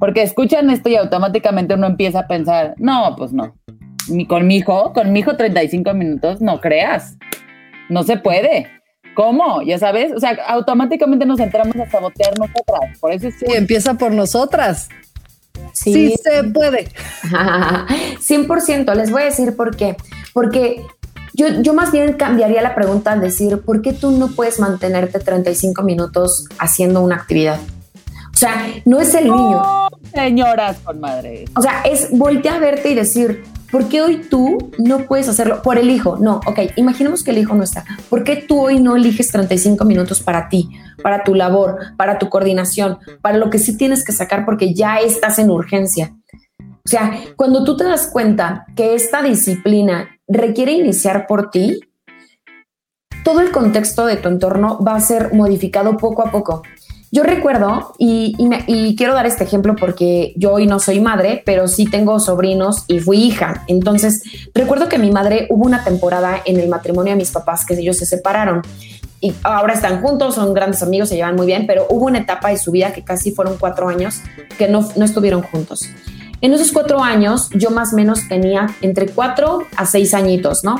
porque 0.01 0.23
escuchan 0.23 0.71
esto 0.71 0.89
y 0.89 0.95
automáticamente 0.95 1.75
uno 1.75 1.85
empieza 1.85 2.21
a 2.21 2.27
pensar, 2.27 2.73
no, 2.77 3.13
pues 3.15 3.33
no. 3.33 3.55
Ni 4.09 4.25
con 4.25 4.47
mi 4.47 4.57
hijo, 4.57 4.93
con 4.93 5.13
mi 5.13 5.19
hijo 5.19 5.37
35 5.37 5.93
minutos, 5.93 6.41
no 6.41 6.59
creas. 6.59 7.19
No 7.87 8.01
se 8.01 8.17
puede. 8.17 8.65
¿Cómo? 9.13 9.61
Ya 9.61 9.77
sabes, 9.77 10.11
o 10.11 10.19
sea, 10.19 10.39
automáticamente 10.47 11.23
nos 11.27 11.39
entramos 11.39 11.75
a 11.75 11.87
sabotear 11.87 12.33
nosotras. 12.39 12.97
Por 12.99 13.11
eso 13.11 13.27
es 13.27 13.35
sí, 13.37 13.45
empieza 13.49 13.93
por 13.93 14.11
nosotras. 14.11 14.89
Sí, 15.71 15.93
sí 15.93 16.15
se 16.23 16.45
puede. 16.45 16.87
100%. 17.29 18.95
Les 18.95 19.11
voy 19.11 19.21
a 19.21 19.25
decir 19.25 19.55
por 19.55 19.75
qué. 19.75 19.97
Porque 20.33 20.83
yo, 21.35 21.61
yo, 21.61 21.75
más 21.75 21.91
bien 21.91 22.13
cambiaría 22.13 22.63
la 22.63 22.73
pregunta 22.73 23.11
al 23.11 23.21
decir, 23.21 23.61
¿por 23.61 23.83
qué 23.83 23.93
tú 23.93 24.09
no 24.09 24.29
puedes 24.29 24.59
mantenerte 24.59 25.19
35 25.19 25.83
minutos 25.83 26.45
haciendo 26.57 27.01
una 27.01 27.17
actividad? 27.17 27.59
O 28.41 28.43
sea, 28.43 28.73
no 28.85 28.99
es 28.99 29.13
el 29.13 29.25
niño. 29.25 29.61
Señoras 30.15 30.79
con 30.79 30.99
madre. 30.99 31.45
O 31.55 31.61
sea, 31.61 31.83
es 31.83 32.09
voltear 32.09 32.55
a 32.55 32.59
verte 32.59 32.89
y 32.89 32.95
decir, 32.95 33.43
¿por 33.71 33.87
qué 33.87 34.01
hoy 34.01 34.23
tú 34.31 34.71
no 34.79 35.05
puedes 35.05 35.29
hacerlo 35.29 35.61
por 35.61 35.77
el 35.77 35.91
hijo? 35.91 36.17
No, 36.17 36.41
ok, 36.47 36.61
imaginemos 36.75 37.23
que 37.23 37.29
el 37.29 37.37
hijo 37.37 37.53
no 37.53 37.61
está. 37.61 37.85
¿Por 38.09 38.23
qué 38.23 38.37
tú 38.37 38.59
hoy 38.59 38.79
no 38.79 38.95
eliges 38.95 39.27
35 39.27 39.85
minutos 39.85 40.21
para 40.21 40.49
ti, 40.49 40.71
para 41.03 41.23
tu 41.23 41.35
labor, 41.35 41.77
para 41.97 42.17
tu 42.17 42.29
coordinación, 42.29 42.97
para 43.21 43.37
lo 43.37 43.51
que 43.51 43.59
sí 43.59 43.77
tienes 43.77 44.03
que 44.03 44.11
sacar 44.11 44.43
porque 44.43 44.73
ya 44.73 44.97
estás 44.97 45.37
en 45.37 45.51
urgencia? 45.51 46.17
O 46.59 46.89
sea, 46.89 47.11
cuando 47.35 47.63
tú 47.63 47.77
te 47.77 47.83
das 47.83 48.07
cuenta 48.07 48.65
que 48.75 48.95
esta 48.95 49.21
disciplina 49.21 50.09
requiere 50.27 50.71
iniciar 50.71 51.27
por 51.27 51.51
ti, 51.51 51.79
todo 53.23 53.41
el 53.41 53.51
contexto 53.51 54.07
de 54.07 54.17
tu 54.17 54.29
entorno 54.29 54.79
va 54.83 54.95
a 54.95 54.99
ser 54.99 55.31
modificado 55.31 55.95
poco 55.97 56.25
a 56.25 56.31
poco. 56.31 56.63
Yo 57.13 57.23
recuerdo, 57.23 57.93
y, 57.97 58.35
quiero 58.95 59.13
dar 59.13 59.25
este 59.25 59.43
ejemplo 59.43 59.75
porque 59.75 60.33
yo 60.37 60.53
hoy 60.53 60.65
no 60.65 60.79
soy 60.79 61.01
madre, 61.01 61.43
pero 61.45 61.67
sí 61.67 61.85
tengo 61.85 62.19
sobrinos 62.21 62.85
y 62.87 62.99
fui 62.99 63.17
hija. 63.17 63.65
Entonces, 63.67 64.23
recuerdo 64.53 64.87
que 64.87 64.97
mi 64.97 65.11
madre 65.11 65.47
hubo 65.49 65.65
una 65.65 65.83
temporada 65.83 66.41
en 66.45 66.57
el 66.57 66.69
matrimonio 66.69 67.11
de 67.11 67.17
mis 67.17 67.31
papás 67.31 67.65
que 67.65 67.73
ellos 67.73 67.97
se 67.97 68.05
separaron 68.05 68.61
y 69.19 69.33
ahora 69.43 69.73
están 69.73 70.01
juntos, 70.01 70.35
son 70.35 70.53
grandes 70.53 70.81
amigos, 70.83 71.09
se 71.09 71.15
llevan 71.15 71.35
muy 71.35 71.45
bien, 71.45 71.67
pero 71.67 71.85
hubo 71.89 72.05
una 72.05 72.19
etapa 72.19 72.49
de 72.49 72.57
su 72.57 72.71
vida 72.71 72.93
que 72.93 73.03
casi 73.03 73.31
fueron 73.31 73.57
cuatro 73.59 73.89
años 73.89 74.21
que 74.57 74.69
no, 74.69 74.87
no 74.95 75.03
estuvieron 75.03 75.41
juntos. 75.41 75.89
En 76.39 76.53
esos 76.53 76.71
cuatro 76.71 77.03
años, 77.03 77.49
yo 77.53 77.71
más 77.71 77.91
o 77.91 77.97
menos 77.97 78.27
tenía 78.29 78.67
entre 78.81 79.07
cuatro 79.07 79.67
a 79.75 79.85
seis 79.85 80.13
añitos, 80.13 80.63
¿no? 80.63 80.77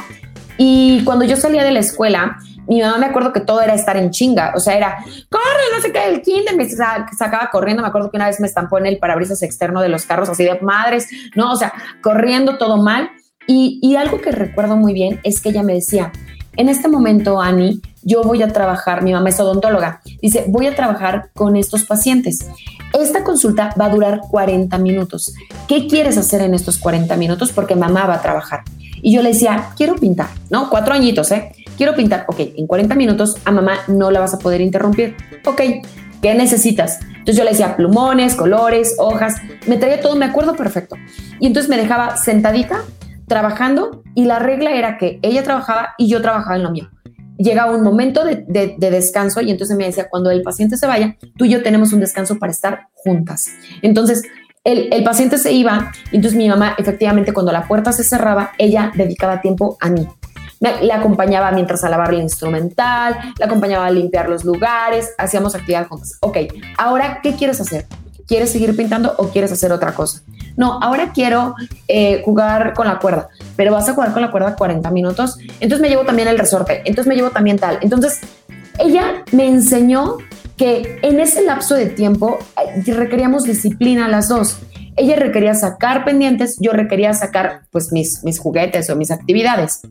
Y 0.57 1.03
cuando 1.03 1.25
yo 1.25 1.35
salía 1.35 1.63
de 1.63 1.71
la 1.71 1.79
escuela, 1.79 2.39
mi 2.71 2.81
mamá 2.81 2.97
me 2.97 3.07
acuerdo 3.07 3.33
que 3.33 3.41
todo 3.41 3.61
era 3.61 3.73
estar 3.73 3.97
en 3.97 4.11
chinga, 4.11 4.53
o 4.55 4.59
sea, 4.61 4.77
era, 4.77 5.03
corre, 5.29 5.75
no 5.75 5.81
sé 5.81 5.91
qué, 5.91 6.07
el 6.07 6.21
kinder, 6.21 6.55
me 6.55 6.69
sacaba 6.69 7.49
corriendo, 7.51 7.83
me 7.83 7.89
acuerdo 7.89 8.09
que 8.09 8.15
una 8.15 8.27
vez 8.27 8.39
me 8.39 8.47
estampó 8.47 8.77
en 8.77 8.85
el 8.85 8.97
parabrisas 8.97 9.43
externo 9.43 9.81
de 9.81 9.89
los 9.89 10.05
carros, 10.05 10.29
así 10.29 10.45
de 10.45 10.57
madres, 10.61 11.09
no, 11.35 11.51
o 11.51 11.55
sea, 11.57 11.73
corriendo 12.01 12.57
todo 12.57 12.77
mal. 12.77 13.09
Y, 13.45 13.79
y 13.81 13.97
algo 13.97 14.21
que 14.21 14.31
recuerdo 14.31 14.77
muy 14.77 14.93
bien 14.93 15.19
es 15.23 15.41
que 15.41 15.49
ella 15.49 15.63
me 15.63 15.73
decía, 15.73 16.13
en 16.55 16.69
este 16.69 16.87
momento, 16.87 17.41
Ani, 17.41 17.81
yo 18.03 18.23
voy 18.23 18.41
a 18.41 18.47
trabajar, 18.47 19.03
mi 19.03 19.11
mamá 19.11 19.27
es 19.27 19.39
odontóloga, 19.41 19.99
dice, 20.21 20.45
voy 20.47 20.67
a 20.67 20.73
trabajar 20.73 21.29
con 21.33 21.57
estos 21.57 21.83
pacientes. 21.83 22.47
Esta 22.97 23.25
consulta 23.25 23.75
va 23.79 23.87
a 23.87 23.89
durar 23.89 24.21
40 24.29 24.77
minutos. 24.77 25.33
¿Qué 25.67 25.87
quieres 25.87 26.17
hacer 26.17 26.41
en 26.41 26.53
estos 26.53 26.77
40 26.77 27.17
minutos? 27.17 27.51
Porque 27.51 27.75
mamá 27.75 28.05
va 28.05 28.15
a 28.15 28.21
trabajar. 28.21 28.61
Y 29.01 29.13
yo 29.13 29.21
le 29.21 29.29
decía, 29.29 29.71
quiero 29.75 29.95
pintar, 29.95 30.29
¿no? 30.49 30.69
Cuatro 30.69 30.93
añitos, 30.93 31.31
¿eh? 31.31 31.51
Quiero 31.77 31.95
pintar. 31.95 32.25
Ok, 32.27 32.39
en 32.39 32.67
40 32.67 32.95
minutos 32.95 33.35
a 33.45 33.51
mamá 33.51 33.79
no 33.87 34.11
la 34.11 34.19
vas 34.19 34.33
a 34.33 34.39
poder 34.39 34.61
interrumpir. 34.61 35.15
Ok, 35.45 35.61
¿qué 36.21 36.35
necesitas? 36.35 36.99
Entonces 37.21 37.37
yo 37.37 37.43
le 37.43 37.51
decía 37.51 37.75
plumones, 37.75 38.35
colores, 38.35 38.95
hojas, 38.97 39.35
me 39.67 39.77
traía 39.77 40.01
todo, 40.01 40.15
me 40.15 40.25
acuerdo 40.25 40.55
perfecto. 40.55 40.95
Y 41.39 41.47
entonces 41.47 41.69
me 41.69 41.77
dejaba 41.77 42.17
sentadita 42.17 42.83
trabajando 43.27 44.03
y 44.15 44.25
la 44.25 44.39
regla 44.39 44.73
era 44.73 44.97
que 44.97 45.19
ella 45.21 45.43
trabajaba 45.43 45.89
y 45.97 46.09
yo 46.09 46.21
trabajaba 46.21 46.55
en 46.55 46.63
lo 46.63 46.71
mío. 46.71 46.89
Llegaba 47.37 47.71
un 47.71 47.83
momento 47.83 48.23
de, 48.23 48.43
de, 48.45 48.91
descanso 48.91 49.41
y 49.41 49.49
entonces 49.49 49.77
me 49.77 49.85
decía, 49.85 50.09
cuando 50.09 50.29
el 50.29 50.43
paciente 50.43 50.77
se 50.77 50.85
vaya, 50.85 51.17
tú 51.37 51.45
y 51.45 51.49
yo 51.49 51.63
tenemos 51.63 51.93
un 51.93 51.99
descanso 51.99 52.37
para 52.37 52.51
estar 52.51 52.87
juntas. 52.93 53.45
Entonces 53.81 54.23
el, 54.63 55.03
paciente 55.03 55.37
se 55.37 55.51
iba 55.51 55.91
y 56.11 56.17
entonces 56.17 56.37
mi 56.37 56.47
mamá 56.47 56.75
efectivamente 56.77 57.33
cuando 57.33 57.51
la 57.51 57.67
puerta 57.67 57.91
se 57.91 58.03
cerraba, 58.03 58.51
ella 58.57 58.91
dedicaba 58.95 59.41
tiempo 59.41 59.77
a 59.79 59.89
mí. 59.89 60.07
Le 60.61 60.93
acompañaba 60.93 61.51
mientras 61.51 61.83
a 61.83 61.89
lavar 61.89 62.13
el 62.13 62.21
instrumental, 62.21 63.17
le 63.37 63.45
acompañaba 63.45 63.87
a 63.87 63.91
limpiar 63.91 64.29
los 64.29 64.45
lugares, 64.45 65.09
hacíamos 65.17 65.55
actividad 65.55 65.87
juntas. 65.87 66.17
Ok, 66.21 66.37
ahora, 66.77 67.19
¿qué 67.23 67.35
quieres 67.35 67.59
hacer? 67.59 67.87
¿Quieres 68.27 68.51
seguir 68.51 68.75
pintando 68.77 69.13
o 69.17 69.29
quieres 69.29 69.51
hacer 69.51 69.71
otra 69.71 69.93
cosa? 69.93 70.21
No, 70.55 70.79
ahora 70.81 71.11
quiero 71.13 71.55
eh, 71.87 72.21
jugar 72.23 72.73
con 72.73 72.87
la 72.87 72.99
cuerda, 72.99 73.29
pero 73.55 73.73
vas 73.73 73.89
a 73.89 73.93
jugar 73.93 74.13
con 74.13 74.21
la 74.21 74.31
cuerda 74.31 74.55
40 74.55 74.89
minutos. 74.91 75.37
Entonces 75.59 75.81
me 75.81 75.89
llevo 75.89 76.05
también 76.05 76.27
el 76.27 76.37
resorte, 76.37 76.81
entonces 76.85 77.07
me 77.07 77.15
llevo 77.15 77.31
también 77.31 77.57
tal. 77.57 77.79
Entonces 77.81 78.19
ella 78.77 79.23
me 79.31 79.47
enseñó 79.47 80.17
que 80.57 80.99
en 81.01 81.19
ese 81.19 81.43
lapso 81.43 81.75
de 81.75 81.87
tiempo 81.87 82.37
eh, 82.63 82.93
requeríamos 82.93 83.43
disciplina 83.43 84.07
las 84.07 84.29
dos. 84.29 84.59
Ella 84.95 85.15
requería 85.15 85.55
sacar 85.55 86.05
pendientes, 86.05 86.57
yo 86.59 86.71
requería 86.71 87.13
sacar 87.13 87.63
pues 87.71 87.91
mis, 87.91 88.23
mis 88.23 88.39
juguetes 88.39 88.89
o 88.89 88.95
mis 88.95 89.09
actividades. 89.09 89.81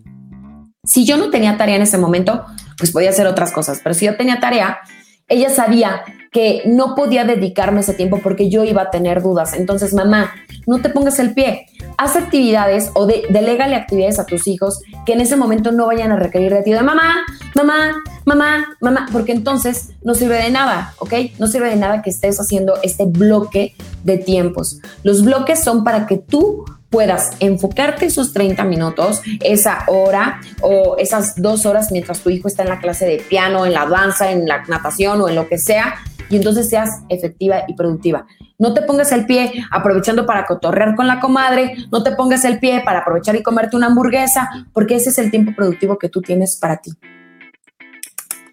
Si 0.90 1.04
yo 1.04 1.16
no 1.16 1.30
tenía 1.30 1.56
tarea 1.56 1.76
en 1.76 1.82
ese 1.82 1.98
momento, 1.98 2.44
pues 2.76 2.90
podía 2.90 3.10
hacer 3.10 3.28
otras 3.28 3.52
cosas, 3.52 3.80
pero 3.80 3.94
si 3.94 4.06
yo 4.06 4.16
tenía 4.16 4.40
tarea, 4.40 4.80
ella 5.28 5.48
sabía 5.48 6.02
que 6.32 6.62
no 6.66 6.96
podía 6.96 7.24
dedicarme 7.24 7.80
ese 7.80 7.94
tiempo 7.94 8.18
porque 8.20 8.50
yo 8.50 8.64
iba 8.64 8.82
a 8.82 8.90
tener 8.90 9.22
dudas. 9.22 9.54
Entonces, 9.54 9.94
mamá, 9.94 10.32
no 10.66 10.82
te 10.82 10.88
pongas 10.88 11.20
el 11.20 11.32
pie. 11.32 11.66
Haz 11.96 12.16
actividades 12.16 12.90
o 12.94 13.06
de, 13.06 13.22
delegale 13.30 13.76
actividades 13.76 14.18
a 14.18 14.26
tus 14.26 14.48
hijos 14.48 14.80
que 15.06 15.12
en 15.12 15.20
ese 15.20 15.36
momento 15.36 15.70
no 15.70 15.86
vayan 15.86 16.10
a 16.10 16.16
requerir 16.16 16.52
de 16.52 16.62
ti 16.62 16.72
de 16.72 16.82
mamá, 16.82 17.24
mamá, 17.54 17.92
mamá, 18.24 18.76
mamá, 18.80 19.06
porque 19.12 19.30
entonces 19.30 19.90
no 20.02 20.14
sirve 20.14 20.42
de 20.42 20.50
nada, 20.50 20.94
¿ok? 20.98 21.14
No 21.38 21.46
sirve 21.46 21.70
de 21.70 21.76
nada 21.76 22.02
que 22.02 22.10
estés 22.10 22.40
haciendo 22.40 22.74
este 22.82 23.04
bloque 23.04 23.76
de 24.02 24.18
tiempos. 24.18 24.80
Los 25.04 25.24
bloques 25.24 25.62
son 25.62 25.84
para 25.84 26.08
que 26.08 26.16
tú 26.16 26.64
puedas 26.90 27.30
enfocarte 27.40 28.06
esos 28.06 28.32
30 28.32 28.64
minutos, 28.64 29.22
esa 29.42 29.84
hora 29.86 30.40
o 30.60 30.96
esas 30.98 31.40
dos 31.40 31.64
horas 31.64 31.90
mientras 31.92 32.20
tu 32.20 32.30
hijo 32.30 32.48
está 32.48 32.64
en 32.64 32.68
la 32.68 32.80
clase 32.80 33.06
de 33.06 33.18
piano, 33.18 33.64
en 33.64 33.72
la 33.72 33.86
danza, 33.86 34.30
en 34.30 34.46
la 34.46 34.64
natación 34.64 35.20
o 35.22 35.28
en 35.28 35.36
lo 35.36 35.48
que 35.48 35.56
sea, 35.56 35.94
y 36.28 36.36
entonces 36.36 36.68
seas 36.68 37.02
efectiva 37.08 37.64
y 37.66 37.74
productiva. 37.74 38.26
No 38.58 38.74
te 38.74 38.82
pongas 38.82 39.10
el 39.12 39.24
pie 39.24 39.64
aprovechando 39.70 40.26
para 40.26 40.46
cotorrear 40.46 40.94
con 40.94 41.06
la 41.06 41.20
comadre, 41.20 41.76
no 41.90 42.02
te 42.02 42.12
pongas 42.12 42.44
el 42.44 42.58
pie 42.58 42.82
para 42.84 43.00
aprovechar 43.00 43.34
y 43.36 43.42
comerte 43.42 43.76
una 43.76 43.86
hamburguesa, 43.86 44.48
porque 44.72 44.96
ese 44.96 45.10
es 45.10 45.18
el 45.18 45.30
tiempo 45.30 45.52
productivo 45.56 45.98
que 45.98 46.08
tú 46.08 46.20
tienes 46.20 46.56
para 46.56 46.76
ti. 46.76 46.92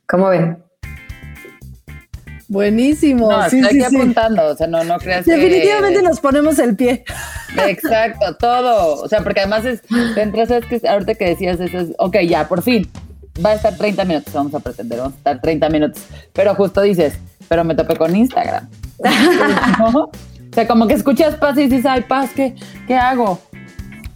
¿Cómo 0.07 0.29
ven? 0.29 0.66
Buenísimo. 2.47 3.29
No, 3.29 3.49
sí, 3.49 3.61
sí, 3.63 3.83
apuntando, 3.83 4.47
o 4.47 4.55
sea, 4.55 4.67
no, 4.67 4.83
no 4.83 4.97
creas 4.99 5.25
Definitivamente 5.25 6.01
nos 6.01 6.19
ponemos 6.19 6.57
el 6.59 6.75
pie. 6.75 7.03
Exacto, 7.67 8.35
todo. 8.37 9.01
O 9.01 9.07
sea, 9.07 9.21
porque 9.21 9.41
además 9.41 9.65
es, 9.65 9.81
entras, 10.15 10.49
es 10.51 10.65
que 10.65 10.87
ahorita 10.87 11.15
que 11.15 11.25
decías 11.25 11.59
eso 11.59 11.77
es, 11.77 11.89
ok, 11.97 12.17
ya, 12.21 12.47
por 12.47 12.61
fin, 12.61 12.89
va 13.45 13.51
a 13.51 13.53
estar 13.55 13.75
30 13.75 14.05
minutos, 14.05 14.33
vamos 14.33 14.53
a 14.53 14.59
pretender, 14.59 14.99
vamos 14.99 15.13
a 15.15 15.17
estar 15.17 15.41
30 15.41 15.69
minutos. 15.69 16.03
Pero 16.33 16.55
justo 16.55 16.81
dices, 16.81 17.19
pero 17.49 17.63
me 17.63 17.75
topé 17.75 17.95
con 17.95 18.15
Instagram. 18.15 18.69
O 20.49 20.59
sea, 20.59 20.67
como 20.67 20.87
que 20.87 20.95
escuchas 20.95 21.35
paz 21.35 21.55
y 21.57 21.67
dices, 21.67 21.85
ay, 21.85 22.01
paz, 22.07 22.31
¿qué, 22.35 22.55
¿qué 22.87 22.95
hago? 22.95 23.39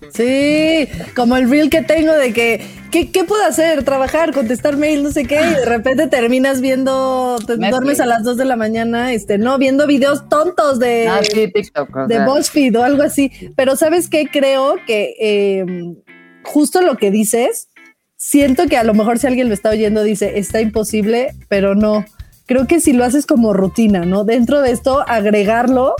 Sí, 0.10 0.88
como 1.16 1.38
el 1.38 1.50
reel 1.50 1.70
que 1.70 1.84
tengo 1.84 2.14
de 2.14 2.34
que, 2.34 2.66
¿qué, 2.92 3.24
puedo 3.24 3.46
hacer? 3.46 3.84
Trabajar, 3.84 4.34
contestar 4.34 4.76
mail, 4.76 5.04
no 5.04 5.12
sé 5.12 5.26
qué, 5.26 5.36
y 5.36 5.54
de 5.54 5.66
repente 5.66 6.08
terminas 6.08 6.60
viendo, 6.60 7.38
te 7.46 7.56
duermes 7.58 8.00
a 8.00 8.06
las 8.06 8.24
2 8.24 8.38
de 8.38 8.46
la 8.46 8.56
mañana, 8.56 9.14
este, 9.14 9.38
no, 9.38 9.58
viendo 9.58 9.86
videos 9.86 10.28
tontos 10.28 10.80
de, 10.80 11.08
ah, 11.08 11.22
TikTok, 11.22 12.08
de 12.08 12.26
BuzzFeed 12.26 12.80
o 12.80 12.84
algo 12.84 13.04
así. 13.04 13.32
Pero 13.56 13.76
¿sabes 13.76 14.10
qué? 14.10 14.28
Creo 14.28 14.76
que 14.88 15.16
em, 15.20 15.96
justo 16.44 16.82
lo 16.82 16.98
que 16.98 17.12
dices, 17.12 17.70
siento 18.18 18.68
que 18.68 18.78
a 18.78 18.84
lo 18.84 18.94
mejor 18.94 19.20
si 19.20 19.28
alguien 19.28 19.50
lo 19.50 19.54
está 19.54 19.70
oyendo 19.70 20.04
dice, 20.04 20.40
está 20.40 20.62
imposible, 20.62 21.36
pero 21.48 21.76
no 21.76 22.06
creo 22.48 22.68
que 22.68 22.80
si 22.80 22.92
lo 22.92 23.06
haces 23.06 23.26
como 23.26 23.54
rutina, 23.54 24.02
¿no? 24.02 24.26
Dentro 24.26 24.62
de 24.62 24.72
esto, 24.72 25.06
agregarlo 25.08 25.96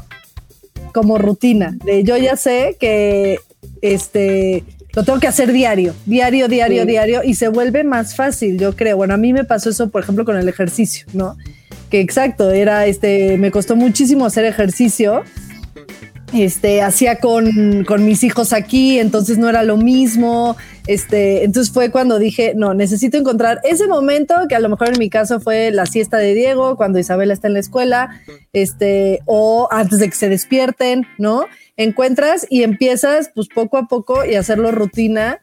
como 0.94 1.18
rutina. 1.18 1.78
De 1.86 2.04
yo 2.04 2.18
ya 2.18 2.36
sé 2.36 2.76
que 2.80 3.38
este 3.82 4.64
lo 4.94 5.04
tengo 5.04 5.20
que 5.20 5.28
hacer 5.28 5.54
diario, 5.54 5.94
diario, 6.06 6.48
diario, 6.50 6.86
diario, 6.86 7.22
y 7.24 7.36
se 7.36 7.48
vuelve 7.48 7.84
más 7.84 8.16
fácil, 8.16 8.58
yo 8.58 8.76
creo. 8.76 8.98
Bueno, 8.98 9.14
a 9.14 9.18
mí 9.18 9.32
me 9.32 9.46
pasó 9.46 9.70
eso, 9.70 9.90
por 9.90 10.04
ejemplo, 10.04 10.26
con 10.26 10.36
el 10.36 10.50
ejercicio, 10.50 11.06
¿no? 11.14 11.38
Que 11.90 12.02
exacto, 12.02 12.52
era 12.52 12.86
este, 12.86 13.38
me 13.38 13.52
costó 13.52 13.76
muchísimo 13.76 14.26
hacer 14.26 14.44
ejercicio. 14.46 15.24
Este, 16.34 16.82
hacía 16.82 17.18
con, 17.18 17.84
con 17.86 18.06
mis 18.06 18.24
hijos 18.24 18.54
aquí, 18.54 19.00
entonces 19.00 19.38
no 19.38 19.50
era 19.50 19.64
lo 19.64 19.78
mismo. 19.78 20.58
Este, 20.88 21.44
entonces 21.44 21.74
fue 21.74 21.92
cuando 21.92 22.20
dije, 22.20 22.54
no, 22.56 22.74
necesito 22.74 23.18
encontrar 23.18 23.60
ese 23.64 23.88
momento 23.88 24.36
que 24.50 24.56
a 24.56 24.60
lo 24.60 24.70
mejor 24.70 24.90
en 24.90 25.00
mi 25.00 25.10
caso 25.10 25.40
fue 25.40 25.72
la 25.72 25.86
siesta 25.86 26.18
de 26.18 26.34
Diego, 26.34 26.76
cuando 26.76 27.00
Isabela 27.00 27.34
está 27.34 27.48
en 27.48 27.54
la 27.54 27.60
escuela, 27.60 28.22
este, 28.54 29.22
o 29.26 29.68
antes 29.72 30.00
de 30.00 30.10
que 30.10 30.16
se 30.16 30.30
despierten, 30.30 31.06
¿no? 31.18 31.46
Encuentras 31.78 32.46
y 32.50 32.64
empiezas 32.64 33.32
pues 33.34 33.48
poco 33.48 33.78
a 33.78 33.88
poco 33.88 34.26
y 34.26 34.36
hacerlo 34.36 34.72
rutina 34.72 35.40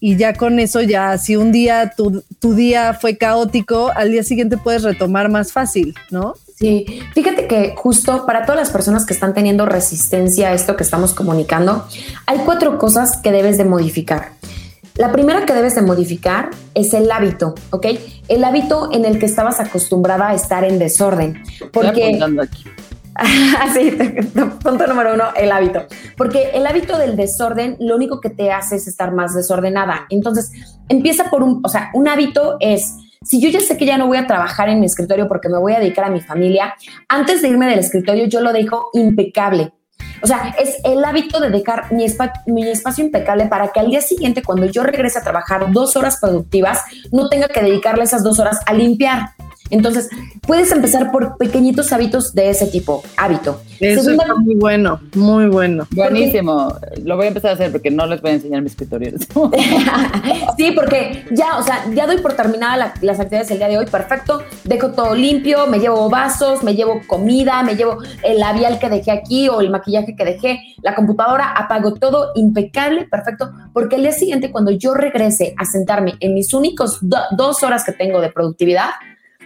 y 0.00 0.16
ya 0.16 0.34
con 0.34 0.58
eso 0.58 0.80
ya 0.80 1.16
si 1.16 1.36
un 1.36 1.52
día 1.52 1.92
tu, 1.96 2.24
tu 2.40 2.54
día 2.54 2.92
fue 2.94 3.16
caótico, 3.16 3.92
al 3.94 4.10
día 4.10 4.24
siguiente 4.24 4.56
puedes 4.56 4.82
retomar 4.82 5.28
más 5.28 5.52
fácil, 5.52 5.94
¿no? 6.10 6.34
Sí, 6.56 6.86
fíjate 7.14 7.46
que 7.46 7.74
justo 7.76 8.26
para 8.26 8.44
todas 8.44 8.60
las 8.60 8.70
personas 8.70 9.04
que 9.06 9.14
están 9.14 9.34
teniendo 9.34 9.66
resistencia 9.66 10.48
a 10.48 10.54
esto 10.54 10.76
que 10.76 10.82
estamos 10.82 11.14
comunicando, 11.14 11.86
hay 12.26 12.38
cuatro 12.44 12.78
cosas 12.78 13.16
que 13.16 13.32
debes 13.32 13.58
de 13.58 13.64
modificar. 13.64 14.32
La 14.96 15.10
primera 15.10 15.46
que 15.46 15.54
debes 15.54 15.74
de 15.74 15.82
modificar 15.82 16.50
es 16.74 16.92
el 16.92 17.10
hábito, 17.10 17.54
¿ok? 17.70 17.86
El 18.28 18.44
hábito 18.44 18.90
en 18.92 19.04
el 19.04 19.18
que 19.18 19.26
estabas 19.26 19.58
acostumbrada 19.58 20.28
a 20.28 20.34
estar 20.34 20.64
en 20.64 20.78
desorden. 20.78 21.42
Porque... 21.72 22.18
Así, 23.14 23.90
punto 24.62 24.86
número 24.86 25.14
uno, 25.14 25.24
el 25.36 25.52
hábito. 25.52 25.86
Porque 26.16 26.50
el 26.54 26.66
hábito 26.66 26.98
del 26.98 27.16
desorden 27.16 27.76
lo 27.78 27.96
único 27.96 28.20
que 28.20 28.30
te 28.30 28.50
hace 28.50 28.76
es 28.76 28.86
estar 28.86 29.12
más 29.12 29.34
desordenada. 29.34 30.06
Entonces, 30.08 30.50
empieza 30.88 31.30
por 31.30 31.42
un, 31.42 31.60
o 31.64 31.68
sea, 31.68 31.90
un 31.94 32.08
hábito 32.08 32.56
es, 32.60 32.96
si 33.22 33.40
yo 33.40 33.48
ya 33.48 33.60
sé 33.60 33.76
que 33.76 33.86
ya 33.86 33.98
no 33.98 34.06
voy 34.06 34.18
a 34.18 34.26
trabajar 34.26 34.68
en 34.68 34.80
mi 34.80 34.86
escritorio 34.86 35.28
porque 35.28 35.48
me 35.48 35.58
voy 35.58 35.74
a 35.74 35.78
dedicar 35.78 36.06
a 36.06 36.10
mi 36.10 36.20
familia, 36.20 36.74
antes 37.08 37.42
de 37.42 37.48
irme 37.48 37.66
del 37.66 37.80
escritorio 37.80 38.26
yo 38.26 38.40
lo 38.40 38.52
dejo 38.52 38.90
impecable. 38.94 39.72
O 40.22 40.26
sea, 40.26 40.54
es 40.58 40.78
el 40.84 41.04
hábito 41.04 41.40
de 41.40 41.50
dejar 41.50 41.92
mi, 41.92 42.06
mi 42.46 42.68
espacio 42.68 43.04
impecable 43.04 43.46
para 43.46 43.72
que 43.72 43.80
al 43.80 43.88
día 43.88 44.00
siguiente, 44.00 44.42
cuando 44.42 44.66
yo 44.66 44.82
regrese 44.82 45.18
a 45.18 45.22
trabajar 45.22 45.72
dos 45.72 45.96
horas 45.96 46.18
productivas, 46.20 46.82
no 47.10 47.28
tenga 47.28 47.48
que 47.48 47.60
dedicarle 47.60 48.04
esas 48.04 48.22
dos 48.22 48.38
horas 48.38 48.60
a 48.66 48.72
limpiar. 48.72 49.30
Entonces, 49.70 50.08
puedes 50.46 50.70
empezar 50.70 51.10
por 51.10 51.36
pequeñitos 51.38 51.92
hábitos 51.92 52.34
de 52.34 52.50
ese 52.50 52.66
tipo, 52.66 53.02
hábito. 53.16 53.60
Eso 53.80 54.10
es 54.10 54.18
muy 54.38 54.54
bueno, 54.54 55.00
muy 55.14 55.48
bueno. 55.48 55.86
Buenísimo. 55.90 56.76
Lo 57.02 57.16
voy 57.16 57.24
a 57.24 57.28
empezar 57.28 57.50
a 57.50 57.54
hacer 57.54 57.72
porque 57.72 57.90
no 57.90 58.06
les 58.06 58.20
voy 58.20 58.32
a 58.32 58.34
enseñar 58.34 58.60
mi 58.60 58.68
escritorio. 58.68 59.12
sí, 60.56 60.72
porque 60.72 61.24
ya, 61.32 61.58
o 61.58 61.62
sea, 61.62 61.84
ya 61.92 62.06
doy 62.06 62.18
por 62.18 62.34
terminada 62.34 62.94
las 63.00 63.18
actividades 63.18 63.48
del 63.48 63.58
día 63.58 63.68
de 63.68 63.78
hoy, 63.78 63.86
perfecto. 63.86 64.42
Dejo 64.64 64.92
todo 64.92 65.14
limpio, 65.14 65.66
me 65.66 65.78
llevo 65.78 66.08
vasos, 66.08 66.62
me 66.62 66.74
llevo 66.74 67.00
comida, 67.06 67.62
me 67.62 67.74
llevo 67.74 67.98
el 68.22 68.38
labial 68.38 68.78
que 68.78 68.88
dejé 68.88 69.10
aquí 69.10 69.48
o 69.48 69.60
el 69.60 69.70
maquillaje 69.70 70.14
que 70.14 70.24
dejé, 70.24 70.60
la 70.82 70.94
computadora, 70.94 71.52
apago 71.52 71.94
todo 71.94 72.32
impecable, 72.34 73.06
perfecto, 73.06 73.50
porque 73.72 73.96
el 73.96 74.02
día 74.02 74.12
siguiente 74.12 74.52
cuando 74.52 74.70
yo 74.70 74.94
regrese 74.94 75.54
a 75.58 75.64
sentarme 75.64 76.14
en 76.20 76.34
mis 76.34 76.52
únicos 76.54 76.98
dos 77.00 77.62
horas 77.62 77.84
que 77.84 77.92
tengo 77.92 78.20
de 78.20 78.30
productividad, 78.30 78.90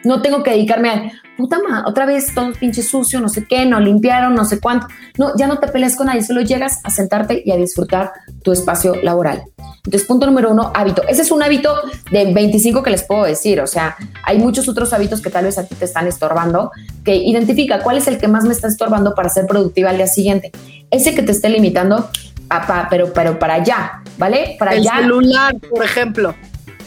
no 0.06 0.22
tengo 0.22 0.42
que 0.42 0.52
dedicarme 0.52 0.90
a, 0.90 1.12
puta 1.36 1.58
madre, 1.58 1.84
otra 1.86 2.06
vez 2.06 2.34
todo 2.34 2.52
pinche 2.52 2.82
sucio, 2.82 3.20
no 3.20 3.28
sé 3.28 3.44
qué, 3.44 3.66
no 3.66 3.80
limpiaron, 3.80 4.34
no 4.34 4.44
sé 4.44 4.60
cuánto. 4.60 4.86
No, 5.18 5.36
ya 5.36 5.46
no 5.46 5.58
te 5.58 5.68
peleas 5.68 5.96
con 5.96 6.06
nadie, 6.06 6.22
solo 6.22 6.40
llegas 6.40 6.80
a 6.84 6.90
sentarte 6.90 7.42
y 7.44 7.50
a 7.52 7.56
disfrutar 7.56 8.12
tu 8.42 8.52
espacio 8.52 8.94
laboral. 9.02 9.42
Entonces, 9.84 10.06
punto 10.06 10.26
número 10.26 10.50
uno, 10.50 10.72
hábito. 10.74 11.02
Ese 11.08 11.22
es 11.22 11.30
un 11.30 11.42
hábito 11.42 11.74
de 12.10 12.32
25 12.32 12.82
que 12.82 12.90
les 12.90 13.04
puedo 13.04 13.24
decir. 13.24 13.60
O 13.60 13.66
sea, 13.66 13.96
hay 14.24 14.38
muchos 14.38 14.68
otros 14.68 14.92
hábitos 14.92 15.20
que 15.20 15.30
tal 15.30 15.44
vez 15.44 15.58
a 15.58 15.64
ti 15.64 15.74
te 15.74 15.84
están 15.84 16.06
estorbando, 16.06 16.70
que 17.04 17.14
identifica 17.14 17.80
cuál 17.80 17.98
es 17.98 18.08
el 18.08 18.18
que 18.18 18.28
más 18.28 18.44
me 18.44 18.52
está 18.52 18.68
estorbando 18.68 19.14
para 19.14 19.28
ser 19.28 19.46
productiva 19.46 19.90
al 19.90 19.96
día 19.96 20.06
siguiente. 20.06 20.52
Ese 20.90 21.14
que 21.14 21.22
te 21.22 21.32
esté 21.32 21.48
limitando, 21.48 22.08
papá, 22.48 22.88
pero, 22.90 23.12
pero 23.12 23.38
para 23.38 23.54
allá, 23.54 24.02
¿vale? 24.18 24.56
Para 24.58 24.74
el 24.74 24.84
celular, 24.84 25.56
por 25.56 25.84
ejemplo 25.84 26.34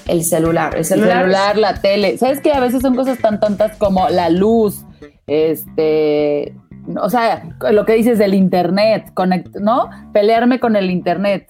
el 0.09 0.23
celular. 0.23 0.75
El 0.75 0.85
celular, 0.85 1.57
la 1.57 1.75
tele. 1.75 2.17
¿Sabes 2.17 2.41
que 2.41 2.51
A 2.51 2.59
veces 2.59 2.81
son 2.81 2.95
cosas 2.95 3.19
tan 3.19 3.39
tontas 3.39 3.77
como 3.77 4.09
la 4.09 4.29
luz, 4.29 4.83
este, 5.27 6.53
o 6.97 7.09
sea, 7.09 7.43
lo 7.71 7.85
que 7.85 7.93
dices 7.93 8.17
del 8.17 8.33
internet, 8.33 9.11
¿no? 9.59 9.89
Pelearme 10.13 10.59
con 10.59 10.75
el 10.75 10.89
internet. 10.89 11.47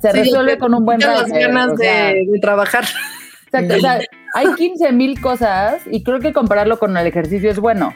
Se 0.00 0.12
resuelve 0.12 0.58
con 0.58 0.74
un 0.74 0.84
buen 0.84 1.00
rato. 1.00 1.26
ganas 1.32 1.76
de, 1.76 2.26
trabajar. 2.40 2.84
Exacto, 3.46 3.76
o 3.76 3.80
sea, 3.80 4.00
hay 4.34 4.54
15 4.54 4.92
mil 4.92 5.20
cosas 5.20 5.82
y 5.90 6.02
creo 6.02 6.20
que 6.20 6.32
compararlo 6.32 6.78
con 6.78 6.96
el 6.96 7.06
ejercicio 7.06 7.50
es 7.50 7.58
bueno. 7.58 7.94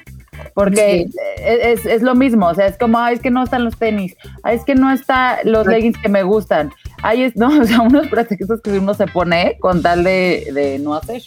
Porque 0.54 1.08
es, 1.38 2.02
lo 2.02 2.14
mismo, 2.14 2.46
o 2.46 2.54
sea, 2.54 2.66
es 2.66 2.76
como, 2.76 2.98
ay, 2.98 3.14
es 3.14 3.20
que 3.20 3.30
no 3.30 3.42
están 3.42 3.64
los 3.64 3.76
tenis, 3.76 4.16
ay, 4.42 4.56
es 4.56 4.64
que 4.64 4.74
no 4.74 4.90
están 4.90 5.38
los 5.44 5.66
leggings 5.66 5.98
que 5.98 6.08
me 6.08 6.22
gustan, 6.22 6.70
ay, 7.04 7.24
es, 7.24 7.36
no, 7.36 7.48
o 7.60 7.64
sea, 7.64 7.80
unos 7.80 8.08
pretextos 8.08 8.60
que 8.60 8.78
uno 8.78 8.94
se 8.94 9.06
pone 9.06 9.56
con 9.60 9.82
tal 9.82 10.02
de, 10.02 10.80
no 10.82 10.94
hacer. 10.94 11.22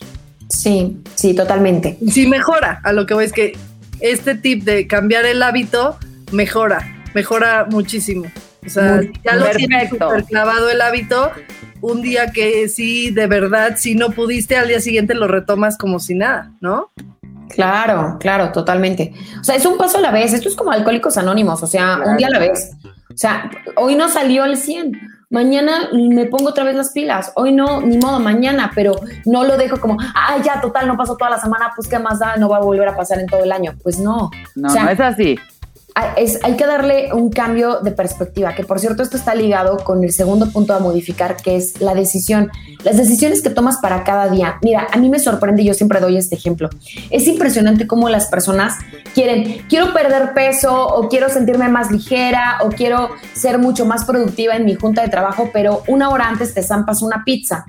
Sí, 0.50 0.98
sí, 1.16 1.34
totalmente. 1.34 1.98
Sí, 2.10 2.28
mejora. 2.28 2.82
A 2.84 2.92
lo 2.92 3.06
que 3.06 3.14
voy 3.14 3.26
es 3.26 3.34
que 3.34 3.58
este 4.00 4.36
tip 4.36 4.64
de 4.64 4.88
cambiar 4.88 5.26
el 5.26 5.42
hábito 5.44 5.98
mejora, 6.32 6.82
mejora 7.14 7.68
muchísimo. 7.70 8.26
O 8.66 8.70
sea, 8.70 9.02
ya 9.24 9.36
lo 9.36 9.50
tienes 9.52 9.92
clavado 10.28 10.70
el 10.70 10.82
hábito, 10.82 11.32
un 11.82 12.02
día 12.02 12.32
que 12.32 12.68
sí, 12.70 13.12
de 13.12 13.28
verdad, 13.28 13.76
si 13.78 13.96
no 13.96 14.10
pudiste, 14.10 14.58
al 14.58 14.68
día 14.68 14.82
siguiente 14.82 15.14
lo 15.14 15.28
retomas 15.28 15.78
como 15.78 16.00
si 16.00 16.16
nada, 16.16 16.52
¿no? 16.60 16.90
Claro, 17.50 18.18
claro, 18.20 18.52
totalmente. 18.52 19.14
O 19.40 19.44
sea, 19.44 19.56
es 19.56 19.66
un 19.66 19.78
paso 19.78 20.00
a 20.00 20.02
la 20.02 20.12
vez. 20.12 20.34
Esto 20.34 20.50
es 20.50 20.56
como 20.56 20.72
Alcohólicos 20.72 21.18
Anónimos, 21.18 21.64
o 21.64 21.68
sea, 21.68 22.00
un 22.06 22.18
día 22.18 22.28
a 22.28 22.32
la 22.32 22.40
vez. 22.40 22.72
O 22.84 23.18
sea, 23.18 23.50
hoy 23.76 23.96
no 23.96 24.10
salió 24.10 24.44
el 24.44 24.58
100, 24.58 25.00
mañana 25.30 25.90
me 25.94 26.26
pongo 26.26 26.50
otra 26.50 26.64
vez 26.64 26.76
las 26.76 26.92
pilas. 26.92 27.32
Hoy 27.36 27.52
no, 27.54 27.82
ni 27.82 27.98
modo, 27.98 28.20
mañana, 28.20 28.72
pero 28.74 28.96
no 29.26 29.44
lo 29.44 29.58
dejo 29.58 29.80
como, 29.80 29.98
ah, 30.00 30.38
ya, 30.44 30.62
total, 30.62 30.88
no 30.88 30.98
pasó 30.98 31.18
toda 31.18 31.32
la 31.32 31.40
semana, 31.40 31.72
pues 31.76 31.88
qué 31.88 32.00
más 32.00 32.20
da, 32.20 32.38
no 32.38 32.50
va 32.50 32.58
a 32.58 32.62
volver 32.62 32.88
a 32.88 32.96
pasar 32.96 33.20
en 33.20 33.28
todo 33.28 33.44
el 33.44 33.52
año. 33.52 33.76
Pues 33.84 34.00
no. 34.00 34.32
No, 34.56 34.74
no 34.74 34.90
es 34.90 35.00
así 35.00 35.38
hay 35.98 36.56
que 36.56 36.66
darle 36.66 37.12
un 37.14 37.30
cambio 37.30 37.80
de 37.82 37.92
perspectiva, 37.92 38.54
que 38.54 38.64
por 38.64 38.80
cierto 38.80 39.02
esto 39.02 39.18
está 39.18 39.34
ligado 39.34 39.78
con 39.78 40.04
el 40.04 40.12
segundo 40.12 40.52
punto 40.52 40.74
a 40.74 40.80
modificar, 40.80 41.38
que 41.38 41.56
es 41.56 41.82
la 41.82 41.96
decisión. 41.96 42.52
Las 42.84 42.98
decisiones 42.98 43.42
que 43.42 43.50
tomas 43.50 43.78
para 43.78 44.04
cada 44.04 44.30
día. 44.30 44.60
Mira, 44.62 44.88
a 44.92 44.98
mí 44.98 45.10
me 45.10 45.20
sorprende, 45.20 45.64
yo 45.64 45.74
siempre 45.74 46.00
doy 46.00 46.18
este 46.18 46.36
ejemplo. 46.36 46.70
Es 47.10 47.28
impresionante 47.28 47.88
cómo 47.88 48.10
las 48.10 48.28
personas 48.28 48.76
quieren, 49.16 49.66
quiero 49.68 49.94
perder 49.94 50.34
peso 50.34 50.88
o 50.88 51.10
quiero 51.10 51.30
sentirme 51.30 51.68
más 51.70 51.92
ligera 51.92 52.60
o 52.64 52.70
quiero 52.70 53.10
ser 53.34 53.58
mucho 53.58 53.86
más 53.86 54.06
productiva 54.06 54.56
en 54.56 54.66
mi 54.66 54.76
junta 54.76 55.02
de 55.02 55.10
trabajo, 55.10 55.50
pero 55.52 55.82
una 55.88 56.10
hora 56.10 56.28
antes 56.28 56.54
te 56.54 56.62
zampas 56.62 57.02
una 57.02 57.24
pizza 57.26 57.66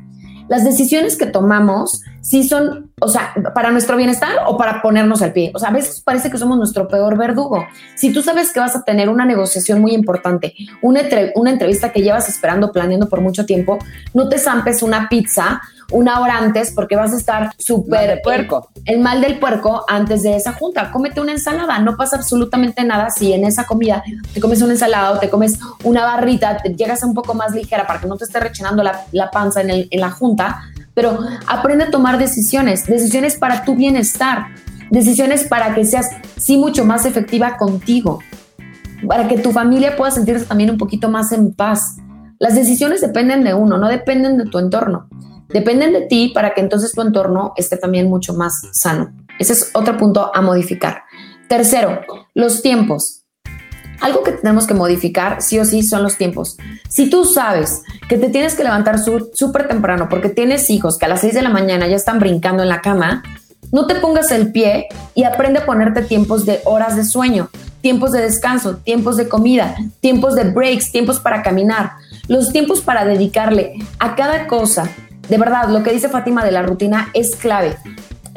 las 0.48 0.64
decisiones 0.64 1.16
que 1.16 1.26
tomamos 1.26 2.02
sí 2.28 2.46
son, 2.46 2.90
o 3.00 3.08
sea, 3.08 3.32
para 3.54 3.70
nuestro 3.70 3.96
bienestar 3.96 4.30
o 4.46 4.58
para 4.58 4.82
ponernos 4.82 5.22
al 5.22 5.32
pie. 5.32 5.50
O 5.54 5.58
sea, 5.58 5.70
a 5.70 5.72
veces 5.72 6.02
parece 6.02 6.30
que 6.30 6.36
somos 6.36 6.58
nuestro 6.58 6.86
peor 6.86 7.16
verdugo. 7.16 7.66
Si 7.96 8.12
tú 8.12 8.22
sabes 8.22 8.52
que 8.52 8.60
vas 8.60 8.76
a 8.76 8.82
tener 8.82 9.08
una 9.08 9.24
negociación 9.24 9.80
muy 9.80 9.94
importante, 9.94 10.54
una, 10.82 11.00
una 11.36 11.50
entrevista 11.50 11.90
que 11.90 12.02
llevas 12.02 12.28
esperando, 12.28 12.70
planeando 12.70 13.08
por 13.08 13.22
mucho 13.22 13.46
tiempo, 13.46 13.78
no 14.12 14.28
te 14.28 14.38
zampes 14.38 14.82
una 14.82 15.08
pizza 15.08 15.62
una 15.90 16.20
hora 16.20 16.36
antes 16.36 16.72
porque 16.72 16.96
vas 16.96 17.14
a 17.14 17.16
estar 17.16 17.50
súper 17.56 18.20
puerco. 18.22 18.68
El, 18.84 18.98
mal 18.98 19.22
del 19.22 19.38
puerco 19.38 19.86
antes 19.88 20.22
de 20.22 20.36
esa 20.36 20.52
junta. 20.52 20.90
Cómete 20.90 21.22
una 21.22 21.32
ensalada, 21.32 21.78
no 21.78 21.96
pasa 21.96 22.16
absolutamente 22.16 22.84
nada 22.84 23.08
si 23.08 23.32
en 23.32 23.44
esa 23.44 23.64
comida 23.64 24.02
te 24.34 24.38
comes 24.38 24.60
una 24.60 24.74
ensalada 24.74 25.12
o 25.12 25.18
te 25.18 25.30
comes 25.30 25.58
una 25.84 26.04
barrita, 26.04 26.58
te 26.58 26.74
llegas 26.74 27.02
a 27.02 27.06
un 27.06 27.14
poco 27.14 27.32
más 27.32 27.54
ligera 27.54 27.86
para 27.86 28.00
que 28.00 28.06
no 28.06 28.18
te 28.18 28.24
esté 28.24 28.38
rechinando 28.38 28.82
la, 28.82 29.30
panza 29.30 29.62
en, 29.62 29.88
en 29.90 30.00
la 30.00 30.10
junta, 30.10 30.60
pero 30.98 31.20
aprende 31.46 31.84
a 31.84 31.90
tomar 31.92 32.18
decisiones, 32.18 32.86
decisiones 32.86 33.36
para 33.36 33.64
tu 33.64 33.76
bienestar, 33.76 34.46
decisiones 34.90 35.46
para 35.46 35.72
que 35.72 35.84
seas 35.84 36.10
sí 36.36 36.56
mucho 36.56 36.84
más 36.84 37.06
efectiva 37.06 37.56
contigo, 37.56 38.18
para 39.06 39.28
que 39.28 39.38
tu 39.38 39.52
familia 39.52 39.96
pueda 39.96 40.10
sentirse 40.10 40.46
también 40.46 40.70
un 40.70 40.76
poquito 40.76 41.08
más 41.08 41.30
en 41.30 41.54
paz. 41.54 41.98
Las 42.40 42.56
decisiones 42.56 43.00
dependen 43.00 43.44
de 43.44 43.54
uno, 43.54 43.78
no 43.78 43.86
dependen 43.86 44.38
de 44.38 44.46
tu 44.46 44.58
entorno 44.58 45.08
dependen 45.48 45.92
de 45.92 46.02
ti 46.02 46.30
para 46.34 46.54
que 46.54 46.60
entonces 46.60 46.92
tu 46.92 47.00
entorno 47.00 47.52
esté 47.56 47.76
también 47.76 48.08
mucho 48.08 48.34
más 48.34 48.60
sano. 48.72 49.14
Ese 49.38 49.52
es 49.52 49.70
otro 49.74 49.96
punto 49.96 50.30
a 50.34 50.42
modificar. 50.42 51.04
Tercero, 51.48 52.00
los 52.34 52.60
tiempos. 52.60 53.24
Algo 54.00 54.22
que 54.22 54.32
tenemos 54.32 54.66
que 54.66 54.74
modificar 54.74 55.42
sí 55.42 55.58
o 55.58 55.64
sí 55.64 55.82
son 55.82 56.02
los 56.02 56.16
tiempos. 56.16 56.56
Si 56.88 57.10
tú 57.10 57.24
sabes 57.24 57.82
que 58.08 58.16
te 58.16 58.28
tienes 58.28 58.54
que 58.54 58.64
levantar 58.64 58.98
súper 58.98 59.68
temprano 59.68 60.08
porque 60.08 60.28
tienes 60.28 60.70
hijos 60.70 60.98
que 60.98 61.06
a 61.06 61.08
las 61.08 61.20
6 61.20 61.34
de 61.34 61.42
la 61.42 61.50
mañana 61.50 61.86
ya 61.86 61.96
están 61.96 62.18
brincando 62.18 62.62
en 62.62 62.68
la 62.68 62.80
cama, 62.80 63.22
no 63.72 63.86
te 63.86 63.96
pongas 63.96 64.30
el 64.30 64.52
pie 64.52 64.88
y 65.14 65.24
aprende 65.24 65.60
a 65.60 65.66
ponerte 65.66 66.02
tiempos 66.02 66.46
de 66.46 66.60
horas 66.64 66.96
de 66.96 67.04
sueño, 67.04 67.50
tiempos 67.80 68.12
de 68.12 68.22
descanso, 68.22 68.76
tiempos 68.76 69.16
de 69.16 69.28
comida, 69.28 69.74
tiempos 70.00 70.34
de 70.34 70.44
breaks, 70.44 70.92
tiempos 70.92 71.20
para 71.20 71.42
caminar. 71.42 71.92
Los 72.28 72.52
tiempos 72.52 72.80
para 72.80 73.04
dedicarle 73.04 73.74
a 73.98 74.14
cada 74.14 74.46
cosa 74.46 74.88
de 75.28 75.36
verdad, 75.36 75.68
lo 75.68 75.82
que 75.82 75.92
dice 75.92 76.08
Fátima 76.08 76.44
de 76.44 76.52
la 76.52 76.62
rutina 76.62 77.10
es 77.12 77.36
clave. 77.36 77.76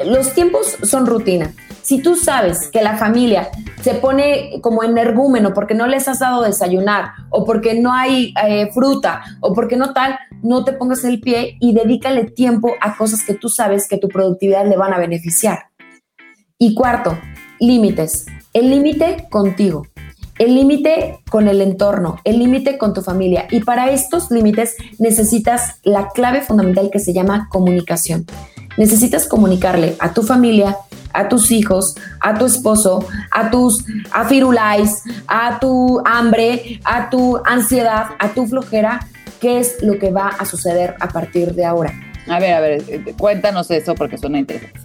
Los 0.04 0.34
tiempos 0.34 0.76
son 0.82 1.06
rutina. 1.06 1.52
Si 1.82 2.00
tú 2.00 2.16
sabes 2.16 2.68
que 2.70 2.82
la 2.82 2.96
familia 2.96 3.50
se 3.80 3.94
pone 3.94 4.60
como 4.60 4.84
energúmeno 4.84 5.52
porque 5.52 5.74
no 5.74 5.86
les 5.86 6.08
has 6.08 6.20
dado 6.20 6.42
desayunar 6.42 7.12
o 7.30 7.44
porque 7.44 7.80
no 7.80 7.92
hay 7.92 8.32
eh, 8.44 8.70
fruta 8.72 9.22
o 9.40 9.52
porque 9.52 9.76
no 9.76 9.92
tal, 9.92 10.18
no 10.42 10.64
te 10.64 10.72
pongas 10.72 11.04
el 11.04 11.20
pie 11.20 11.56
y 11.60 11.74
dedícale 11.74 12.24
tiempo 12.24 12.74
a 12.80 12.96
cosas 12.96 13.24
que 13.24 13.34
tú 13.34 13.48
sabes 13.48 13.88
que 13.88 13.98
tu 13.98 14.08
productividad 14.08 14.66
le 14.66 14.76
van 14.76 14.94
a 14.94 14.98
beneficiar. 14.98 15.70
Y 16.58 16.74
cuarto, 16.74 17.18
límites. 17.58 18.26
El 18.52 18.70
límite 18.70 19.26
contigo 19.30 19.82
el 20.38 20.54
límite 20.54 21.20
con 21.30 21.46
el 21.46 21.60
entorno, 21.60 22.18
el 22.24 22.38
límite 22.38 22.78
con 22.78 22.94
tu 22.94 23.02
familia. 23.02 23.46
Y 23.50 23.60
para 23.60 23.92
estos 23.92 24.30
límites 24.30 24.76
necesitas 24.98 25.76
la 25.84 26.08
clave 26.08 26.40
fundamental 26.40 26.90
que 26.90 26.98
se 26.98 27.12
llama 27.12 27.48
comunicación. 27.50 28.26
Necesitas 28.76 29.26
comunicarle 29.26 29.96
a 29.98 30.12
tu 30.12 30.22
familia, 30.22 30.76
a 31.12 31.28
tus 31.28 31.50
hijos, 31.50 31.94
a 32.20 32.38
tu 32.38 32.46
esposo, 32.46 33.06
a 33.30 33.50
tus 33.50 33.84
afirulais, 34.10 35.02
a 35.26 35.58
tu 35.60 36.00
hambre, 36.04 36.80
a 36.84 37.10
tu 37.10 37.38
ansiedad, 37.44 38.06
a 38.18 38.28
tu 38.28 38.46
flojera, 38.46 39.06
qué 39.40 39.58
es 39.60 39.82
lo 39.82 39.98
que 39.98 40.10
va 40.10 40.28
a 40.28 40.44
suceder 40.44 40.94
a 41.00 41.08
partir 41.08 41.54
de 41.54 41.64
ahora. 41.64 41.92
A 42.28 42.38
ver, 42.38 42.54
a 42.54 42.60
ver, 42.60 42.84
eh, 42.88 43.14
cuéntanos 43.18 43.70
eso 43.70 43.94
porque 43.94 44.16
suena 44.16 44.38
interesante. 44.38 44.80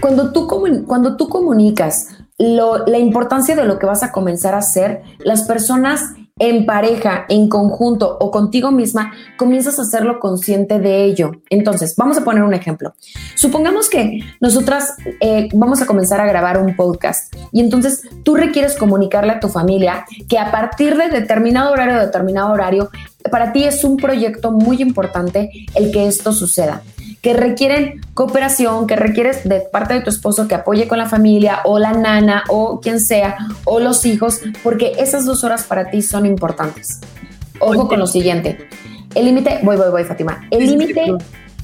Cuando 0.00 0.32
tú, 0.32 0.48
cuando 0.86 1.16
tú 1.16 1.28
comunicas 1.28 2.08
la 2.38 2.98
importancia 2.98 3.54
de 3.54 3.66
lo 3.66 3.78
que 3.78 3.84
vas 3.84 4.02
a 4.02 4.12
comenzar 4.12 4.54
a 4.54 4.58
hacer, 4.58 5.02
las 5.18 5.42
personas 5.42 6.14
en 6.40 6.64
pareja, 6.64 7.26
en 7.28 7.48
conjunto 7.48 8.16
o 8.18 8.30
contigo 8.30 8.72
misma, 8.72 9.12
comienzas 9.36 9.78
a 9.78 9.82
hacerlo 9.82 10.18
consciente 10.18 10.80
de 10.80 11.04
ello. 11.04 11.32
Entonces, 11.50 11.94
vamos 11.96 12.18
a 12.18 12.24
poner 12.24 12.42
un 12.42 12.54
ejemplo. 12.54 12.94
Supongamos 13.36 13.88
que 13.88 14.20
nosotras 14.40 14.94
eh, 15.20 15.48
vamos 15.52 15.82
a 15.82 15.86
comenzar 15.86 16.20
a 16.20 16.26
grabar 16.26 16.58
un 16.58 16.74
podcast 16.74 17.32
y 17.52 17.60
entonces 17.60 18.02
tú 18.24 18.34
requieres 18.34 18.74
comunicarle 18.76 19.32
a 19.32 19.40
tu 19.40 19.48
familia 19.48 20.06
que 20.28 20.38
a 20.38 20.50
partir 20.50 20.96
de 20.96 21.10
determinado 21.10 21.72
horario, 21.72 22.00
determinado 22.00 22.52
horario, 22.52 22.90
para 23.30 23.52
ti 23.52 23.64
es 23.64 23.84
un 23.84 23.98
proyecto 23.98 24.50
muy 24.50 24.80
importante 24.80 25.50
el 25.74 25.92
que 25.92 26.08
esto 26.08 26.32
suceda 26.32 26.82
que 27.22 27.34
requieren 27.34 28.00
cooperación, 28.14 28.86
que 28.86 28.96
requieres 28.96 29.46
de 29.48 29.60
parte 29.60 29.94
de 29.94 30.00
tu 30.00 30.10
esposo 30.10 30.48
que 30.48 30.54
apoye 30.54 30.88
con 30.88 30.98
la 30.98 31.06
familia 31.06 31.60
o 31.64 31.78
la 31.78 31.92
nana 31.92 32.44
o 32.48 32.80
quien 32.80 33.00
sea 33.00 33.36
o 33.64 33.80
los 33.80 34.06
hijos, 34.06 34.40
porque 34.62 34.92
esas 34.98 35.26
dos 35.26 35.44
horas 35.44 35.64
para 35.64 35.90
ti 35.90 36.02
son 36.02 36.24
importantes. 36.24 37.00
Ojo 37.58 37.88
con 37.88 37.98
lo 37.98 38.06
siguiente. 38.06 38.68
El 39.14 39.26
límite, 39.26 39.60
voy, 39.62 39.76
voy, 39.76 39.90
voy, 39.90 40.04
Fátima. 40.04 40.46
El 40.50 40.66
límite, 40.66 41.12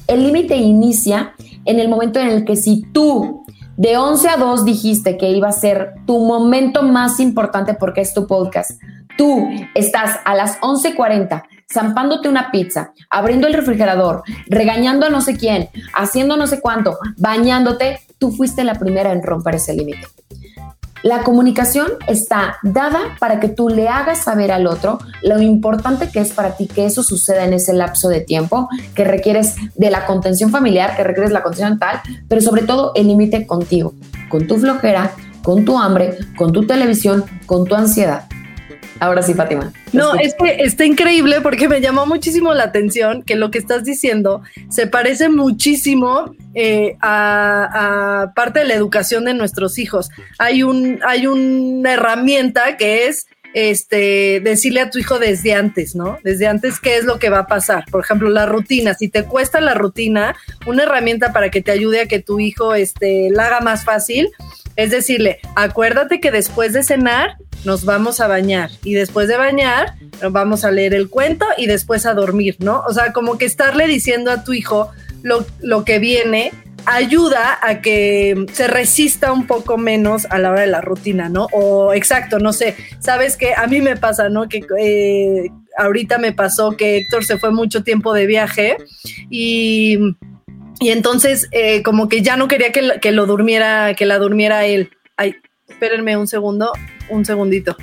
el 0.07 0.23
límite 0.23 0.55
inicia 0.55 1.33
en 1.65 1.79
el 1.79 1.89
momento 1.89 2.19
en 2.19 2.27
el 2.27 2.45
que 2.45 2.55
si 2.55 2.83
tú 2.91 3.43
de 3.77 3.97
11 3.97 4.29
a 4.29 4.37
2 4.37 4.65
dijiste 4.65 5.17
que 5.17 5.29
iba 5.29 5.49
a 5.49 5.53
ser 5.53 5.95
tu 6.05 6.19
momento 6.19 6.83
más 6.83 7.19
importante 7.19 7.73
porque 7.73 8.01
es 8.01 8.13
tu 8.13 8.27
podcast, 8.27 8.81
tú 9.17 9.47
estás 9.75 10.19
a 10.25 10.35
las 10.35 10.59
11:40 10.61 11.43
zampándote 11.71 12.29
una 12.29 12.51
pizza, 12.51 12.93
abriendo 13.09 13.47
el 13.47 13.53
refrigerador, 13.53 14.23
regañando 14.47 15.05
a 15.05 15.09
no 15.09 15.21
sé 15.21 15.37
quién, 15.37 15.69
haciendo 15.93 16.37
no 16.37 16.47
sé 16.47 16.61
cuánto, 16.61 16.97
bañándote, 17.17 17.99
tú 18.17 18.31
fuiste 18.31 18.63
la 18.63 18.75
primera 18.75 19.11
en 19.11 19.23
romper 19.23 19.55
ese 19.55 19.73
límite. 19.73 20.07
La 21.03 21.21
comunicación 21.21 21.87
está 22.07 22.57
dada 22.63 22.99
para 23.19 23.39
que 23.39 23.49
tú 23.49 23.69
le 23.69 23.87
hagas 23.87 24.23
saber 24.23 24.51
al 24.51 24.65
otro 24.65 24.97
lo 25.21 25.39
importante 25.41 26.09
que 26.09 26.19
es 26.19 26.33
para 26.33 26.57
ti 26.57 26.67
que 26.67 26.85
eso 26.85 27.03
suceda 27.03 27.45
en 27.45 27.53
ese 27.53 27.73
lapso 27.73 28.09
de 28.09 28.21
tiempo, 28.21 28.67
que 28.95 29.03
requieres 29.03 29.55
de 29.75 29.91
la 29.91 30.05
contención 30.05 30.49
familiar, 30.49 30.95
que 30.95 31.03
requieres 31.03 31.31
la 31.31 31.43
contención 31.43 31.71
mental, 31.71 32.01
pero 32.27 32.41
sobre 32.41 32.63
todo 32.63 32.93
el 32.95 33.07
límite 33.07 33.45
contigo, 33.45 33.93
con 34.29 34.47
tu 34.47 34.57
flojera, 34.57 35.11
con 35.43 35.65
tu 35.65 35.77
hambre, 35.77 36.17
con 36.35 36.51
tu 36.51 36.65
televisión, 36.65 37.23
con 37.45 37.65
tu 37.65 37.75
ansiedad. 37.75 38.25
Ahora 38.99 39.21
sí, 39.21 39.33
Fátima. 39.33 39.71
No, 39.93 40.15
es 40.15 40.33
que 40.35 40.63
está 40.63 40.85
increíble 40.85 41.41
porque 41.41 41.69
me 41.69 41.81
llamó 41.81 42.05
muchísimo 42.05 42.53
la 42.53 42.63
atención 42.63 43.23
que 43.23 43.35
lo 43.35 43.51
que 43.51 43.57
estás 43.57 43.83
diciendo 43.83 44.41
se 44.69 44.87
parece 44.87 45.29
muchísimo 45.29 46.35
eh, 46.53 46.97
a, 47.01 48.31
parte 48.35 48.59
de 48.59 48.65
la 48.65 48.73
educación 48.73 49.25
de 49.25 49.33
nuestros 49.33 49.77
hijos. 49.77 50.09
Hay, 50.39 50.63
un, 50.63 50.99
hay 51.05 51.27
una 51.27 51.93
herramienta 51.93 52.77
que 52.77 53.07
es 53.07 53.27
este, 53.59 54.39
decirle 54.43 54.81
a 54.81 54.91
tu 54.91 54.99
hijo 54.99 55.17
desde 55.17 55.55
antes, 55.55 55.95
¿no? 55.95 56.19
Desde 56.23 56.45
antes 56.45 56.79
qué 56.79 56.97
es 56.97 57.05
lo 57.05 57.17
que 57.17 57.31
va 57.31 57.39
a 57.39 57.47
pasar. 57.47 57.85
Por 57.89 58.03
ejemplo, 58.03 58.29
la 58.29 58.45
rutina. 58.45 58.93
Si 58.93 59.09
te 59.09 59.23
cuesta 59.23 59.59
la 59.59 59.73
rutina, 59.73 60.35
una 60.67 60.83
herramienta 60.83 61.33
para 61.33 61.49
que 61.49 61.63
te 61.63 61.71
ayude 61.71 62.01
a 62.01 62.05
que 62.05 62.19
tu 62.19 62.39
hijo 62.39 62.75
este, 62.75 63.31
la 63.31 63.47
haga 63.47 63.61
más 63.61 63.83
fácil 63.83 64.29
es 64.75 64.91
decirle, 64.91 65.39
acuérdate 65.55 66.19
que 66.19 66.29
después 66.29 66.71
de 66.71 66.83
cenar 66.83 67.37
nos 67.65 67.83
vamos 67.83 68.19
a 68.19 68.27
bañar 68.27 68.69
y 68.83 68.93
después 68.93 69.27
de 69.27 69.35
bañar 69.35 69.95
nos 70.21 70.31
vamos 70.31 70.63
a 70.63 70.69
leer 70.69 70.93
el 70.93 71.09
cuento 71.09 71.47
y 71.57 71.65
después 71.65 72.05
a 72.05 72.13
dormir, 72.13 72.57
¿no? 72.59 72.83
O 72.87 72.93
sea, 72.93 73.11
como 73.11 73.39
que 73.39 73.45
estarle 73.45 73.87
diciendo 73.87 74.29
a 74.29 74.43
tu 74.43 74.53
hijo 74.53 74.91
lo, 75.23 75.47
lo 75.61 75.83
que 75.83 75.97
viene 75.97 76.51
ayuda 76.87 77.59
a 77.61 77.81
que 77.81 78.45
se 78.51 78.67
resista 78.67 79.31
un 79.33 79.45
poco 79.45 79.77
menos 79.77 80.25
a 80.29 80.39
la 80.39 80.51
hora 80.51 80.61
de 80.61 80.67
la 80.67 80.81
rutina, 80.81 81.29
¿no? 81.29 81.47
O 81.51 81.93
exacto, 81.93 82.39
no 82.39 82.53
sé, 82.53 82.75
sabes 82.99 83.35
que 83.35 83.53
a 83.53 83.67
mí 83.67 83.81
me 83.81 83.97
pasa, 83.97 84.29
¿no? 84.29 84.47
Que 84.47 84.65
eh, 84.79 85.49
ahorita 85.77 86.17
me 86.17 86.31
pasó 86.31 86.77
que 86.77 86.97
Héctor 86.97 87.25
se 87.25 87.37
fue 87.37 87.51
mucho 87.51 87.83
tiempo 87.83 88.13
de 88.13 88.25
viaje 88.25 88.77
y, 89.29 89.97
y 90.79 90.89
entonces 90.89 91.49
eh, 91.51 91.83
como 91.83 92.07
que 92.07 92.21
ya 92.21 92.37
no 92.37 92.47
quería 92.47 92.71
que, 92.71 92.99
que 93.01 93.11
lo 93.11 93.25
durmiera, 93.25 93.93
que 93.93 94.05
la 94.05 94.17
durmiera 94.17 94.65
él. 94.65 94.89
Ay, 95.17 95.35
espérenme 95.67 96.15
un 96.15 96.27
segundo, 96.27 96.71
un 97.09 97.25
segundito. 97.25 97.75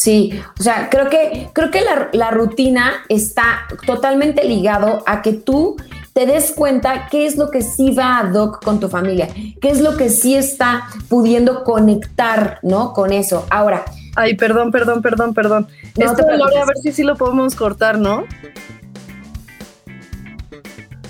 Sí, 0.00 0.32
o 0.58 0.62
sea, 0.62 0.88
creo 0.88 1.10
que, 1.10 1.50
creo 1.52 1.70
que 1.70 1.82
la, 2.12 2.30
rutina 2.30 3.04
está 3.10 3.66
totalmente 3.84 4.44
ligado 4.44 5.04
a 5.06 5.20
que 5.20 5.34
tú 5.34 5.76
te 6.12 6.26
des 6.26 6.52
cuenta 6.52 7.08
qué 7.10 7.26
es 7.26 7.36
lo 7.36 7.50
que 7.50 7.62
sí 7.62 7.90
va 7.92 8.18
a 8.18 8.24
doc 8.24 8.64
con 8.64 8.80
tu 8.80 8.88
familia, 8.88 9.28
qué 9.60 9.70
es 9.70 9.80
lo 9.80 9.96
que 9.96 10.08
sí 10.08 10.34
está 10.34 10.88
pudiendo 11.08 11.64
conectar, 11.64 12.58
¿no? 12.62 12.92
Con 12.92 13.12
eso. 13.12 13.46
Ahora. 13.50 13.84
Ay, 14.16 14.36
perdón, 14.36 14.72
perdón, 14.72 15.02
perdón, 15.02 15.34
perdón. 15.34 15.68
Esto, 15.96 16.24
a 16.28 16.64
ver 16.66 16.76
si 16.82 16.92
sí 16.92 17.04
lo 17.04 17.16
podemos 17.16 17.54
cortar, 17.54 17.98
¿no? 17.98 18.24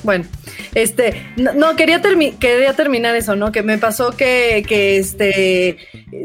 Bueno, 0.03 0.24
este, 0.74 1.22
no, 1.36 1.76
quería, 1.76 2.00
quería 2.38 2.72
terminar 2.74 3.16
eso, 3.16 3.36
¿no? 3.36 3.52
Que 3.52 3.62
me 3.62 3.78
pasó 3.78 4.12
que, 4.12 4.64
que, 4.66 4.98
este, 4.98 5.76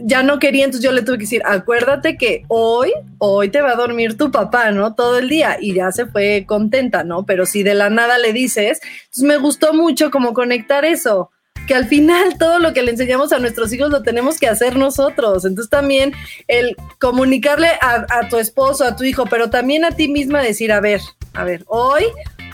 ya 0.04 0.24
no 0.24 0.40
quería, 0.40 0.66
entonces 0.66 0.84
yo 0.84 0.92
le 0.92 1.02
tuve 1.02 1.18
que 1.18 1.24
decir, 1.24 1.42
acuérdate 1.46 2.18
que 2.18 2.44
hoy, 2.48 2.94
hoy 3.18 3.50
te 3.50 3.62
va 3.62 3.72
a 3.72 3.76
dormir 3.76 4.18
tu 4.18 4.32
papá, 4.32 4.72
¿no? 4.72 4.94
Todo 4.94 5.18
el 5.18 5.30
día 5.30 5.58
y 5.60 5.74
ya 5.74 5.92
se 5.92 6.06
fue 6.06 6.46
contenta, 6.48 7.04
¿no? 7.04 7.26
Pero 7.26 7.46
si 7.46 7.64
de 7.64 7.74
la 7.74 7.90
nada 7.90 8.18
le 8.18 8.34
dices, 8.34 8.82
entonces 9.06 9.24
me 9.24 9.38
gustó 9.38 9.74
mucho 9.74 10.12
como 10.12 10.34
conectar 10.34 10.86
eso 10.86 11.32
que 11.68 11.74
al 11.74 11.88
final 11.88 12.38
todo 12.38 12.60
lo 12.60 12.74
que 12.74 12.84
le 12.84 12.92
enseñamos 12.92 13.34
a 13.34 13.40
nuestros 13.40 13.74
hijos 13.74 13.90
lo 13.90 14.04
tenemos 14.04 14.38
que 14.40 14.48
hacer 14.48 14.76
nosotros. 14.78 15.46
Entonces 15.46 15.70
también 15.70 16.14
el 16.48 16.76
comunicarle 17.00 17.70
a, 17.82 18.06
a, 18.08 18.30
tu 18.30 18.38
esposo, 18.38 18.86
a 18.86 18.96
tu 18.96 19.04
hijo, 19.04 19.26
pero 19.26 19.50
también 19.50 19.84
a 19.84 19.90
ti 19.92 20.08
misma 20.08 20.44
decir, 20.44 20.72
a 20.72 20.80
ver, 20.80 21.02
a 21.34 21.44
ver, 21.44 21.64
hoy 21.68 22.04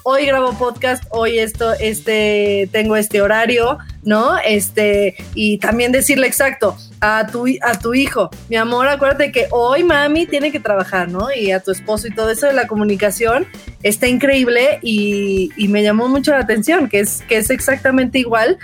hoy 0.04 0.26
grabo 0.26 0.54
podcast, 0.54 1.04
hoy 1.10 1.40
esto, 1.40 1.74
este, 1.80 2.70
tengo 2.72 2.96
este 2.96 3.22
horario, 3.22 3.78
¿no? 4.04 4.38
Este, 4.40 5.16
y 5.36 5.58
también 5.58 5.92
decirle 5.92 6.28
exacto 6.28 6.78
a 7.02 7.28
tu, 7.28 7.46
a 7.62 7.80
tu 7.80 7.94
hijo, 7.94 8.30
mi 8.50 8.56
amor, 8.56 8.88
acuérdate 8.88 9.32
que 9.32 9.48
hoy 9.52 9.84
mami 9.84 10.26
tiene 10.26 10.52
que 10.52 10.60
trabajar, 10.60 11.10
¿no? 11.10 11.28
Y 11.34 11.52
a 11.52 11.60
tu 11.60 11.72
esposo 11.72 12.08
y 12.08 12.12
todo 12.12 12.30
eso 12.30 12.48
de 12.48 12.54
la 12.54 12.68
comunicación 12.68 13.48
está 13.84 14.08
increíble 14.08 14.80
y, 14.82 15.52
y 15.56 15.68
me 15.68 15.84
llamó 15.84 16.08
mucho 16.08 16.32
la 16.32 16.40
atención, 16.40 16.90
que 16.90 17.00
es, 17.00 17.22
que 17.28 17.38
es 17.38 17.50
exactamente 17.50 18.20
igual 18.20 18.58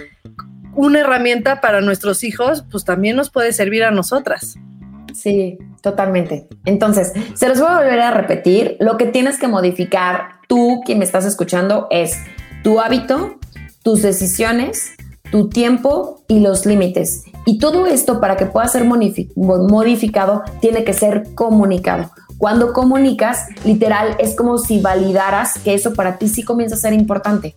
una 0.76 1.00
herramienta 1.00 1.60
para 1.60 1.82
nuestros 1.82 2.24
hijos, 2.24 2.64
pues 2.70 2.86
también 2.86 3.16
nos 3.16 3.32
puede 3.32 3.52
servir 3.52 3.84
a 3.84 3.92
nosotras. 3.92 4.58
Sí, 5.18 5.58
totalmente. 5.82 6.48
Entonces, 6.66 7.12
se 7.34 7.50
los 7.50 7.60
voy 7.60 7.70
a 7.70 7.78
volver 7.78 8.00
a 8.00 8.12
repetir. 8.12 8.78
Lo 8.80 8.98
que 8.98 9.08
tienes 9.08 9.40
que 9.40 9.48
modificar 9.48 10.42
tú, 10.48 10.82
quien 10.86 11.00
me 11.00 11.06
estás 11.06 11.26
escuchando, 11.26 11.88
es 11.90 12.18
tu 12.64 12.80
hábito, 12.80 13.40
tus 13.82 14.04
decisiones, 14.04 14.92
tu 15.32 15.50
tiempo 15.50 16.24
y 16.28 16.40
los 16.40 16.68
límites. 16.68 17.24
Y 17.48 17.58
todo 17.58 17.88
esto 17.88 18.22
para 18.22 18.38
que 18.38 18.46
pueda 18.46 18.68
ser 18.68 18.84
modificado 18.86 20.44
tiene 20.62 20.84
que 20.84 20.94
ser 20.94 21.34
comunicado. 21.34 22.12
Cuando 22.38 22.72
comunicas, 22.72 23.48
literal, 23.66 24.16
es 24.20 24.36
como 24.36 24.60
si 24.60 24.82
validaras 24.82 25.58
que 25.64 25.74
eso 25.74 25.94
para 25.96 26.20
ti 26.20 26.28
sí 26.28 26.44
comienza 26.44 26.76
a 26.76 26.80
ser 26.80 26.94
importante. 26.94 27.56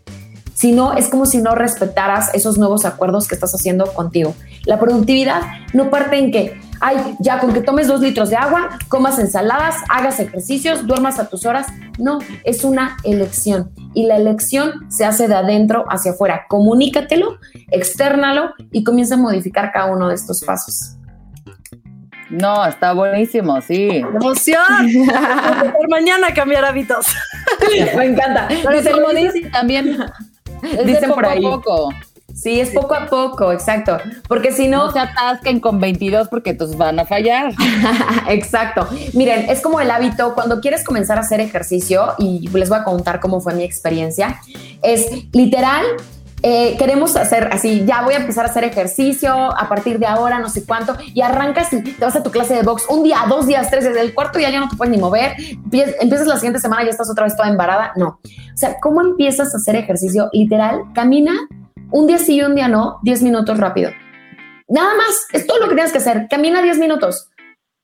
Si 0.55 0.73
no, 0.73 0.95
es 0.95 1.09
como 1.09 1.27
si 1.27 1.43
no 1.43 1.55
respetaras 1.55 2.33
esos 2.35 2.57
nuevos 2.57 2.87
acuerdos 2.87 3.29
que 3.29 3.35
estás 3.35 3.55
haciendo 3.55 3.93
contigo. 3.93 4.35
La 4.65 4.79
productividad 4.81 5.43
no 5.75 5.91
parte 5.91 6.19
en 6.19 6.33
que, 6.33 6.59
ay, 6.81 7.17
ya 7.21 7.39
con 7.39 7.53
que 7.53 7.61
tomes 7.61 7.87
dos 7.87 8.01
litros 8.01 8.31
de 8.31 8.37
agua, 8.37 8.79
comas 8.89 9.19
ensaladas, 9.19 9.77
hagas 9.89 10.19
ejercicios, 10.21 10.87
duermas 10.87 11.19
a 11.19 11.29
tus 11.29 11.47
horas. 11.47 11.67
No, 11.99 12.19
es 12.45 12.65
una 12.65 12.97
elección. 13.05 13.71
Y 13.95 14.07
la 14.07 14.17
elección 14.17 14.91
se 14.91 15.05
hace 15.05 15.29
de 15.29 15.35
adentro 15.35 15.85
hacia 15.89 16.13
afuera. 16.13 16.47
Comunícatelo, 16.49 17.39
externalo 17.71 18.55
y 18.73 18.85
comienza 18.85 19.15
a 19.15 19.19
modificar 19.19 19.73
cada 19.73 19.93
uno 19.93 20.09
de 20.09 20.15
estos 20.15 20.43
pasos. 20.45 20.97
No, 22.31 22.65
está 22.65 22.93
buenísimo, 22.93 23.61
sí. 23.61 23.89
¡Emoción! 23.97 24.63
Por 25.77 25.91
mañana 25.91 26.33
cambiar 26.33 26.65
hábitos. 26.65 27.07
Me 27.97 28.05
encanta. 28.05 28.49
Pero 28.49 28.81
dice 29.13 29.51
también 29.51 29.99
Dicen 30.85 31.11
por 31.11 31.27
ahí. 31.27 31.43
Poco. 31.43 31.91
Sí, 32.41 32.59
es 32.59 32.71
poco 32.71 32.95
a 32.95 33.07
poco, 33.07 33.53
exacto. 33.53 33.99
Porque 34.27 34.53
si 34.53 34.67
no. 34.67 34.87
No 34.87 34.93
se 34.93 34.99
atasquen 34.99 35.61
con 35.61 35.79
22 35.79 36.29
porque 36.29 36.51
entonces 36.51 36.79
van 36.79 36.99
a 36.99 37.05
fallar. 37.05 37.53
exacto. 38.29 38.89
Miren, 39.13 39.51
es 39.51 39.61
como 39.61 39.79
el 39.79 39.91
hábito, 39.91 40.35
cuando 40.35 40.59
quieres 40.61 40.83
comenzar 40.83 41.19
a 41.19 41.21
hacer 41.21 41.41
ejercicio, 41.41 42.15
y 42.17 42.49
les 42.49 42.71
voy 42.71 42.79
a 42.79 42.85
contar 42.85 43.21
cómo 43.21 43.43
fue 43.43 43.53
mi 43.53 43.63
experiencia, 43.63 44.41
es 44.83 45.07
literal. 45.35 45.85
Eh, 46.43 46.77
queremos 46.79 47.15
hacer 47.17 47.51
así, 47.53 47.85
ya 47.85 48.01
voy 48.01 48.15
a 48.15 48.17
empezar 48.17 48.47
a 48.47 48.49
hacer 48.49 48.65
ejercicio 48.65 49.31
a 49.35 49.69
partir 49.69 49.99
de 49.99 50.07
ahora, 50.07 50.39
no 50.39 50.49
sé 50.49 50.65
cuánto, 50.65 50.97
y 51.13 51.21
arrancas 51.21 51.71
y 51.75 51.83
te 51.83 52.03
vas 52.03 52.17
a 52.17 52.23
tu 52.23 52.31
clase 52.31 52.55
de 52.55 52.63
box 52.63 52.85
un 52.89 53.03
día, 53.03 53.19
dos 53.29 53.47
días, 53.47 53.69
tres, 53.69 53.85
desde 53.85 54.01
el 54.01 54.15
cuarto 54.15 54.39
ya, 54.39 54.49
ya 54.49 54.61
no 54.61 54.71
te 54.71 54.77
puedes 54.77 54.91
ni 54.91 54.99
mover, 54.99 55.35
empiezas 55.71 56.27
la 56.27 56.37
siguiente 56.37 56.59
semana 56.59 56.81
y 56.81 56.87
ya 56.87 56.93
estás 56.93 57.11
otra 57.11 57.25
vez 57.25 57.37
toda 57.37 57.51
embarada, 57.51 57.93
no. 57.97 58.21
O 58.25 58.57
sea, 58.57 58.81
¿cómo 58.81 59.03
empiezas 59.03 59.53
a 59.53 59.59
hacer 59.59 59.77
ejercicio? 59.77 60.31
Literal, 60.33 60.85
camina 60.95 61.35
un 61.93 62.07
día 62.07 62.19
sí 62.19 62.37
y 62.37 62.43
un 62.43 62.55
día 62.55 62.69
no, 62.69 63.01
10 63.03 63.23
minutos 63.23 63.59
rápido. 63.59 63.91
Nada 64.69 64.95
más, 64.95 65.27
es 65.33 65.47
todo 65.47 65.59
lo 65.59 65.69
que 65.69 65.75
tienes 65.75 65.93
que 65.93 65.99
hacer. 65.99 66.27
Camina 66.29 66.63
10 66.63 66.79
minutos. 66.79 67.31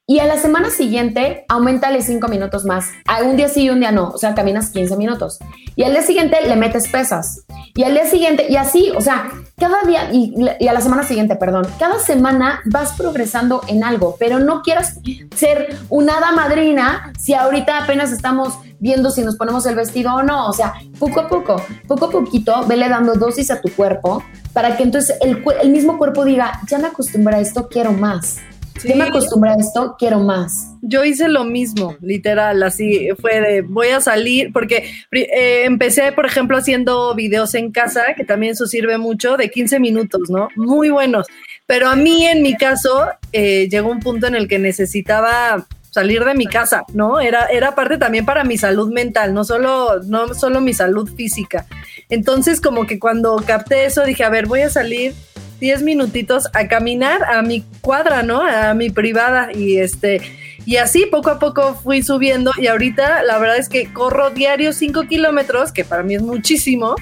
Y 0.08 0.20
a 0.20 0.26
la 0.26 0.38
semana 0.38 0.70
siguiente, 0.70 1.44
aumentale 1.48 2.00
cinco 2.00 2.28
minutos 2.28 2.64
más. 2.64 2.90
A 3.08 3.24
un 3.24 3.36
día 3.36 3.48
sí 3.48 3.62
y 3.62 3.70
un 3.70 3.80
día 3.80 3.90
no. 3.90 4.10
O 4.10 4.18
sea, 4.18 4.36
caminas 4.36 4.70
15 4.70 4.96
minutos. 4.96 5.40
Y 5.74 5.82
al 5.82 5.90
día 5.90 6.02
siguiente 6.02 6.36
le 6.46 6.54
metes 6.54 6.86
pesas. 6.86 7.44
Y 7.74 7.82
al 7.82 7.92
día 7.92 8.06
siguiente, 8.06 8.46
y 8.48 8.54
así, 8.54 8.92
o 8.96 9.00
sea, 9.00 9.28
cada 9.58 9.82
día, 9.82 10.12
y, 10.12 10.32
a 10.68 10.72
la 10.72 10.80
semana 10.80 11.02
siguiente, 11.02 11.34
perdón, 11.34 11.66
cada 11.80 11.98
semana 11.98 12.60
vas 12.66 12.92
progresando 12.92 13.62
en 13.66 13.82
algo, 13.82 14.14
pero 14.16 14.38
no 14.38 14.62
quieras 14.62 15.00
ser 15.34 15.76
una 15.88 16.18
hada 16.18 16.30
madrina 16.30 17.12
si 17.18 17.34
ahorita 17.34 17.82
apenas 17.82 18.12
estamos 18.12 18.60
viendo 18.78 19.10
si 19.10 19.22
nos 19.22 19.34
ponemos 19.34 19.66
el 19.66 19.74
vestido 19.74 20.14
o 20.14 20.22
no. 20.22 20.46
O 20.46 20.52
sea, 20.52 20.74
poco 21.00 21.18
a 21.18 21.28
poco, 21.28 21.56
poco 21.88 22.04
a 22.04 22.10
poquito, 22.12 22.64
vele 22.68 22.88
dando 22.88 23.14
dosis 23.14 23.50
a 23.50 23.60
tu 23.60 23.70
cuerpo 23.72 24.22
para 24.52 24.76
que 24.76 24.84
entonces 24.84 25.18
el, 25.20 25.42
el 25.60 25.70
mismo 25.70 25.98
cuerpo 25.98 26.24
diga, 26.24 26.60
ya 26.68 26.78
me 26.78 26.86
acostumbré 26.86 27.38
a 27.38 27.40
esto, 27.40 27.66
quiero 27.68 27.92
más. 27.92 28.36
Sí. 28.78 28.88
Yo 28.88 28.96
me 28.96 29.04
acostumbré 29.04 29.50
a 29.50 29.54
esto, 29.54 29.96
quiero 29.98 30.20
más. 30.20 30.72
Yo 30.82 31.04
hice 31.04 31.28
lo 31.28 31.44
mismo, 31.44 31.96
literal, 32.00 32.62
así 32.62 33.08
fue 33.20 33.40
de 33.40 33.62
voy 33.62 33.88
a 33.88 34.00
salir, 34.00 34.52
porque 34.52 34.90
eh, 35.12 35.64
empecé, 35.64 36.12
por 36.12 36.26
ejemplo, 36.26 36.56
haciendo 36.56 37.14
videos 37.14 37.54
en 37.54 37.72
casa, 37.72 38.14
que 38.16 38.24
también 38.24 38.52
eso 38.52 38.66
sirve 38.66 38.98
mucho, 38.98 39.36
de 39.36 39.50
15 39.50 39.80
minutos, 39.80 40.28
¿no? 40.28 40.48
Muy 40.56 40.90
buenos. 40.90 41.26
Pero 41.66 41.88
a 41.88 41.96
mí, 41.96 42.24
en 42.26 42.42
mi 42.42 42.56
caso, 42.56 43.08
eh, 43.32 43.68
llegó 43.68 43.90
un 43.90 44.00
punto 44.00 44.26
en 44.26 44.34
el 44.34 44.46
que 44.46 44.58
necesitaba 44.58 45.66
salir 45.90 46.24
de 46.24 46.34
mi 46.34 46.46
casa, 46.46 46.84
¿no? 46.92 47.20
Era, 47.20 47.46
era 47.46 47.74
parte 47.74 47.96
también 47.96 48.26
para 48.26 48.44
mi 48.44 48.58
salud 48.58 48.92
mental, 48.92 49.32
no 49.32 49.44
solo, 49.44 50.02
no 50.04 50.34
solo 50.34 50.60
mi 50.60 50.74
salud 50.74 51.08
física. 51.16 51.66
Entonces, 52.10 52.60
como 52.60 52.86
que 52.86 52.98
cuando 52.98 53.36
capté 53.46 53.86
eso, 53.86 54.04
dije, 54.04 54.22
a 54.22 54.28
ver, 54.28 54.46
voy 54.46 54.60
a 54.60 54.68
salir 54.68 55.14
10 55.60 55.82
minutitos 55.82 56.48
a 56.52 56.68
caminar 56.68 57.24
a 57.24 57.42
mi 57.42 57.64
cuadra, 57.80 58.22
¿no? 58.22 58.42
A 58.42 58.74
mi 58.74 58.90
privada 58.90 59.50
y 59.54 59.78
este 59.78 60.20
y 60.66 60.78
así 60.78 61.06
poco 61.06 61.30
a 61.30 61.38
poco 61.38 61.74
fui 61.74 62.02
subiendo 62.02 62.50
y 62.58 62.66
ahorita 62.66 63.22
la 63.22 63.38
verdad 63.38 63.56
es 63.56 63.68
que 63.68 63.92
corro 63.92 64.30
diario 64.30 64.72
5 64.72 65.04
kilómetros, 65.04 65.70
que 65.70 65.84
para 65.84 66.02
mí 66.02 66.16
es 66.16 66.22
muchísimo, 66.22 66.96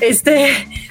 este, 0.00 0.48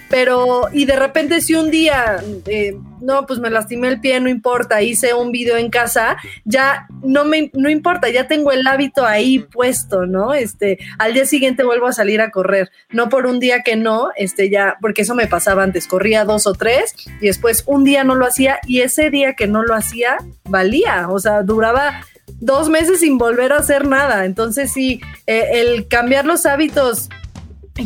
pero 0.10 0.68
y 0.72 0.86
de 0.86 0.96
repente 0.96 1.42
si 1.42 1.56
un 1.56 1.72
día, 1.72 2.24
eh, 2.48 2.78
no, 3.02 3.26
pues 3.26 3.40
me 3.40 3.50
lastimé 3.50 3.88
el 3.88 4.00
pie, 4.00 4.20
no 4.20 4.30
importa, 4.30 4.82
hice 4.82 5.14
un 5.14 5.32
video 5.32 5.58
en 5.58 5.70
casa, 5.70 6.18
ya 6.46 6.88
no 7.02 7.26
me, 7.26 7.50
no 7.54 7.70
importa, 7.70 8.10
ya 8.10 8.28
tengo 8.28 8.52
el 8.52 8.66
hábito 8.68 9.06
ahí 9.06 9.40
puesto, 9.40 10.06
¿no? 10.06 10.34
Este, 10.34 10.80
al 11.00 11.14
día 11.14 11.26
siguiente 11.26 11.64
vuelvo 11.64 11.88
a 11.88 11.94
salir 11.94 12.22
a 12.22 12.32
correr, 12.32 12.72
no 12.90 13.10
por 13.10 13.26
un 13.26 13.40
día 13.40 13.62
que 13.62 13.76
no, 13.76 14.10
este, 14.16 14.50
ya, 14.50 14.78
porque 14.82 15.02
eso 15.02 15.16
me 15.16 15.28
pasaba 15.28 15.64
antes, 15.64 15.88
corría 15.88 16.26
dos 16.26 16.48
o 16.48 16.54
tres 16.54 16.94
y 17.20 17.28
después 17.28 17.64
un 17.66 17.84
día 17.84 18.04
no 18.04 18.16
lo 18.16 18.26
hacía 18.26 18.60
y 18.68 18.82
ese 18.82 19.10
día 19.10 19.34
que 19.34 19.48
no 19.48 19.64
lo 19.64 19.74
hacía 19.76 20.18
valía, 20.46 21.10
o 21.10 21.20
sea, 21.20 21.42
duraba 21.42 22.02
dos 22.28 22.70
meses 22.70 23.00
sin 23.00 23.18
volver 23.18 23.54
a 23.54 23.58
hacer 23.58 23.88
nada. 23.88 24.26
Entonces 24.26 24.72
sí, 24.72 25.02
eh, 25.28 25.50
el 25.54 25.88
cambiar 25.88 26.26
los 26.26 26.46
hábitos, 26.46 27.10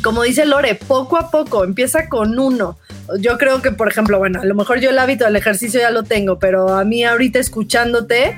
como 0.04 0.24
dice 0.24 0.46
Lore, 0.46 0.76
poco 0.76 1.18
a 1.18 1.32
poco, 1.32 1.64
empieza 1.64 2.10
con 2.10 2.38
uno. 2.38 2.78
Yo 3.20 3.38
creo 3.38 3.62
que, 3.62 3.72
por 3.72 3.88
ejemplo, 3.88 4.18
bueno, 4.18 4.42
a 4.42 4.46
lo 4.46 4.54
mejor 4.54 4.80
yo 4.80 4.90
el 4.90 5.00
hábito 5.00 5.26
del 5.26 5.38
ejercicio 5.38 5.80
ya 5.80 5.92
lo 5.92 6.04
tengo, 6.04 6.40
pero 6.40 6.76
a 6.76 6.84
mí 6.84 7.06
ahorita 7.06 7.40
escuchándote, 7.40 8.38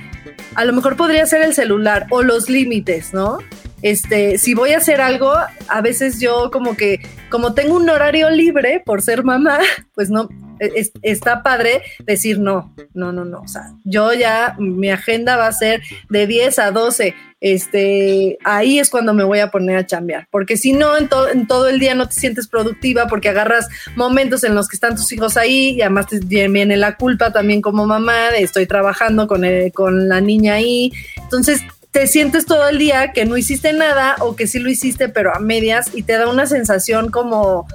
a 0.55 0.65
lo 0.65 0.73
mejor 0.73 0.95
podría 0.95 1.25
ser 1.25 1.41
el 1.41 1.55
celular 1.55 2.05
o 2.11 2.21
los 2.21 2.49
límites, 2.49 3.13
¿no? 3.13 3.39
Este, 3.81 4.37
si 4.37 4.53
voy 4.53 4.73
a 4.73 4.77
hacer 4.77 5.01
algo, 5.01 5.33
a 5.67 5.81
veces 5.81 6.19
yo 6.19 6.51
como 6.51 6.75
que, 6.75 6.99
como 7.29 7.53
tengo 7.53 7.75
un 7.75 7.89
horario 7.89 8.29
libre 8.29 8.83
por 8.85 9.01
ser 9.01 9.23
mamá, 9.23 9.59
pues 9.95 10.09
no, 10.09 10.29
es, 10.59 10.91
está 11.01 11.43
padre 11.43 11.81
decir 12.05 12.39
no, 12.39 12.73
no, 12.93 13.11
no, 13.11 13.25
no. 13.25 13.41
O 13.41 13.47
sea, 13.47 13.73
yo 13.83 14.13
ya, 14.13 14.55
mi 14.59 14.89
agenda 14.89 15.37
va 15.37 15.47
a 15.47 15.53
ser 15.53 15.81
de 16.09 16.27
10 16.27 16.59
a 16.59 16.71
12. 16.71 17.15
Este, 17.41 18.37
ahí 18.43 18.79
es 18.79 18.89
cuando 18.89 19.13
me 19.13 19.23
voy 19.23 19.39
a 19.39 19.49
poner 19.49 19.77
a 19.77 19.85
chambear. 19.85 20.27
Porque 20.29 20.57
si 20.57 20.73
no, 20.73 20.97
en, 20.97 21.09
en 21.33 21.47
todo 21.47 21.69
el 21.69 21.79
día 21.79 21.95
no 21.95 22.07
te 22.07 22.15
sientes 22.15 22.47
productiva 22.47 23.07
porque 23.07 23.29
agarras 23.29 23.67
momentos 23.95 24.43
en 24.43 24.55
los 24.55 24.67
que 24.67 24.75
están 24.75 24.95
tus 24.95 25.11
hijos 25.11 25.37
ahí 25.37 25.71
y 25.71 25.81
además 25.81 26.07
te 26.07 26.19
viene 26.19 26.75
la 26.75 26.97
culpa 26.97 27.31
también 27.31 27.61
como 27.61 27.85
mamá 27.85 28.31
de 28.31 28.43
estoy 28.43 28.65
trabajando 28.65 29.27
con, 29.27 29.45
el, 29.45 29.71
con 29.71 30.09
la 30.09 30.19
niña 30.19 30.55
ahí. 30.55 30.91
Entonces, 31.15 31.61
te 31.91 32.07
sientes 32.07 32.45
todo 32.45 32.67
el 32.69 32.77
día 32.77 33.13
que 33.13 33.25
no 33.25 33.35
hiciste 33.37 33.73
nada 33.73 34.15
o 34.19 34.35
que 34.35 34.47
sí 34.47 34.59
lo 34.59 34.69
hiciste 34.69 35.09
pero 35.09 35.35
a 35.35 35.39
medias 35.39 35.89
y 35.93 36.03
te 36.03 36.13
da 36.13 36.29
una 36.29 36.45
sensación 36.45 37.09
como 37.09 37.67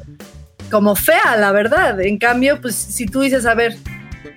como 0.70 0.96
fea, 0.96 1.36
la 1.38 1.52
verdad. 1.52 2.00
En 2.00 2.18
cambio, 2.18 2.60
pues 2.60 2.74
si 2.74 3.06
tú 3.06 3.20
dices, 3.20 3.46
a 3.46 3.54
ver, 3.54 3.76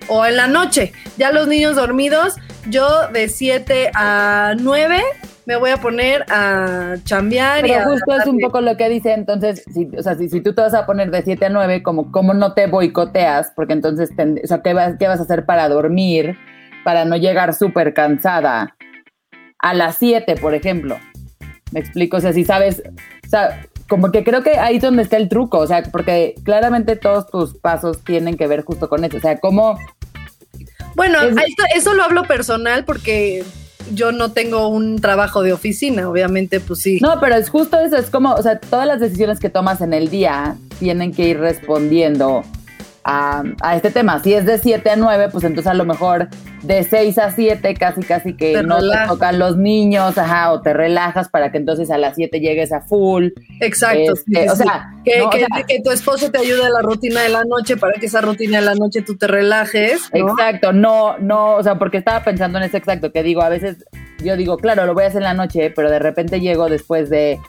o 0.08 0.24
en 0.24 0.36
la 0.36 0.46
noche, 0.46 0.92
ya 1.16 1.32
los 1.32 1.48
niños 1.48 1.76
dormidos, 1.76 2.36
yo 2.68 3.08
de 3.08 3.28
7 3.28 3.90
a 3.94 4.54
9 4.58 5.02
me 5.48 5.56
voy 5.56 5.70
a 5.70 5.78
poner 5.78 6.26
a 6.30 6.96
chambear. 7.04 7.62
Pero 7.62 7.72
y 7.72 7.76
a 7.76 7.84
justo 7.84 8.14
es 8.14 8.26
un 8.26 8.38
poco 8.38 8.60
lo 8.60 8.76
que 8.76 8.88
dice, 8.90 9.14
entonces, 9.14 9.64
si, 9.72 9.88
o 9.96 10.02
sea, 10.02 10.14
si, 10.14 10.28
si, 10.28 10.42
tú 10.42 10.54
te 10.54 10.60
vas 10.60 10.74
a 10.74 10.84
poner 10.84 11.10
de 11.10 11.22
7 11.22 11.46
a 11.46 11.48
9, 11.48 11.82
como, 11.82 12.12
¿cómo 12.12 12.34
no 12.34 12.52
te 12.52 12.66
boicoteas? 12.66 13.52
Porque 13.56 13.72
entonces, 13.72 14.10
o 14.10 14.46
sea, 14.46 14.60
¿qué 14.62 14.74
vas, 14.74 14.96
¿qué 14.98 15.08
vas 15.08 15.20
a 15.20 15.22
hacer 15.22 15.46
para 15.46 15.68
dormir? 15.70 16.36
Para 16.84 17.06
no 17.06 17.16
llegar 17.16 17.54
súper 17.54 17.94
cansada 17.94 18.76
a 19.58 19.74
las 19.74 19.96
7, 19.96 20.36
por 20.36 20.54
ejemplo. 20.54 20.98
Me 21.72 21.80
explico, 21.80 22.18
o 22.18 22.20
sea, 22.20 22.34
si 22.34 22.44
sabes, 22.44 22.82
o 23.24 23.28
sea, 23.28 23.60
como 23.88 24.12
que 24.12 24.22
creo 24.22 24.42
que 24.42 24.58
ahí 24.58 24.76
es 24.76 24.82
donde 24.82 25.02
está 25.02 25.16
el 25.16 25.28
truco, 25.28 25.58
o 25.58 25.66
sea, 25.66 25.82
porque 25.90 26.34
claramente 26.44 26.96
todos 26.96 27.26
tus 27.28 27.54
pasos 27.54 28.04
tienen 28.04 28.36
que 28.36 28.46
ver 28.46 28.62
justo 28.62 28.88
con 28.88 29.04
eso, 29.04 29.16
o 29.16 29.20
sea, 29.20 29.38
cómo... 29.38 29.78
Bueno, 30.94 31.20
es... 31.22 31.36
esto, 31.36 31.62
eso 31.74 31.94
lo 31.94 32.02
hablo 32.02 32.24
personal 32.24 32.84
porque 32.84 33.44
yo 33.94 34.12
no 34.12 34.32
tengo 34.32 34.68
un 34.68 35.00
trabajo 35.00 35.42
de 35.42 35.52
oficina, 35.52 36.08
obviamente, 36.08 36.60
pues 36.60 36.80
sí. 36.80 36.98
No, 37.00 37.18
pero 37.20 37.36
es 37.36 37.48
justo 37.48 37.78
eso, 37.80 37.96
es 37.96 38.10
como, 38.10 38.34
o 38.34 38.42
sea, 38.42 38.58
todas 38.58 38.86
las 38.86 39.00
decisiones 39.00 39.40
que 39.40 39.48
tomas 39.48 39.80
en 39.80 39.94
el 39.94 40.10
día 40.10 40.56
tienen 40.78 41.12
que 41.12 41.28
ir 41.28 41.38
respondiendo 41.38 42.42
a, 43.10 43.42
a, 43.62 43.74
este 43.74 43.90
tema. 43.90 44.22
Si 44.22 44.34
es 44.34 44.44
de 44.44 44.58
7 44.58 44.90
a 44.90 44.96
9, 44.96 45.30
pues 45.32 45.42
entonces 45.42 45.70
a 45.70 45.72
lo 45.72 45.86
mejor 45.86 46.28
de 46.62 46.84
6 46.84 47.16
a 47.18 47.30
7 47.30 47.74
casi 47.74 48.02
casi 48.02 48.34
que 48.34 48.52
te 48.52 48.62
no 48.62 48.76
relajas. 48.76 49.04
te 49.04 49.14
tocan 49.14 49.38
los 49.38 49.56
niños, 49.56 50.18
ajá, 50.18 50.52
o 50.52 50.60
te 50.60 50.74
relajas 50.74 51.30
para 51.30 51.50
que 51.50 51.56
entonces 51.56 51.90
a 51.90 51.96
las 51.96 52.16
7 52.16 52.38
llegues 52.38 52.70
a 52.70 52.82
full. 52.82 53.28
Exacto. 53.60 54.12
Este, 54.12 54.42
sí, 54.42 54.48
o 54.48 54.56
sí. 54.56 54.62
sea, 54.62 54.90
que, 55.06 55.18
¿no? 55.20 55.30
que, 55.30 55.44
o 55.44 55.46
sea, 55.46 55.64
que, 55.66 55.80
tu 55.80 55.90
esposo 55.90 56.30
te 56.30 56.38
ayude 56.38 56.66
a 56.66 56.68
la 56.68 56.82
rutina 56.82 57.22
de 57.22 57.30
la 57.30 57.44
noche 57.44 57.78
para 57.78 57.94
que 57.94 58.06
esa 58.06 58.20
rutina 58.20 58.60
de 58.60 58.66
la 58.66 58.74
noche 58.74 59.00
tú 59.00 59.16
te 59.16 59.26
relajes. 59.26 60.10
¿no? 60.12 60.28
Exacto, 60.28 60.74
no, 60.74 61.16
no, 61.16 61.54
o 61.54 61.62
sea, 61.62 61.78
porque 61.78 61.96
estaba 61.96 62.22
pensando 62.22 62.58
en 62.58 62.64
eso 62.64 62.76
exacto, 62.76 63.10
que 63.10 63.22
digo, 63.22 63.40
a 63.40 63.48
veces 63.48 63.86
yo 64.22 64.36
digo, 64.36 64.58
claro, 64.58 64.84
lo 64.84 64.92
voy 64.92 65.04
a 65.04 65.06
hacer 65.06 65.22
en 65.22 65.24
la 65.24 65.34
noche, 65.34 65.72
pero 65.74 65.90
de 65.90 65.98
repente 65.98 66.40
llego 66.40 66.68
después 66.68 67.08
de 67.08 67.40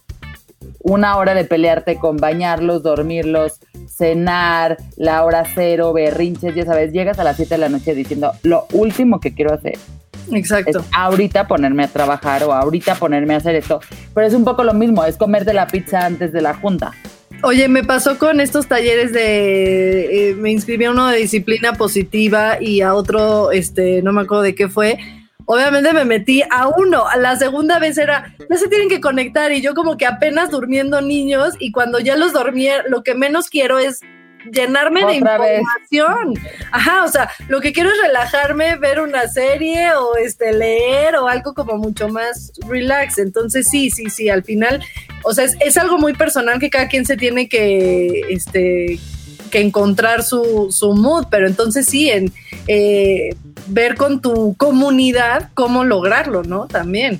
una 0.81 1.17
hora 1.17 1.33
de 1.33 1.45
pelearte 1.45 1.97
con 1.97 2.17
bañarlos, 2.17 2.83
dormirlos, 2.83 3.59
cenar, 3.87 4.77
la 4.97 5.23
hora 5.23 5.43
cero, 5.53 5.93
berrinches, 5.93 6.55
ya 6.55 6.65
sabes, 6.65 6.91
llegas 6.91 7.19
a 7.19 7.23
las 7.23 7.35
7 7.35 7.55
de 7.55 7.57
la 7.59 7.69
noche 7.69 7.95
diciendo 7.95 8.31
lo 8.43 8.65
último 8.73 9.19
que 9.19 9.33
quiero 9.33 9.53
hacer. 9.53 9.77
Exacto. 10.31 10.79
Es 10.79 10.85
ahorita 10.91 11.47
ponerme 11.47 11.83
a 11.83 11.87
trabajar 11.87 12.43
o 12.43 12.53
ahorita 12.53 12.95
ponerme 12.95 13.33
a 13.33 13.37
hacer 13.37 13.55
esto. 13.55 13.79
Pero 14.13 14.27
es 14.27 14.33
un 14.33 14.43
poco 14.43 14.63
lo 14.63 14.73
mismo, 14.73 15.03
es 15.03 15.17
comerte 15.17 15.53
la 15.53 15.67
pizza 15.67 16.05
antes 16.05 16.31
de 16.31 16.41
la 16.41 16.53
junta. 16.53 16.93
Oye, 17.41 17.69
me 17.69 17.83
pasó 17.83 18.17
con 18.17 18.41
estos 18.41 18.67
talleres 18.67 19.13
de, 19.13 20.31
eh, 20.31 20.35
me 20.35 20.51
inscribí 20.51 20.85
a 20.85 20.91
uno 20.91 21.07
de 21.07 21.17
disciplina 21.17 21.73
positiva 21.73 22.57
y 22.59 22.81
a 22.81 22.93
otro, 22.93 23.51
este, 23.51 24.01
no 24.01 24.11
me 24.11 24.21
acuerdo 24.21 24.43
de 24.43 24.55
qué 24.55 24.67
fue, 24.67 24.97
obviamente 25.49 25.93
me 25.93 26.05
metí 26.05 26.43
a 26.51 26.67
uno. 26.67 27.05
La 27.17 27.35
segunda 27.35 27.79
vez 27.79 27.97
era, 27.97 28.35
no 28.49 28.57
se 28.57 28.67
tienen 28.67 28.87
que 28.87 29.01
conectar 29.01 29.51
y 29.51 29.61
yo 29.61 29.73
como 29.73 29.97
que 29.97 30.05
apenas 30.05 30.51
durmiendo 30.51 31.01
niños 31.01 31.55
y 31.57 31.71
cuando 31.71 31.99
ya 31.99 32.15
los 32.15 32.33
dormí, 32.33 32.67
lo 32.87 33.01
que 33.01 33.15
menos 33.15 33.49
quiero 33.49 33.79
es 33.79 34.01
llenarme 34.51 34.99
Otra 34.99 35.11
de 35.11 35.17
información. 35.17 36.33
Vez. 36.35 36.53
Ajá, 36.71 37.03
o 37.03 37.07
sea, 37.07 37.31
lo 37.47 37.61
que 37.61 37.73
quiero 37.73 37.89
es 37.89 37.97
relajarme, 37.99 38.75
ver 38.75 38.99
una 38.99 39.27
serie 39.27 39.91
o 39.95 40.17
este 40.17 40.53
leer 40.53 41.15
o 41.15 41.27
algo 41.27 41.55
como 41.55 41.77
mucho 41.77 42.09
más 42.09 42.51
relax. 42.67 43.17
Entonces 43.17 43.67
sí, 43.67 43.89
sí, 43.89 44.11
sí, 44.11 44.29
al 44.29 44.43
final, 44.43 44.83
o 45.23 45.33
sea, 45.33 45.45
es, 45.45 45.57
es 45.61 45.77
algo 45.77 45.97
muy 45.97 46.13
personal 46.13 46.59
que 46.59 46.69
cada 46.69 46.87
quien 46.87 47.07
se 47.07 47.17
tiene 47.17 47.49
que, 47.49 48.21
este, 48.29 48.99
que 49.49 49.61
encontrar 49.61 50.23
su, 50.23 50.67
su 50.71 50.93
mood, 50.93 51.25
pero 51.29 51.47
entonces 51.47 51.85
sí, 51.85 52.09
en 52.09 52.31
eh, 52.67 53.35
ver 53.67 53.95
con 53.95 54.21
tu 54.21 54.55
comunidad 54.57 55.49
cómo 55.53 55.83
lograrlo, 55.83 56.43
¿no? 56.43 56.67
También. 56.67 57.19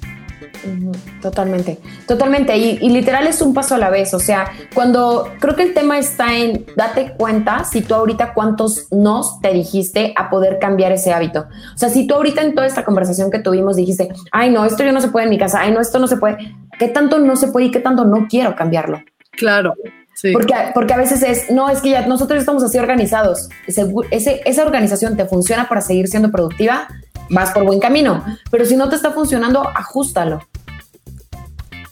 Totalmente, 1.22 1.80
totalmente. 2.08 2.58
Y, 2.58 2.80
y, 2.82 2.90
literal 2.90 3.28
es 3.28 3.42
un 3.42 3.54
paso 3.54 3.76
a 3.76 3.78
la 3.78 3.90
vez. 3.90 4.14
O 4.14 4.20
sea, 4.20 4.52
cuando 4.74 5.32
creo 5.40 5.56
que 5.56 5.64
el 5.64 5.74
tema 5.74 5.98
está 5.98 6.36
en 6.36 6.66
date 6.76 7.14
cuenta 7.18 7.64
si 7.64 7.82
tú 7.82 7.94
ahorita 7.94 8.34
cuántos 8.34 8.88
nos 8.92 9.40
te 9.40 9.54
dijiste 9.54 10.14
a 10.18 10.30
poder 10.30 10.60
cambiar 10.60 10.92
ese 10.92 11.14
hábito. 11.14 11.48
O 11.74 11.78
sea, 11.78 11.90
si 11.90 12.08
tú 12.08 12.16
ahorita 12.16 12.42
en 12.42 12.56
toda 12.56 12.68
esta 12.68 12.84
conversación 12.84 13.32
que 13.32 13.40
tuvimos 13.40 13.76
dijiste, 13.76 14.10
ay, 14.32 14.50
no, 14.50 14.66
esto 14.66 14.84
yo 14.84 14.92
no 14.92 15.02
se 15.02 15.10
puede 15.10 15.26
en 15.26 15.30
mi 15.30 15.38
casa, 15.38 15.62
ay, 15.62 15.72
no, 15.72 15.80
esto 15.80 16.00
no 16.00 16.08
se 16.08 16.18
puede. 16.18 16.38
¿Qué 16.78 16.88
tanto 16.88 17.20
no 17.20 17.36
se 17.36 17.48
puede 17.48 17.68
y 17.68 17.72
qué 17.72 17.80
tanto 17.80 18.06
no 18.06 18.28
quiero 18.30 18.56
cambiarlo? 18.56 19.02
Claro. 19.32 19.76
Sí. 20.20 20.34
Porque, 20.34 20.54
porque 20.74 20.94
a 20.94 20.98
veces 20.98 21.24
es, 21.24 21.50
no, 21.50 21.70
es 21.70 21.80
que 21.80 21.92
ya 21.92 22.06
nosotros 22.06 22.40
estamos 22.40 22.62
así 22.62 22.78
organizados. 22.78 23.48
Ese, 23.68 23.90
ese, 24.12 24.42
esa 24.44 24.64
organización 24.64 25.16
te 25.16 25.26
funciona 25.26 25.70
para 25.70 25.80
seguir 25.80 26.10
siendo 26.10 26.30
productiva, 26.30 26.90
vas 27.30 27.52
por 27.52 27.64
buen 27.64 27.80
camino. 27.80 28.26
Pero 28.52 28.66
si 28.66 28.76
no 28.76 28.90
te 28.90 28.98
está 28.98 29.12
funcionando, 29.12 29.66
ajustalo. 29.74 30.42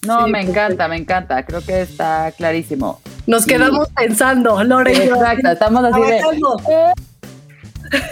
No, 0.05 0.27
me 0.27 0.41
encanta, 0.41 0.89
me 0.89 0.97
encanta. 0.97 1.45
Creo 1.45 1.61
que 1.61 1.81
está 1.81 2.33
clarísimo. 2.33 2.99
Nos 3.27 3.45
quedamos 3.45 3.87
pensando, 3.95 4.61
Lore. 4.61 5.05
Exacto, 5.05 5.49
estamos 5.49 5.85
así 5.85 6.01
de. 6.01 6.21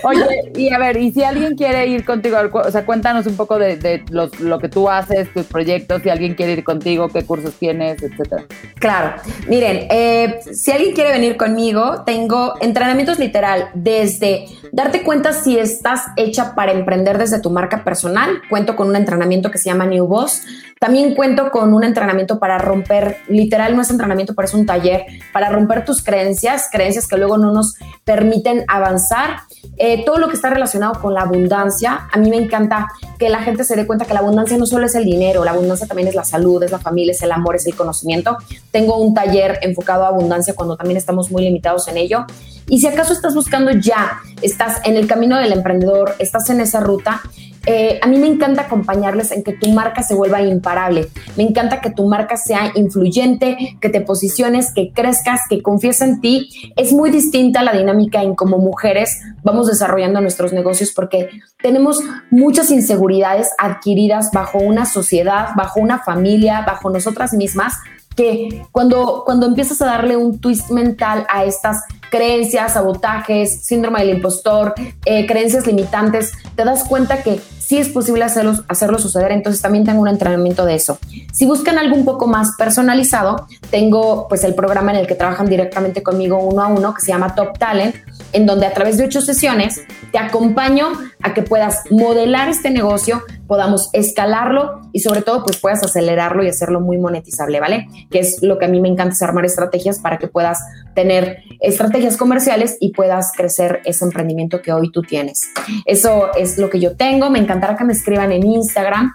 Oye, 0.04 0.52
y 0.56 0.72
a 0.72 0.78
ver, 0.78 0.98
y 0.98 1.12
si 1.12 1.24
alguien 1.24 1.56
quiere 1.56 1.88
ir 1.88 2.06
contigo, 2.06 2.38
o 2.54 2.72
sea, 2.72 2.86
cuéntanos 2.86 3.26
un 3.28 3.36
poco 3.36 3.58
de, 3.58 4.04
lo 4.10 4.60
que 4.60 4.70
tú 4.70 4.90
haces, 4.90 5.32
tus 5.34 5.46
proyectos, 5.46 6.02
si 6.02 6.10
alguien 6.10 6.36
quiere 6.36 6.54
ir 6.54 6.64
contigo, 6.64 7.10
qué 7.10 7.24
cursos 7.24 7.54
tienes, 7.56 8.02
etcétera. 8.02 8.46
Claro, 8.80 9.16
miren, 9.48 9.88
eh, 9.90 10.40
si 10.52 10.72
alguien 10.72 10.94
quiere 10.94 11.12
venir 11.12 11.38
conmigo, 11.38 12.04
tengo 12.06 12.54
entrenamientos 12.62 13.20
literal 13.20 13.70
desde 13.74 14.46
darte 14.72 15.04
cuenta 15.04 15.34
si 15.34 15.58
estás 15.58 16.02
hecha 16.18 16.56
para 16.56 16.72
emprender 16.72 17.18
desde 17.18 17.40
tu 17.40 17.50
marca 17.50 17.84
personal. 17.84 18.42
Cuento 18.50 18.76
con 18.76 18.90
un 18.90 18.96
entrenamiento 18.96 19.52
que 19.52 19.58
se 19.58 19.70
llama 19.70 19.86
New 19.86 20.06
Boss. 20.06 20.44
También 20.80 21.16
cuento 21.16 21.52
con 21.52 21.74
un 21.74 21.84
entrenamiento 21.84 22.38
para 22.40 22.58
romper, 22.58 23.18
literal 23.28 23.76
no 23.76 23.82
es 23.82 23.90
entrenamiento, 23.90 24.36
pero 24.36 24.48
es 24.48 24.54
un 24.54 24.66
taller 24.66 25.06
para 25.32 25.50
romper 25.50 25.86
tus 25.86 26.04
creencias, 26.04 26.70
creencias 26.72 27.08
que 27.08 27.18
luego 27.18 27.38
no 27.38 27.54
nos 27.54 27.76
permiten 28.04 28.66
avanzar. 28.68 29.38
Eh, 29.78 30.04
todo 30.06 30.18
lo 30.18 30.28
que 30.28 30.36
está 30.36 30.50
relacionado 30.50 31.02
con 31.02 31.14
la 31.14 31.22
abundancia, 31.22 32.08
a 32.12 32.18
mí 32.18 32.30
me 32.30 32.38
encanta 32.38 32.88
que 33.20 33.30
la 33.30 33.40
gente 33.40 33.64
se 33.64 33.76
dé 33.76 33.86
cuenta 33.86 34.06
que 34.06 34.14
la 34.14 34.20
abundancia 34.20 34.58
no 34.58 34.66
solo 34.66 34.86
es 34.86 34.96
el 34.96 35.06
dinero, 35.06 35.44
la 35.44 35.52
abundancia 35.52 35.88
también 35.88 36.08
es 36.08 36.16
la 36.16 36.24
salud, 36.24 36.62
es 36.64 36.72
la 36.72 36.80
familia, 36.80 37.12
es 37.12 37.22
el 37.22 37.32
amor, 37.32 37.56
es 37.56 37.66
el 37.66 37.76
conocimiento. 37.76 38.38
Tengo 38.72 38.98
un 38.98 39.14
taller 39.14 39.60
enfocado 39.62 40.06
a 40.06 40.08
abundancia 40.08 40.54
cuando 40.54 40.78
también 40.78 40.98
estamos 40.98 41.32
muy 41.32 41.44
limitados 41.44 41.88
en 41.88 41.98
ello. 41.98 42.26
Y 42.68 42.80
si 42.80 42.88
acaso 42.88 43.14
estás 43.14 43.36
buscando 43.36 43.72
ya, 43.72 44.20
estás 44.42 44.82
en 44.86 44.96
el 44.96 45.08
camino 45.08 45.38
del 45.38 45.54
emprendedor, 45.54 46.16
estás 46.20 46.50
en 46.50 46.62
esa 46.62 46.80
ruta, 46.80 47.22
eh, 47.68 48.00
a 48.02 48.08
mí 48.08 48.18
me 48.18 48.28
encanta 48.28 48.64
acompañarles 48.64 49.32
en 49.32 49.44
que 49.44 49.54
tu 49.54 49.70
marca 49.72 50.04
se 50.04 50.14
vuelva 50.14 50.42
imparable. 50.42 51.08
Me 51.36 51.44
encanta 51.44 51.82
que 51.82 51.90
tu 51.90 52.08
marca 52.08 52.38
sea 52.38 52.72
influyente, 52.76 53.78
que 53.82 53.90
te 53.90 54.02
posiciones, 54.02 54.72
que 54.74 54.92
crezcas, 54.94 55.42
que 55.50 55.62
confíes 55.62 56.02
en 56.02 56.22
ti. 56.22 56.50
Es 56.76 56.94
muy 56.94 57.10
distinta 57.10 57.64
la 57.64 57.74
dinámica 57.74 58.22
en 58.22 58.36
cómo 58.36 58.60
mujeres 58.60 59.20
vamos 59.44 59.68
desarrollando 59.68 60.22
nuestros 60.22 60.54
negocios 60.54 60.92
porque 60.92 61.30
tenemos 61.62 62.02
muchas 62.30 62.70
inseguridades 62.70 63.50
adquiridas 63.58 64.30
bajo 64.32 64.60
una 64.60 64.86
sociedad, 64.86 65.50
bajo 65.56 65.80
una 65.80 66.00
familia, 66.00 66.64
bajo 66.68 66.90
nosotras 66.90 67.34
mismas 67.34 67.74
que 68.16 68.66
cuando, 68.72 69.24
cuando 69.26 69.46
empiezas 69.46 69.82
a 69.82 69.86
darle 69.86 70.16
un 70.16 70.40
twist 70.40 70.70
mental 70.72 71.26
a 71.30 71.44
estas 71.44 71.84
creencias, 72.10 72.74
sabotajes, 72.74 73.66
síndrome 73.66 74.00
del 74.00 74.18
impostor, 74.18 74.74
eh, 75.06 75.26
creencias 75.26 75.68
limitantes, 75.68 76.32
te 76.56 76.64
das 76.64 76.86
cuenta 76.86 77.22
que 77.22 77.42
sí 77.66 77.78
es 77.78 77.90
posible 77.90 78.24
hacerlo, 78.24 78.54
hacerlo 78.68 79.00
suceder, 79.00 79.32
entonces 79.32 79.62
también 79.62 79.86
tengo 79.86 80.02
un 80.02 80.08
entrenamiento 80.08 80.66
de 80.66 80.76
eso. 80.76 81.00
Si 81.34 81.46
buscan 81.46 81.80
algo 81.80 81.96
un 81.96 82.06
poco 82.06 82.28
más 82.28 82.56
personalizado, 82.58 83.48
tengo 83.72 84.28
pues 84.28 84.44
el 84.44 84.54
programa 84.54 84.92
en 84.92 85.00
el 85.00 85.08
que 85.08 85.16
trabajan 85.16 85.48
directamente 85.48 86.04
conmigo 86.04 86.38
uno 86.38 86.62
a 86.62 86.68
uno 86.68 86.94
que 86.94 87.02
se 87.02 87.08
llama 87.08 87.34
Top 87.34 87.58
Talent, 87.58 87.96
en 88.34 88.46
donde 88.46 88.68
a 88.68 88.74
través 88.74 88.98
de 88.98 89.06
ocho 89.06 89.22
sesiones 89.22 89.82
te 90.12 90.20
acompaño 90.20 90.90
a 91.24 91.34
que 91.34 91.42
puedas 91.42 91.82
modelar 91.90 92.50
este 92.50 92.70
negocio, 92.70 93.24
podamos 93.48 93.90
escalarlo 93.94 94.82
y 94.92 95.00
sobre 95.00 95.22
todo 95.22 95.44
pues 95.44 95.58
puedas 95.58 95.84
acelerarlo 95.84 96.44
y 96.44 96.50
hacerlo 96.50 96.82
muy 96.82 96.98
monetizable, 96.98 97.60
¿vale? 97.60 97.88
Que 98.12 98.20
es 98.20 98.42
lo 98.42 98.58
que 98.58 98.66
a 98.66 98.68
mí 98.68 98.80
me 98.80 98.90
encanta 98.90 99.14
es 99.14 99.22
armar 99.22 99.46
estrategias 99.46 100.00
para 100.00 100.18
que 100.18 100.28
puedas 100.28 100.60
tener 100.94 101.40
estrategias 101.60 102.18
comerciales 102.18 102.78
y 102.80 102.92
puedas 102.94 103.32
crecer 103.36 103.82
ese 103.86 104.06
emprendimiento 104.06 104.62
que 104.62 104.72
hoy 104.72 104.92
tú 104.92 105.02
tienes. 105.02 105.42
Eso 105.86 106.34
es 106.36 106.58
lo 106.58 106.70
que 106.70 106.80
yo 106.80 106.96
tengo, 106.96 107.30
me 107.30 107.40
encantará 107.56 107.78
que 107.78 107.86
me 107.86 107.94
escriban 107.94 108.32
en 108.32 108.46
Instagram 108.46 109.14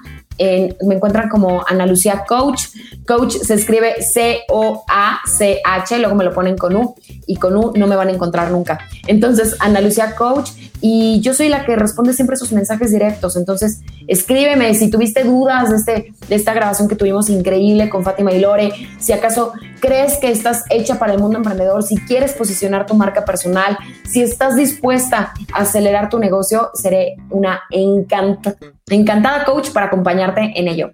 me 0.86 0.94
encuentran 0.94 1.28
como 1.28 1.62
Ana 1.66 1.86
Lucía 1.86 2.24
Coach. 2.26 2.68
Coach 3.06 3.36
se 3.36 3.54
escribe 3.54 4.02
C-O-A-C-H, 4.02 5.98
luego 5.98 6.14
me 6.14 6.24
lo 6.24 6.32
ponen 6.32 6.56
con 6.56 6.74
U 6.76 6.94
y 7.26 7.36
con 7.36 7.56
U 7.56 7.72
no 7.76 7.86
me 7.86 7.96
van 7.96 8.08
a 8.08 8.12
encontrar 8.12 8.50
nunca. 8.50 8.78
Entonces, 9.06 9.56
Ana 9.58 9.80
Lucía 9.80 10.14
Coach 10.16 10.50
y 10.80 11.20
yo 11.20 11.34
soy 11.34 11.48
la 11.48 11.66
que 11.66 11.76
responde 11.76 12.14
siempre 12.14 12.36
sus 12.36 12.52
mensajes 12.52 12.90
directos. 12.90 13.36
Entonces, 13.36 13.80
escríbeme 14.10 14.74
si 14.74 14.90
tuviste 14.90 15.22
dudas 15.22 15.70
de, 15.70 15.76
este, 15.76 16.12
de 16.28 16.34
esta 16.34 16.52
grabación 16.52 16.88
que 16.88 16.96
tuvimos 16.96 17.30
increíble 17.30 17.88
con 17.88 18.02
Fátima 18.02 18.32
y 18.32 18.40
Lore, 18.40 18.72
si 18.98 19.12
acaso 19.12 19.52
crees 19.78 20.18
que 20.18 20.32
estás 20.32 20.64
hecha 20.68 20.98
para 20.98 21.12
el 21.12 21.20
mundo 21.20 21.36
emprendedor, 21.36 21.84
si 21.84 21.96
quieres 21.96 22.32
posicionar 22.32 22.86
tu 22.86 22.94
marca 22.94 23.24
personal, 23.24 23.78
si 24.04 24.20
estás 24.20 24.56
dispuesta 24.56 25.32
a 25.54 25.60
acelerar 25.60 26.08
tu 26.08 26.18
negocio, 26.18 26.70
seré 26.74 27.14
una 27.30 27.62
encantada 27.70 29.44
coach 29.44 29.70
para 29.70 29.86
acompañarte 29.86 30.54
en 30.56 30.66
ello. 30.66 30.90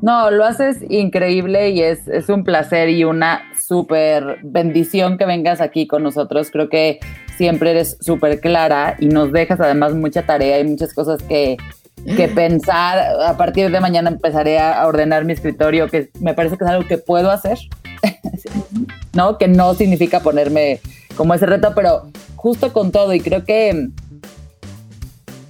No, 0.00 0.30
lo 0.30 0.44
haces 0.44 0.76
increíble 0.88 1.70
y 1.70 1.82
es, 1.82 2.06
es 2.06 2.28
un 2.28 2.44
placer 2.44 2.90
y 2.90 3.02
una 3.02 3.42
súper 3.60 4.38
bendición 4.44 5.18
que 5.18 5.26
vengas 5.26 5.60
aquí 5.60 5.88
con 5.88 6.04
nosotros. 6.04 6.52
Creo 6.52 6.68
que 6.68 7.00
siempre 7.36 7.72
eres 7.72 7.98
súper 8.00 8.40
clara 8.40 8.94
y 9.00 9.06
nos 9.06 9.32
dejas 9.32 9.58
además 9.58 9.94
mucha 9.94 10.22
tarea 10.22 10.60
y 10.60 10.64
muchas 10.64 10.94
cosas 10.94 11.20
que, 11.24 11.56
que 12.04 12.28
pensar. 12.28 12.98
A 13.26 13.36
partir 13.36 13.70
de 13.70 13.80
mañana 13.80 14.10
empezaré 14.10 14.58
a 14.58 14.86
ordenar 14.86 15.24
mi 15.24 15.32
escritorio, 15.32 15.88
que 15.88 16.10
me 16.20 16.34
parece 16.34 16.56
que 16.56 16.64
es 16.64 16.70
algo 16.70 16.86
que 16.86 16.98
puedo 16.98 17.30
hacer, 17.30 17.58
¿no? 19.14 19.38
Que 19.38 19.48
no 19.48 19.74
significa 19.74 20.20
ponerme 20.20 20.80
como 21.16 21.34
ese 21.34 21.46
reto, 21.46 21.72
pero 21.74 22.10
justo 22.36 22.72
con 22.72 22.92
todo 22.92 23.14
y 23.14 23.20
creo 23.20 23.44
que 23.44 23.88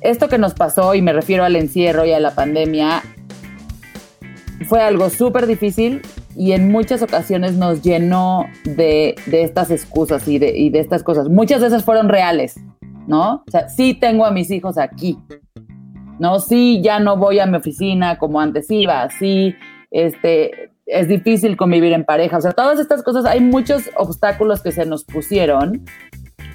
esto 0.01 0.29
que 0.29 0.39
nos 0.39 0.55
pasó, 0.55 0.95
y 0.95 1.03
me 1.03 1.13
refiero 1.13 1.45
al 1.45 1.57
encierro 1.57 2.05
y 2.05 2.13
a 2.13 2.21
la 2.21 2.31
pandemia, 2.31 3.03
fue 4.69 4.81
algo 4.81 5.11
súper 5.11 5.47
difícil 5.47 6.03
y 6.37 6.53
en 6.53 6.71
muchas 6.71 7.03
ocasiones 7.03 7.55
nos 7.55 7.83
llenó 7.83 8.47
de, 8.65 9.17
estas 9.33 9.71
excusas 9.71 10.27
y 10.29 10.39
de, 10.39 10.57
y 10.57 10.71
de, 10.71 10.81
estas 10.81 11.03
cosas. 11.03 11.29
Muchas 11.29 11.61
de 11.61 11.69
esas 11.69 11.85
fueron 11.85 12.09
reales, 12.09 12.55
¿no? 13.07 13.43
O 13.47 13.51
sea, 13.51 13.69
sí 13.69 13.95
tengo 13.95 14.25
a 14.25 14.31
mis 14.31 14.51
hijos 14.51 14.79
aquí, 14.79 15.19
¿no? 16.19 16.41
Sí, 16.41 16.81
ya 16.83 16.99
no 16.99 17.17
voy 17.17 17.39
a 17.39 17.47
mi 17.47 17.57
oficina 17.57 18.19
como 18.19 18.41
antes 18.41 18.71
iba, 18.71 19.09
sí, 19.11 19.55
este, 19.91 20.71
es 20.87 21.09
difícil 21.09 21.57
convivir 21.57 21.93
en 21.93 22.05
pareja, 22.05 22.39
o 22.39 22.41
sea, 22.41 22.53
todas 22.53 22.79
estas 22.79 23.03
cosas, 23.03 23.25
hay 23.25 23.41
muchos 23.41 23.85
obstáculos 23.97 24.63
que 24.63 24.73
se 24.73 24.87
nos 24.87 25.05
pusieron, 25.05 25.85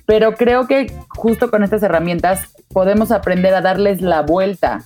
pero 0.06 0.34
creo 0.34 0.68
que 0.68 0.92
justo 1.10 1.50
con 1.50 1.64
estas 1.64 1.84
herramientas 1.84 2.54
podemos 2.70 3.12
aprender 3.12 3.54
a 3.54 3.62
darles 3.62 4.02
la 4.02 4.22
vuelta 4.22 4.86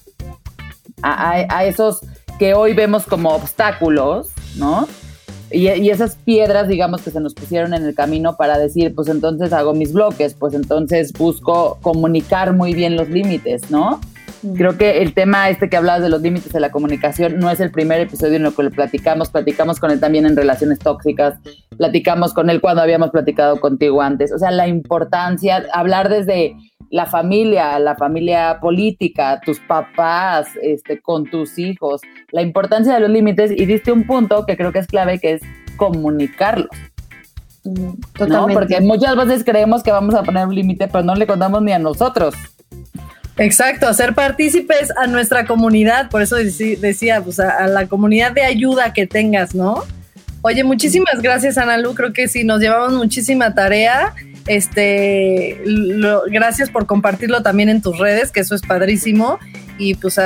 a 1.02 1.66
esos 1.66 2.02
que 2.40 2.54
hoy 2.54 2.74
vemos 2.74 3.06
como 3.06 3.30
obstáculos, 3.30 4.32
¿no? 4.58 4.88
Y, 5.52 5.90
esas 5.90 6.16
piedras, 6.16 6.68
digamos, 6.68 7.02
que 7.02 7.12
se 7.12 7.20
nos 7.20 7.34
pusieron 7.34 7.74
en 7.74 7.86
el 7.86 7.94
camino 7.94 8.36
para 8.36 8.58
decir, 8.58 8.94
pues 8.96 9.08
entonces 9.08 9.54
hago 9.54 9.74
mis 9.74 9.94
bloques, 9.94 10.34
pues 10.34 10.54
entonces 10.54 11.14
busco 11.14 11.78
comunicar 11.82 12.54
muy 12.54 12.74
bien 12.74 12.96
los 12.96 13.10
límites, 13.10 13.70
¿no? 13.70 14.02
Creo 14.54 14.78
que 14.78 15.02
el 15.02 15.14
tema 15.14 15.50
este 15.50 15.70
que 15.70 15.78
hablabas 15.78 16.02
de 16.02 16.10
los 16.10 16.22
límites 16.22 16.52
de 16.54 16.60
la 16.60 16.72
comunicación 16.72 17.40
no 17.40 17.50
es 17.50 17.60
el 17.60 17.72
primer 17.72 18.02
episodio 18.02 18.36
en 18.36 18.46
el 18.46 18.54
que 18.54 18.64
lo 18.64 18.72
platicamos, 18.72 19.30
platicamos 19.30 19.80
con 19.80 19.92
él 19.92 20.00
también 20.00 20.26
en 20.26 20.36
relaciones 20.36 20.80
tóxicas, 20.80 21.40
platicamos 21.78 22.34
con 22.34 22.50
él 22.50 22.62
cuando 22.62 22.82
habíamos 22.82 23.10
platicado 23.10 23.60
contigo 23.60 24.02
antes, 24.02 24.32
o 24.32 24.38
sea, 24.38 24.52
la 24.52 24.68
importancia, 24.68 25.66
hablar 25.74 26.10
desde 26.10 26.56
la 26.92 27.06
familia, 27.06 27.80
la 27.80 27.96
familia 27.96 28.60
política, 28.62 29.42
tus 29.44 29.60
papás, 29.60 30.48
este, 30.62 31.02
con 31.02 31.26
tus 31.26 31.58
hijos, 31.58 32.02
la 32.32 32.42
importancia 32.42 32.94
de 32.94 33.00
los 33.00 33.10
límites 33.10 33.52
y 33.52 33.66
diste 33.66 33.92
un 33.92 34.06
punto 34.06 34.46
que 34.46 34.56
creo 34.56 34.72
que 34.72 34.80
es 34.80 34.88
clave, 34.88 35.20
que 35.20 35.34
es 35.34 35.42
comunicarlos. 35.78 36.70
¿no? 37.64 38.48
Porque 38.48 38.80
muchas 38.82 39.16
veces 39.16 39.44
creemos 39.44 39.82
que 39.82 39.92
vamos 39.92 40.14
a 40.14 40.24
poner 40.24 40.46
un 40.46 40.54
límite, 40.54 40.88
pero 40.88 41.04
no 41.04 41.16
le 41.16 41.26
contamos 41.26 41.64
ni 41.64 41.72
a 41.72 41.80
nosotros. 41.80 42.36
Exacto, 43.38 43.88
hacer 43.88 44.14
partícipes 44.14 44.92
a 44.98 45.08
nuestra 45.08 45.46
comunidad, 45.46 46.10
por 46.10 46.22
eso 46.22 46.36
decía, 46.36 47.22
pues 47.22 47.40
a, 47.40 47.68
la 47.68 47.88
comunidad 47.88 48.32
de 48.32 48.44
ayuda 48.44 48.94
que 48.94 49.08
tengas, 49.08 49.54
¿no? 49.54 49.84
Oye, 50.42 50.64
muchísimas 50.64 51.22
gracias, 51.22 51.58
Ana 51.58 51.78
Lu, 51.78 51.96
creo 51.96 52.14
que 52.14 52.28
sí, 52.28 52.44
nos 52.44 52.62
llevamos 52.62 52.94
muchísima 52.94 53.54
tarea 53.54 54.14
este, 54.48 55.60
gracias 56.28 56.70
por 56.70 56.86
compartirlo 56.86 57.42
también 57.42 57.70
en 57.70 57.82
tus 57.82 57.98
redes, 57.98 58.32
que 58.32 58.42
eso 58.42 58.56
es 58.56 58.62
padrísimo. 58.62 59.40
Y 59.78 59.96
pues 59.96 60.18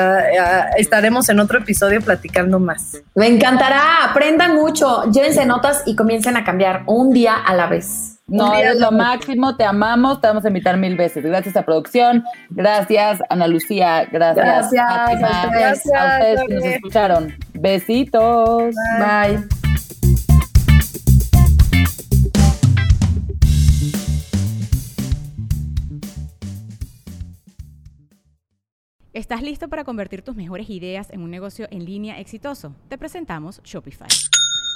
estaremos 0.77 1.27
en 1.29 1.39
otro 1.39 1.57
episodio 1.57 2.01
platicando 2.01 2.59
más. 2.59 3.01
Me 3.15 3.27
encantará, 3.27 4.05
aprendan 4.05 4.55
mucho, 4.55 5.09
llévense 5.11 5.43
notas 5.45 5.81
y 5.87 5.95
comiencen 5.95 6.37
a 6.37 6.43
cambiar 6.43 6.83
un 6.85 7.11
día 7.11 7.35
a 7.35 7.55
la 7.55 7.65
vez. 7.65 8.18
No, 8.29 8.55
es 8.55 8.79
lo 8.79 8.91
máximo, 8.91 9.55
te 9.55 9.63
amamos, 9.63 10.21
te 10.21 10.27
vamos 10.27 10.45
a 10.45 10.47
invitar 10.47 10.77
mil 10.77 10.95
veces. 10.95 11.23
Gracias 11.23 11.55
a 11.55 11.63
producción, 11.63 12.23
gracias 12.49 13.19
Ana 13.29 13.47
Lucía, 13.47 14.05
gracias. 14.11 14.71
Gracias, 14.71 15.51
gracias 15.51 15.95
a 15.95 16.17
ustedes 16.17 16.41
que 16.47 16.53
nos 16.53 16.65
escucharon. 16.65 17.35
Besitos. 17.53 18.75
Bye. 18.99 19.47
¿Estás 29.19 29.41
listo 29.41 29.67
para 29.67 29.83
convertir 29.83 30.21
tus 30.21 30.35
mejores 30.35 30.69
ideas 30.69 31.09
en 31.09 31.23
un 31.23 31.29
negocio 31.29 31.67
en 31.71 31.83
línea 31.83 32.19
exitoso? 32.19 32.73
Te 32.87 32.97
presentamos 32.97 33.61
Shopify. 33.63 34.07